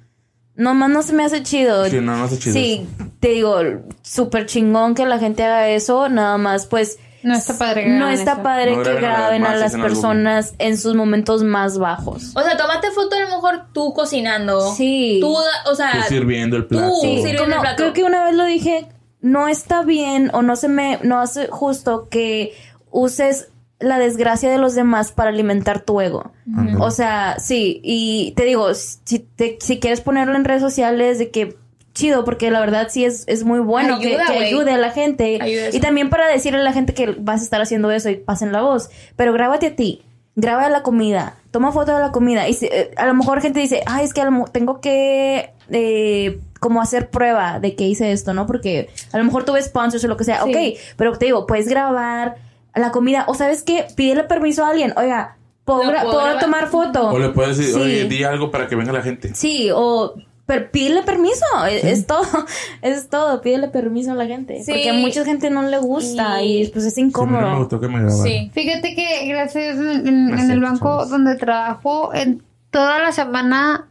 [0.55, 1.85] Nomás no se me hace chido.
[1.85, 2.87] Sí, no, no hace chido Sí,
[3.19, 3.57] te digo,
[4.01, 6.07] súper chingón que la gente haga eso.
[6.09, 6.97] Nada más, pues.
[7.23, 8.43] No está padre que no está eso.
[8.43, 12.31] padre No que graben a las graben a personas en sus momentos más bajos.
[12.35, 14.73] O sea, tómate foto a lo mejor tú cocinando.
[14.75, 15.17] Sí.
[15.21, 16.87] Tú, o sea, Tú sirviendo el plato.
[16.87, 17.75] Tú Sí, sirviendo como- el plato.
[17.77, 18.87] creo que una vez lo dije,
[19.21, 22.53] no está bien o no se me, no hace justo que
[22.91, 23.49] uses
[23.85, 26.31] la desgracia de los demás para alimentar tu ego.
[26.79, 31.29] O sea, sí, y te digo, si, te- si quieres ponerlo en redes sociales de
[31.31, 31.55] que
[31.93, 34.47] chido, porque la verdad sí es, es muy bueno que- Ayuda, que, güey.
[34.47, 35.39] ayude a la gente.
[35.41, 35.69] Ayuda.
[35.71, 38.51] Y también para decirle a la gente que vas a estar haciendo eso y pasen
[38.51, 38.89] la voz.
[39.15, 40.01] Pero grábate a ti,
[40.35, 42.49] graba la comida, toma foto de la comida.
[42.49, 44.81] Y si- eh, a lo mejor gente dice, ay, es que a lo mo- tengo
[44.81, 48.45] que eh, como hacer prueba de que hice esto, ¿no?
[48.45, 50.43] Porque a lo mejor tuve sponsors o lo que sea.
[50.43, 50.49] Sí.
[50.49, 52.35] Ok, pero te digo, puedes grabar
[52.75, 53.25] la comida.
[53.27, 54.93] O sabes qué, pídele permiso a alguien.
[54.97, 56.43] Oiga, ¿puedo, No, gra- ¿puedo ¿puedo grabar?
[56.43, 57.09] tomar foto?
[57.09, 57.79] O le puedes decir, Sí.
[57.79, 59.33] oye, di algo para que venga la gente.
[59.35, 60.13] Sí, o
[60.47, 62.21] pero pídele permiso, es, es todo,
[62.83, 64.71] es todo, pídele permiso a la gente, Sí.
[64.73, 67.31] porque a mucha gente no le gusta y, Y- pues es Sí, mí no me
[67.39, 67.57] incómodo.
[67.57, 68.11] gustó que me.
[68.11, 68.51] Sí.
[68.53, 71.09] Fíjate que gracias en, en- en Gracias, el banco chavos.
[71.09, 73.87] donde trabajo, en toda la semana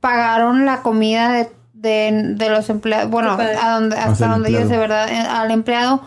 [0.00, 4.76] pagaron la comida de, de, de los empleados, bueno, a donde, hasta donde yo sé.
[4.76, 5.08] ¿verdad?
[5.08, 6.02] Eh, Al empleado,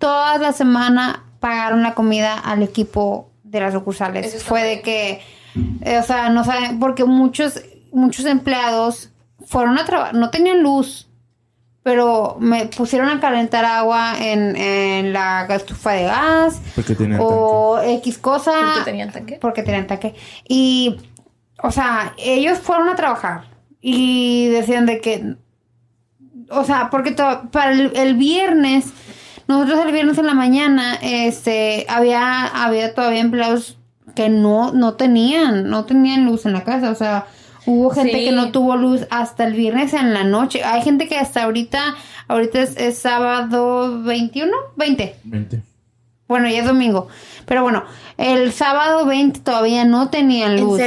[0.00, 4.42] toda la semana pagaron la comida al equipo de las sucursales.
[4.42, 4.76] Fue bien.
[4.76, 5.22] de que,
[5.82, 7.62] eh, o sea, no saben, porque muchos,
[7.92, 9.10] muchos empleados
[9.46, 11.06] fueron a trabajar, no tenían luz
[11.82, 17.80] pero me pusieron a calentar agua en, en la estufa de gas Porque tiene o
[17.82, 19.38] X cosa Porque tenían tanque.
[19.40, 20.14] porque tenían tanque
[20.46, 20.98] y
[21.62, 23.44] o sea ellos fueron a trabajar
[23.80, 25.36] y decían de que
[26.50, 27.12] o sea porque
[27.50, 28.92] para el, el viernes
[29.50, 33.76] nosotros el viernes en la mañana este había había todavía empleados
[34.14, 37.26] que no no tenían no tenían luz en la casa o sea
[37.66, 38.24] hubo gente Sí.
[38.24, 41.94] que no tuvo luz hasta el viernes en la noche hay gente que hasta ahorita
[42.28, 45.62] ahorita es, es sábado 21 20 Vente.
[46.28, 47.08] bueno, ya es domingo.
[47.44, 47.82] Pero bueno,
[48.16, 50.78] el sábado 20 todavía no tenían ¿En luz.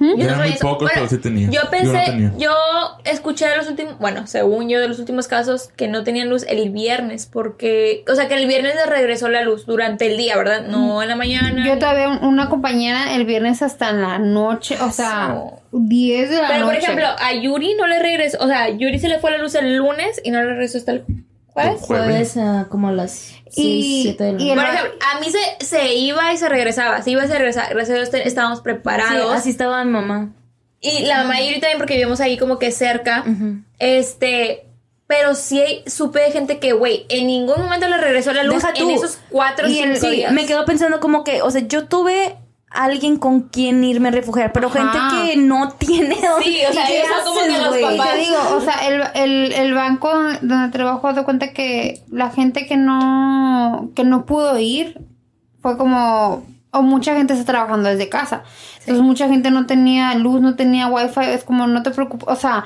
[0.00, 0.58] Yo Eran muy eso.
[0.60, 1.46] pocos, pero sí tenía.
[1.50, 2.32] Yo Yo pensé, no tenía.
[2.38, 2.52] yo,
[3.04, 6.44] escuché de los últimos, bueno, según yo, de los últimos casos que no tenían luz
[6.48, 10.36] el viernes, porque, o sea, que el viernes les regresó la luz durante el día,
[10.36, 10.66] ¿verdad?
[10.68, 11.66] No en la mañana.
[11.66, 15.36] Yo todavía un- una compañera el viernes hasta en la noche, o sea,
[15.72, 16.84] 10 de la Pero, por noche.
[16.84, 19.54] ejemplo, a Yuri no le regresó, o sea, a Yuri se le fue la luz
[19.54, 21.04] el lunes y no le regresó hasta el
[21.64, 22.32] jueves.
[22.34, 22.68] Jueves.
[22.68, 24.78] Como a las Y- 6, 7 de la y el- Por noche.
[24.78, 27.68] ejemplo, a mí se, se iba y se regresaba, se iba y se regresaba.
[27.70, 29.34] Gracias a Dios te- estábamos Sí, preparados.
[29.34, 30.30] así estaba mi mamá.
[30.80, 33.24] Y la mamá y Yuri también, porque vivimos ahí como que cerca.
[33.78, 34.64] Este.
[35.06, 38.56] Pero sí hay- supe de gente que, güey, en ningún momento le regresó la luz
[38.56, 38.90] Deja en tú.
[38.90, 40.32] esos cuatro o el- sí, días.
[40.32, 42.36] me quedo pensando como que, o sea, yo tuve
[42.70, 45.10] alguien con quien irme a refugiar, pero Ajá.
[45.10, 46.16] gente que no tiene.
[46.42, 47.82] Sí, o sea, ¿qué son como que los güey?
[47.82, 48.12] Papás.
[48.12, 50.10] te digo, o sea, el, el, el banco
[50.42, 55.00] donde trabajo de cuenta que la gente que no, que no pudo ir
[55.60, 58.42] fue como, o mucha gente está trabajando desde casa.
[58.80, 62.36] Entonces mucha gente no tenía luz, no tenía wifi, es como no te preocupes, o
[62.36, 62.64] sea,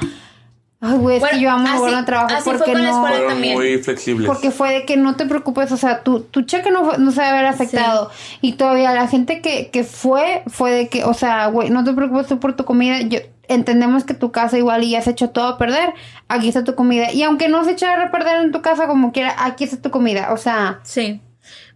[0.83, 2.83] ay güey, es Bueno, que yo amo así- volver a trabajar así fue porque con
[2.83, 2.95] la no...
[2.97, 3.55] escuela Fueron también.
[3.55, 4.27] muy flexibles.
[4.27, 7.11] Porque fue de que no te preocupes, o sea, tu, tu cheque no, fue- no
[7.13, 8.11] se va a ver afectado.
[8.41, 11.93] Y todavía la gente que, que fue, fue de que, o sea, güey, no te
[11.95, 13.01] preocupes tú por tu comida.
[13.01, 15.93] Yo, entendemos que tu casa igual y ya se echó todo a perder.
[16.29, 17.13] Aquí está tu comida.
[17.13, 19.91] Y aunque no se echara a perder en tu casa como quiera, aquí está tu
[19.91, 20.33] comida.
[20.33, 21.21] O sea, Sí.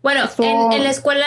[0.03, 1.27] Bueno, en, en la escuela,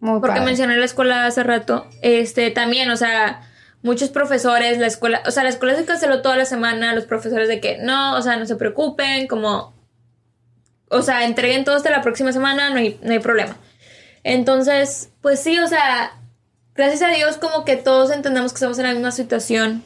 [0.00, 0.44] muy porque padre.
[0.46, 3.40] mencioné la escuela hace rato, este, también, o sea,
[3.82, 7.48] muchos profesores, la escuela, o sea, la escuela se canceló toda la semana, los profesores
[7.48, 9.74] de que no, o sea, no se preocupen, como,
[10.88, 13.56] o sea, entreguen todo hasta la próxima semana, no hay, no hay problema.
[14.24, 16.12] Entonces, pues sí, o sea,
[16.74, 19.82] gracias a Dios como que todos entendemos que estamos en la misma situación.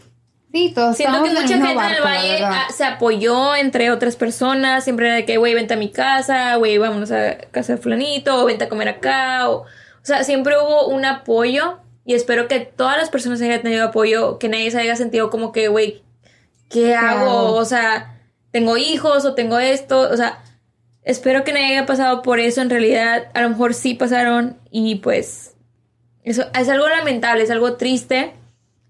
[0.52, 2.50] sí, todos Siento que mucha en gente el en el barco, valle verdad.
[2.52, 4.84] ah, se apoyó entre otras personas.
[4.84, 8.42] Siempre era de que, güey, vente a mi casa, güey, vámonos a casa de fulanito,
[8.42, 9.48] o vente a comer acá.
[9.48, 9.66] O, o
[10.02, 14.48] sea, siempre hubo un apoyo y espero que todas las personas hayan tenido apoyo, que
[14.48, 16.04] nadie se haya sentido como que, güey,
[16.70, 17.54] ¿qué hago?
[17.54, 18.20] O sea,
[18.52, 20.00] tengo hijos o tengo esto.
[20.00, 20.40] O sea,
[21.02, 22.62] espero que nadie haya pasado por eso.
[22.62, 25.56] En realidad, a lo mejor sí pasaron y pues
[26.22, 28.34] eso es algo lamentable, es algo triste.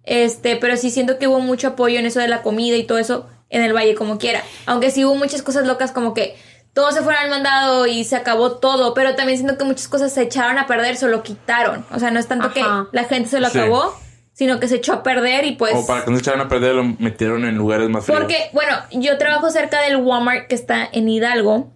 [0.05, 2.98] Este, pero sí siento que hubo mucho apoyo en eso de la comida y todo
[2.98, 4.43] eso en el valle como quiera.
[4.66, 6.36] Aunque sí hubo muchas cosas locas como que
[6.77, 10.12] todos se fueron al mandado y se acabó todo, pero también siento que muchas cosas
[10.12, 11.86] se echaron a perder, se lo quitaron.
[11.90, 12.55] O sea, no es tanto Ajá.
[12.55, 12.62] que
[12.97, 13.59] la gente se lo Sí.
[13.59, 13.98] acabó,
[14.35, 15.73] sino que se echó a perder y pues...
[15.74, 18.20] O para que no se echaran a perder, lo metieron en lugares más fríos.
[18.20, 21.73] Porque, bueno, yo trabajo cerca del Walmart que está en Hidalgo.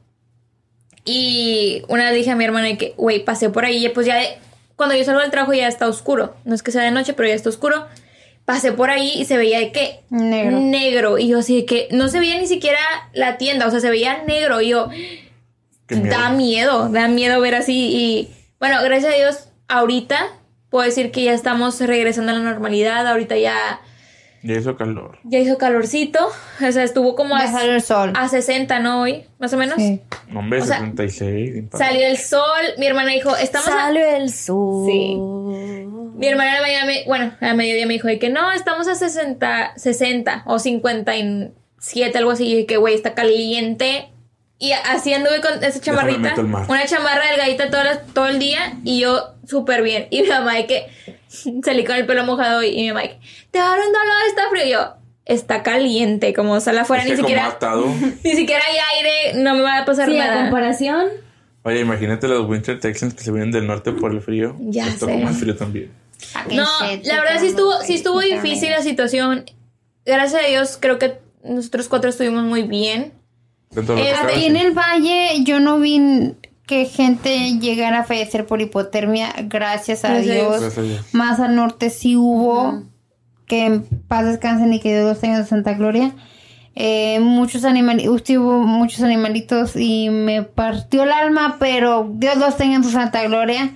[1.04, 4.16] Y una vez dije a mi hermana que, güey, pasé por ahí y pues ya
[4.16, 4.38] de-
[4.76, 6.34] cuando yo salgo del trabajo ya está oscuro.
[6.44, 7.86] No es que sea de noche, pero ya está oscuro.
[8.54, 10.58] Pasé por ahí y se veía de que Negro.
[10.60, 11.18] negro.
[11.18, 12.78] Y yo así de que no se veía ni siquiera
[13.12, 14.60] la tienda, o sea, se veía negro.
[14.60, 14.88] Y yo,
[15.86, 16.10] Qué miedo.
[16.18, 18.28] da miedo, da miedo ver así y
[18.58, 20.18] bueno, gracias a Dios ahorita
[20.68, 23.80] puedo decir que ya estamos regresando a la normalidad, ahorita ya
[24.42, 25.18] Ya hizo calor.
[25.24, 26.18] ya hizo calorcito,
[26.66, 28.12] o sea, estuvo como Ya a, salió el sol.
[28.16, 29.02] a 60, ¿no?
[29.02, 29.76] Hoy, más o menos.
[29.76, 30.00] Sí.
[30.34, 31.56] Hombre, O sea, 76.
[31.56, 31.78] impacto.
[31.78, 32.40] Salió el sol,
[32.78, 34.86] mi hermana dijo, estamos a- Salió el sol.
[34.90, 35.14] Sí.
[35.16, 38.88] Mi hermana a la mañana me- bueno, a mediodía me dijo de que no, estamos
[38.88, 42.46] a 60, 60 o 57, algo así.
[42.46, 44.08] Y dije que, güey, está caliente.
[44.58, 46.34] Y así anduve con esa chamarrita.
[46.68, 47.80] Una chamarra delgadita todo,
[48.12, 50.06] todo el día y yo súper bien.
[50.10, 50.86] Y mi mamá de que
[51.64, 53.18] salí con el pelo mojado y, y mi que,
[53.50, 54.64] te va a dar un dolor, está frío.
[54.66, 54.94] Y yo,
[55.24, 57.56] está caliente, como sale afuera, Es ni siquiera,
[58.24, 60.42] ni siquiera hay aire, no me va a pasar Sí, a nada.
[60.42, 61.06] comparación.
[61.62, 64.56] Oye, imagínate los Winter Texans que se vienen del norte por el frío.
[64.60, 65.18] Ya Les tocó sé.
[65.18, 65.90] más frío también.
[66.54, 66.66] No,
[67.04, 69.44] la verdad sí estuvo, sí estuvo difícil la situación.
[70.06, 73.12] Gracias a Dios, creo que nosotros cuatro estuvimos muy bien.
[73.76, 74.14] Eh,
[74.46, 76.34] en el valle yo no vi
[76.70, 80.48] que gente llegara a fallecer por hipotermia, gracias a Gracias Dios.
[80.48, 80.60] Dios.
[80.60, 81.06] Gracias a Dios.
[81.12, 82.84] Más al norte sí hubo,
[83.48, 86.14] que en paz descansen y que Dios los tenga en Santa Gloria.
[86.76, 92.76] Eh, muchos animalitos, hubo muchos animalitos y me partió el alma, pero Dios los tenga
[92.76, 93.74] en su Santa Gloria.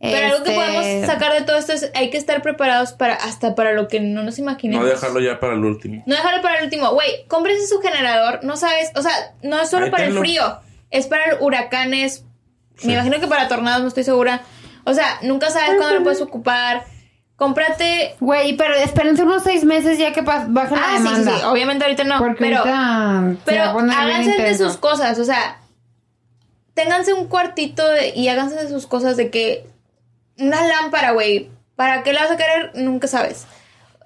[0.00, 3.14] Pero algo que Este, podemos sacar de todo esto es hay que estar preparados para
[3.14, 4.84] hasta para lo que no nos imaginemos.
[4.84, 6.04] No dejarlo ya para el último.
[6.06, 6.92] No dejarlo para el último.
[6.92, 8.44] Güey, cómprese su generador.
[8.44, 9.12] No sabes, o sea,
[9.42, 10.60] no es solo Ahí para el frío.
[10.92, 12.24] Es para huracanes.
[12.76, 12.86] Sí.
[12.86, 14.42] Me imagino que para tornados, no estoy segura.
[14.84, 16.84] O sea, nunca sabes cuándo lo puedes ocupar.
[17.36, 18.14] Cómprate.
[18.20, 21.32] Güey, pero espérense unos seis meses ya que pa- baje la Ah, sí, sí, demanda.
[21.38, 21.44] sí.
[21.46, 22.18] Obviamente ahorita no.
[22.18, 25.58] Porque pero ahorita Pero háganse de sus cosas, o sea,
[26.74, 29.66] ténganse un cuartito de- y háganse de sus cosas de que
[30.38, 32.72] una lámpara, güey, ¿para qué la vas a querer?
[32.74, 33.46] Nunca sabes.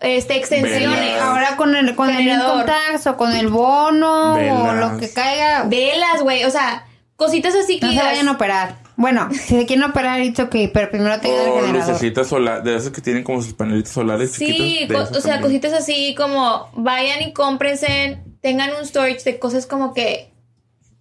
[0.00, 0.98] Este, extensiones.
[1.00, 1.22] Velas.
[1.22, 2.60] Ahora con el, con el Generador.
[2.62, 6.84] income tax o con el bono o lo que caiga, Velas, güey, o sea,
[7.16, 8.76] cositas así que no se vayan a operar.
[8.98, 11.88] Bueno, si se quieren operar, it's ok, pero primero tengan el O generador.
[11.88, 15.40] lucecitas solares, de esas que tienen como sus panelitos solares Sí, o sea, también.
[15.42, 20.30] cositas así como vayan y cómprense, tengan un storage de cosas como que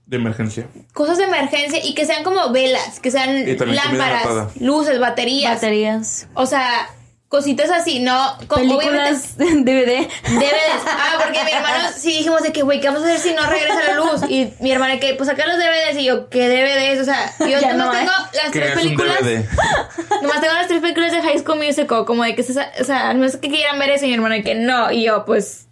[0.05, 0.67] De emergencia.
[0.93, 5.53] cosas de emergencia y que sean como velas, que sean lámparas, luces, baterías.
[5.55, 6.27] Baterías.
[6.33, 6.89] O sea,
[7.35, 10.07] cositas así, no, co- obviamente- Películas DVD.
[10.23, 10.83] DVDs.
[10.87, 13.45] Ah, porque mi hermano sí dijimos de que, güey, ¿qué vamos a hacer si no
[13.45, 14.21] regresa la luz?
[14.29, 15.97] Y mi hermana que, pues sacar los DVDs.
[15.97, 17.01] Y yo, ¿qué DVDs?
[17.01, 19.19] O sea, yo Ya nomás no tengo las tres es un películas.
[19.19, 19.45] DVD.
[20.21, 22.05] Nomás tengo las tres películas de High School Musical.
[22.05, 24.05] Como de que, se- o sea, no es que quieran ver eso.
[24.05, 24.91] Y mi hermana que no.
[24.91, 25.67] Y yo, pues,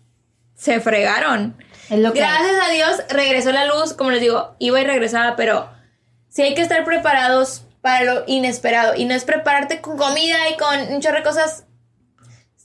[0.56, 1.56] se fregaron.
[1.90, 2.30] Es lo que hay.
[2.30, 3.94] Gracias a Dios regresó la luz.
[3.94, 5.70] Como les digo, iba y regresaba, pero
[6.30, 8.96] sí hay que estar preparados para lo inesperado.
[8.96, 11.66] Y no es prepararte con comida y con un chorro de cosas.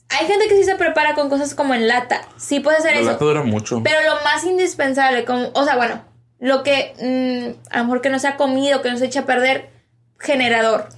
[0.09, 2.21] Hay gente que sí se prepara con cosas como en lata.
[2.37, 3.11] Sí puede hacer La eso.
[3.11, 3.81] lata dura mucho.
[3.83, 6.01] Pero lo más indispensable, como, o sea, bueno,
[6.39, 6.93] lo que
[7.59, 9.69] mm, a lo mejor que no sea comido, que no se eche a perder,
[10.17, 10.89] generador.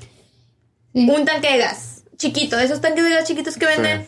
[0.94, 4.08] Un tanque de gas chiquito, de esos tanques de gas chiquitos que venden.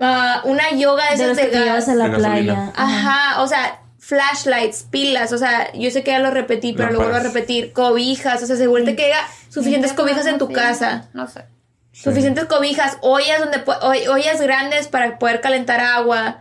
[0.00, 1.96] Ah, una yoga de De esas los de, que te llevas a gas.
[1.96, 2.54] la De gasolina.
[2.54, 2.72] playa.
[2.74, 3.79] Ajá, o sea,
[4.10, 7.72] flashlights, pilas, o sea, yo sé que ya lo repetí, pero lo vuelvo a repetir,
[7.72, 11.08] cobijas, o sea, asegúrate que haya suficientes cobijas en tu casa.
[11.12, 11.44] No sé.
[11.92, 13.62] Suficientes cobijas, ollas donde
[14.10, 16.38] ollas grandes para poder calentar agua.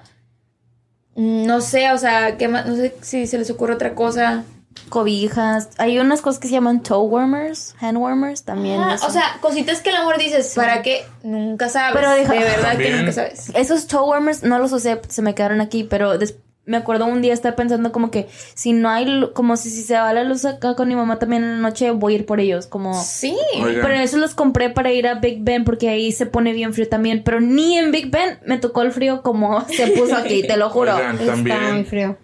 [1.16, 2.66] Mm, No sé, o sea, ¿qué más?
[2.66, 4.44] No sé si se les ocurre otra cosa.
[4.90, 5.70] Cobijas.
[5.78, 8.80] Hay unas cosas que se llaman toe warmers, hand warmers también.
[8.82, 11.06] Ah, o sea, cositas que a lo mejor dices, ¿para qué?
[11.24, 11.96] Nunca sabes.
[11.96, 13.52] Pero deja- de verdad que nunca sabes.
[13.54, 16.36] Esos toe warmers no los usé, se me quedaron aquí, pero des-
[16.70, 19.82] me acuerdo un día estar pensando como que si no hay, lu- como si, si
[19.84, 22.26] se va la luz acá con mi mamá también en la noche, voy a ir
[22.26, 22.94] por ellos, como...
[23.02, 23.36] Sí.
[23.62, 26.74] Oigan, Pero eso los compré para ir a Big Ben porque ahí se pone bien
[26.74, 30.44] frío también, pero ni en Big Ben me tocó el frío como se puso aquí,
[30.48, 30.96] te lo juro.
[30.96, 32.18] oigan, Está muy también, frío.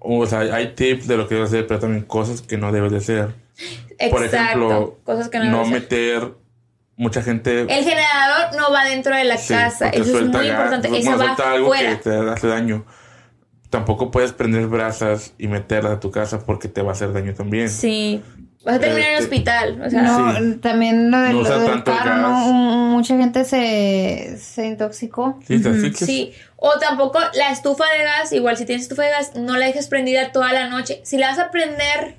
[0.00, 2.90] o sea, hay tips de lo que debes hacer, pero también cosas que no debes
[2.92, 3.34] de hacer.
[4.10, 4.34] Por Exacto.
[4.36, 6.34] ejemplo, cosas que no, no meter
[6.96, 9.90] mucha gente El generador no va dentro de la Sí, casa.
[9.90, 10.88] Eso es muy importante.
[10.88, 11.90] bueno, Eso va algo fuera.
[11.90, 12.84] que te hace daño.
[13.70, 17.34] Tampoco puedes prender brasas y meterlas a tu casa porque te va a hacer daño
[17.34, 17.68] también.
[17.68, 18.22] Sí.
[18.64, 19.82] Vas a terminar en el Este, hospital.
[19.84, 20.54] O sea, No, Sí.
[20.60, 25.38] también lo, de, No lo del carro, Mucha gente se, se intoxicó.
[25.46, 25.62] Sí.
[25.94, 29.66] Sí, o tampoco la estufa de gas, igual si tienes estufa de gas, no la
[29.66, 31.00] dejes prendida toda la noche.
[31.04, 32.16] Si la vas a prender,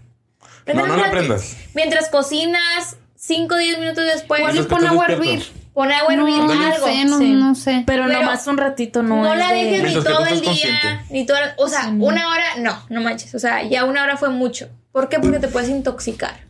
[0.67, 1.57] No, no la mientras- prendas.
[1.73, 5.11] Mientras cocinas, 5 o 10 minutos después, Igual y Mientras que pon estás agua a
[5.11, 5.43] hervir.
[5.77, 6.87] Pon agua a hervir No, no algo.
[6.87, 7.31] sé, no, Sí.
[7.33, 7.83] no sé.
[7.85, 11.05] Pero, Pero nomás un ratito no, No, es la de- dejes ni todo el día,
[11.11, 14.29] ni todo, o sea, una hora, no, no manches, o sea, ya una hora fue
[14.29, 14.69] mucho.
[14.91, 15.19] ¿Por qué?
[15.19, 16.47] Porque te puedes intoxicar.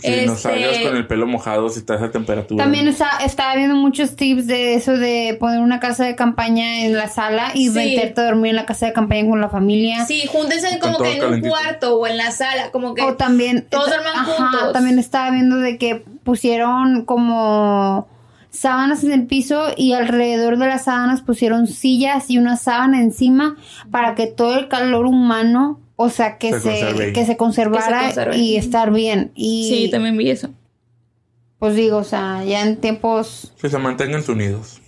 [0.00, 2.62] Si no Este- salgas con el pelo mojado si está a esa temperatura.
[2.62, 6.94] También está, estaba viendo muchos tips de eso de poner una casa de campaña en
[6.94, 7.74] la sala y Sí.
[7.74, 10.04] meterte a dormir en la casa de campaña con la familia.
[10.06, 13.66] Sí, júntense como que en un cuarto o en la sala, como que O también.
[13.70, 14.72] todos duerman juntos.
[14.74, 18.08] También estaba viendo de que pusieron como
[18.52, 23.56] sábanas en el piso y alrededor de las sábanas pusieron sillas y una sábana encima
[23.90, 28.14] para que todo el calor humano, o sea, que Se que se conservara Que se
[28.14, 28.36] conserve.
[28.38, 29.32] y estar bien.
[29.34, 30.50] Y Sí, también vi eso.
[31.58, 34.80] pues digo, o sea, ya en tiempos, Que se mantengan unidos.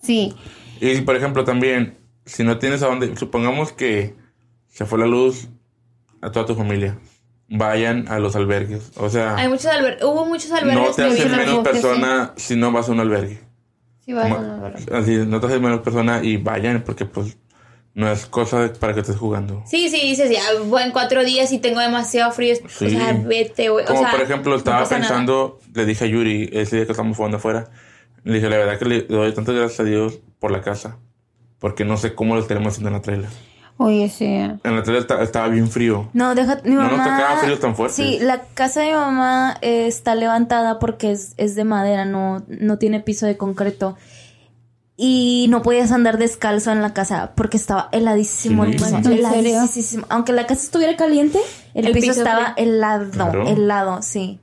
[0.00, 0.32] sí.
[0.82, 4.14] Y por ejemplo también, si no tienes a dónde, supongamos que
[4.68, 5.48] se fue la luz
[6.22, 6.98] a toda tu familia,
[7.50, 8.92] vayan a los albergues.
[8.96, 11.62] O sea, Hay muchos albergues, hubo muchos albergues no te haces menos sí.
[11.62, 13.40] persona si no vas a un albergue.
[14.04, 17.36] Sí, va a Ma- ser- Así, no te haces menos persona y vayan porque pues
[17.92, 19.62] no es cosa de- para que estés jugando.
[19.66, 20.40] Sí, sí, dices, ya,
[20.82, 22.54] en cuatro días y tengo demasiado frío.
[22.68, 22.86] Sí.
[22.86, 23.84] O sea, vete, güey.
[23.84, 24.88] O Como sea, por ejemplo, no estaba nada.
[24.88, 27.68] pensando, le dije a Yuri ese día que estábamos jugando afuera,
[28.22, 30.98] le dije, la verdad que le doy tantas gracias a Dios por la casa,
[31.58, 33.28] porque no sé cómo lo estaremos haciendo en la trailer.
[33.82, 34.26] Oye, sí.
[34.26, 36.10] En la esta- estaba bien frío.
[36.12, 37.04] No, deja, mi No nos mamá.
[37.16, 37.96] tocaba fríos tan fuertes.
[37.96, 42.42] Sí, la casa de mi mamá eh, está levantada porque es, es de madera, no,
[42.46, 43.96] no tiene piso de concreto.
[44.96, 48.84] Y no podías andar descalzo en la casa porque estaba heladísimo el Sí.
[48.84, 48.96] piso.
[48.98, 49.28] ¿En serio?
[49.32, 50.04] Heladísimo.
[50.10, 51.38] Aunque la casa estuviera caliente,
[51.72, 52.66] el, El piso, piso estaba frío.
[52.66, 53.46] helado, Claro.
[53.48, 54.40] helado, sí.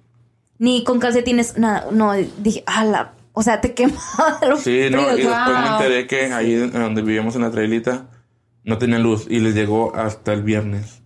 [0.58, 1.86] Ni con calcetines, nada.
[1.92, 3.12] No, dije, ala.
[3.34, 5.30] O sea, te quemaba Sí, no, y frío.
[5.30, 5.74] después me wow.
[5.74, 8.08] enteré que ahí donde vivíamos en la trailita
[8.68, 11.02] no tenía luz y les llegó hasta el viernes.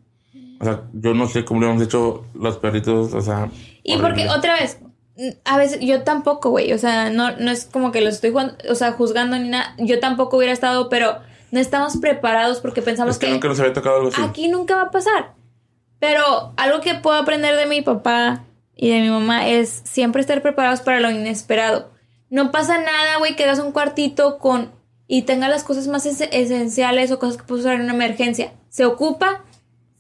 [0.60, 3.50] O sea, yo no sé cómo lo hemos hecho los perritos, o sea.
[3.84, 4.08] Y horrible.
[4.26, 4.80] porque otra vez,
[5.46, 6.74] a veces yo tampoco, güey.
[6.74, 9.76] O sea, no, no es como que los estoy jugando- o sea, juzgando ni nada.
[9.78, 11.20] Yo tampoco hubiera estado, pero
[11.52, 14.22] no estamos preparados porque pensamos Es que que, nunca nos había tocado algo así.
[14.22, 15.34] aquí nunca va a pasar.
[16.00, 18.44] Pero algo que puedo aprender de mi papá
[18.76, 21.92] y de mi mamá es siempre estar preparados para lo inesperado.
[22.30, 24.72] No pasa nada, güey, que hagas un cuartito con
[25.14, 28.54] y tenga las cosas más es- esenciales o cosas que puedes usar en una emergencia.
[28.70, 29.44] ¿Se ocupa?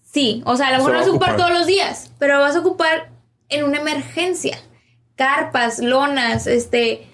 [0.09, 0.41] Sí.
[0.45, 2.59] O sea, a lo mejor no vas a ocupar todos los días, pero vas a
[2.59, 3.09] ocupar
[3.49, 4.57] en una emergencia.
[5.17, 7.07] Carpas, lonas, este...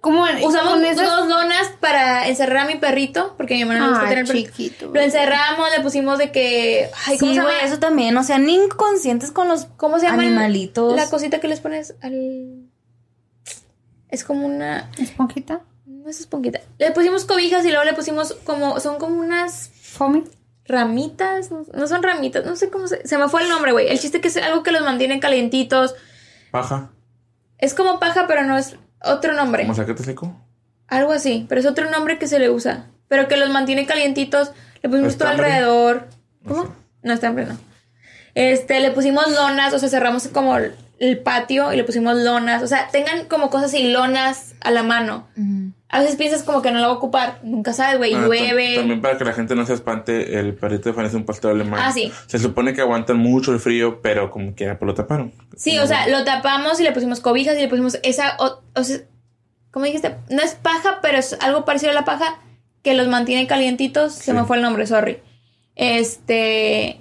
[0.00, 3.88] ¿Cómo Usamos con esas- dos lonas para encerrar a mi perrito, porque mi mamá no
[3.90, 4.50] gusta tener perrito.
[4.50, 4.90] chiquito.
[4.94, 6.88] Lo encerramos, le pusimos de que...
[7.06, 7.60] Ay, ¿cómo Sí, se llama?
[7.64, 8.16] eso también.
[8.16, 10.22] O sea, ni inconscientes con los ¿Cómo se llama?
[10.22, 10.94] el- animalitos.
[10.94, 12.68] La cosita que les pones al...
[14.08, 14.88] Es como una...
[14.98, 15.60] esponjita?
[16.02, 16.60] No es esponjita.
[16.78, 18.80] Le pusimos cobijas y luego le pusimos como...
[18.80, 20.24] Son como unas ¿Foamy?
[20.64, 21.50] ramitas.
[21.50, 22.44] No, no son ramitas.
[22.46, 23.06] No sé cómo se...
[23.06, 23.88] Se me fue el nombre, güey.
[23.88, 25.94] El chiste que es algo que los mantiene calientitos.
[26.50, 26.90] Paja.
[27.58, 29.64] Es como paja, pero no es otro nombre.
[29.64, 30.34] ¿Como saquete seco?
[30.88, 31.44] Algo así.
[31.48, 32.86] Pero es otro nombre que se le usa.
[33.08, 34.52] Pero que los mantiene calientitos.
[34.82, 36.08] Le pusimos todo alrededor.
[36.46, 36.74] ¿Cómo?
[37.02, 37.58] No, estambre no.
[38.34, 42.62] Este, le pusimos lonas, o sea, cerramos como el- el patio y le pusimos lonas.
[42.62, 45.26] O sea, tengan como cosas y lonas a la mano.
[45.92, 47.40] A veces piensas como que no lo va a ocupar.
[47.42, 48.14] Nunca sabes, güey.
[48.14, 48.76] Ah, llueve.
[48.76, 51.50] También para que la gente no se espante, el perrito de Fanny es un pastor
[51.50, 51.80] alemán.
[51.82, 52.12] Ah, sí.
[52.26, 55.32] Se supone que aguantan mucho el frío, pero como quiera, pues lo taparon.
[55.56, 58.36] Sí, o sea, lo tapamos y le pusimos cobijas y le pusimos esa.
[58.38, 58.98] O, o sea,
[59.72, 60.14] ¿cómo dijiste?
[60.28, 62.38] No es paja, pero es algo parecido a la paja
[62.82, 64.14] que los mantiene calientitos.
[64.14, 65.18] Se me fue el nombre, sorry.
[65.74, 67.00] Este.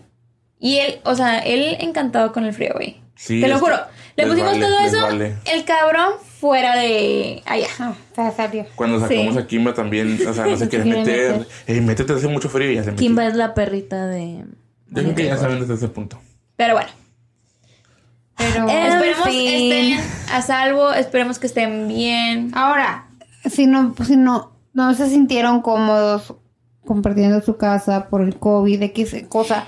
[0.60, 3.02] Y él, o sea, él encantado con el frío, güey.
[3.16, 3.78] Sí, Te lo que juro.
[4.16, 5.02] Le pusimos vale, todo eso.
[5.02, 5.36] vale.
[5.46, 7.68] El cabrón fuera de allá.
[7.80, 8.66] Ah, se salió.
[8.76, 9.40] Cuando sacamos Sí.
[9.40, 11.06] a Kimba también, o sea, no se quiere meter.
[11.40, 11.48] meter.
[11.68, 13.06] Ey, métete, hace mucho frío y ya se metió.
[13.08, 14.46] Kimba es la perrita de.
[14.92, 16.20] Yo creo que ya saben desde ese punto.
[16.56, 16.90] Pero bueno.
[18.38, 19.48] Pero En esperemos fin.
[19.72, 20.00] estén
[20.34, 20.92] a salvo.
[20.94, 22.52] Esperemos que estén bien.
[22.56, 23.08] ahora,
[23.50, 26.36] si no, si no, no se sintieron cómodos
[26.86, 29.66] compartiendo su casa por el COVID, X cosa.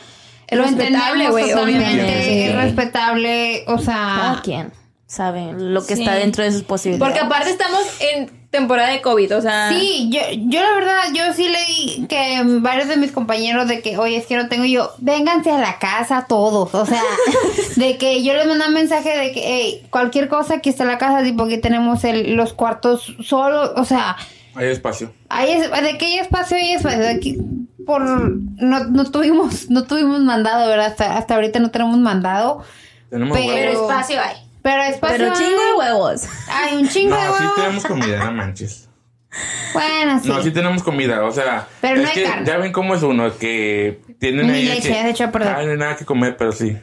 [0.48, 2.48] Es lo respetable, güey, obviamente.
[2.50, 4.72] Es respetable, o sea, Cada quien
[5.12, 6.04] sabe lo que Sí.
[6.04, 7.14] está dentro de sus posibilidades.
[7.14, 9.70] Porque aparte estamos en temporada de COVID, o sea.
[9.70, 13.98] Sí, yo, yo la verdad, yo sí leí que varios de mis compañeros de que,
[13.98, 17.02] oye, es que no tengo y yo, vénganse a la casa todos, o sea,
[17.76, 20.98] de que yo les mandé un mensaje de que, hey, cualquier cosa, aquí está la
[20.98, 24.16] casa, tipo que tenemos el, los cuartos solos, o sea,
[24.56, 25.12] Hay espacio.
[25.28, 27.38] hay es- de que hay espacio, hay espacio, de aquí,
[27.86, 30.88] por, no, no tuvimos, no tuvimos mandado, ¿verdad?
[30.88, 32.64] Hasta, hasta ahorita no tenemos mandado,
[33.10, 34.38] Tenemos Pero- espacio hay.
[34.62, 35.18] Pero espacio.
[35.18, 36.24] Pero chingo de huevos.
[36.50, 37.56] Hay un chingo de No, sí huevos.
[37.56, 38.88] tenemos comida, no manches.
[39.74, 40.28] Bueno, sí.
[40.28, 41.68] No, sí tenemos comida, o sea.
[41.80, 42.46] Pero es no hay que carne.
[42.46, 44.66] ya ven cómo es uno, que tienen Ni ahí.
[44.68, 45.56] de leche, que, ya se echó a perder.
[45.56, 46.78] "Ay, no hay nada que comer, pero sí.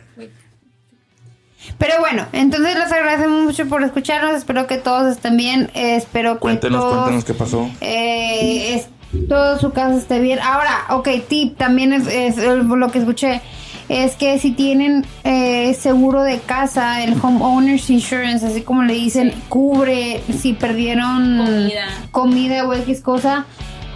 [1.76, 4.34] Pero bueno, entonces les agradecemos mucho por escucharnos.
[4.34, 5.70] Espero que todos estén bien.
[5.74, 7.70] eh, espero que Cuéntenos, todos, cuéntenos qué pasó.
[7.80, 8.88] eh, es-
[9.28, 10.38] todo su casa esté bien.
[10.40, 13.40] Ahora, ok, tip también es, es, lo que escuché.
[13.88, 19.32] Es que si tienen eh, seguro de casa, el homeowners insurance, así como le dicen,
[19.48, 21.84] cubre si perdieron Comida.
[22.10, 23.46] comida o X cosa,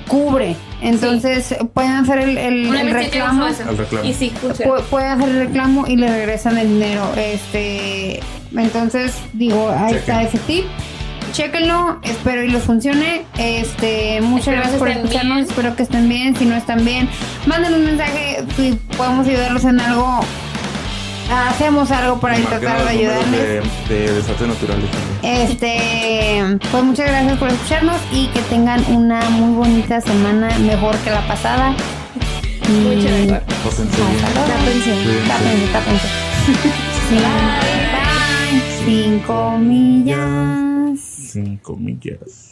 [0.09, 0.56] cubre.
[0.81, 2.36] Entonces pueden hacer el,
[2.93, 3.47] reclamo.
[4.01, 4.06] El.
[4.06, 4.32] Y sí.
[4.43, 7.05] Pu- pueden hacer el reclamo y le regresan el dinero.
[7.16, 8.20] Este,
[8.56, 10.64] entonces digo, ahí está ese tip.
[11.32, 13.24] Chéquenlo, espero y les funcione.
[13.38, 15.48] Este, muchas Espero gracias por escucharnos, bien.
[15.48, 16.36] espero que estén bien.
[16.36, 17.09] Si no están bien,
[17.46, 20.20] manden un mensaje si podemos ayudarlos en algo.
[21.48, 23.62] Hacemos algo para tratar de ayudarles.
[23.88, 25.40] De, de desastres naturales también.
[25.40, 31.10] Este, pues muchas gracias por escucharnos y que tengan una muy bonita semana, mejor que
[31.10, 31.70] la pasada.
[32.68, 33.40] Mucho Y- mejor.
[33.64, 34.18] Pórtense bien.
[34.34, 34.90] Tápense,
[35.26, 36.09] tápense, tápense.
[37.09, 37.16] Sí.
[37.16, 38.84] Bye.
[38.84, 40.72] Cinco millas.
[41.32, 42.51] Cinco millas.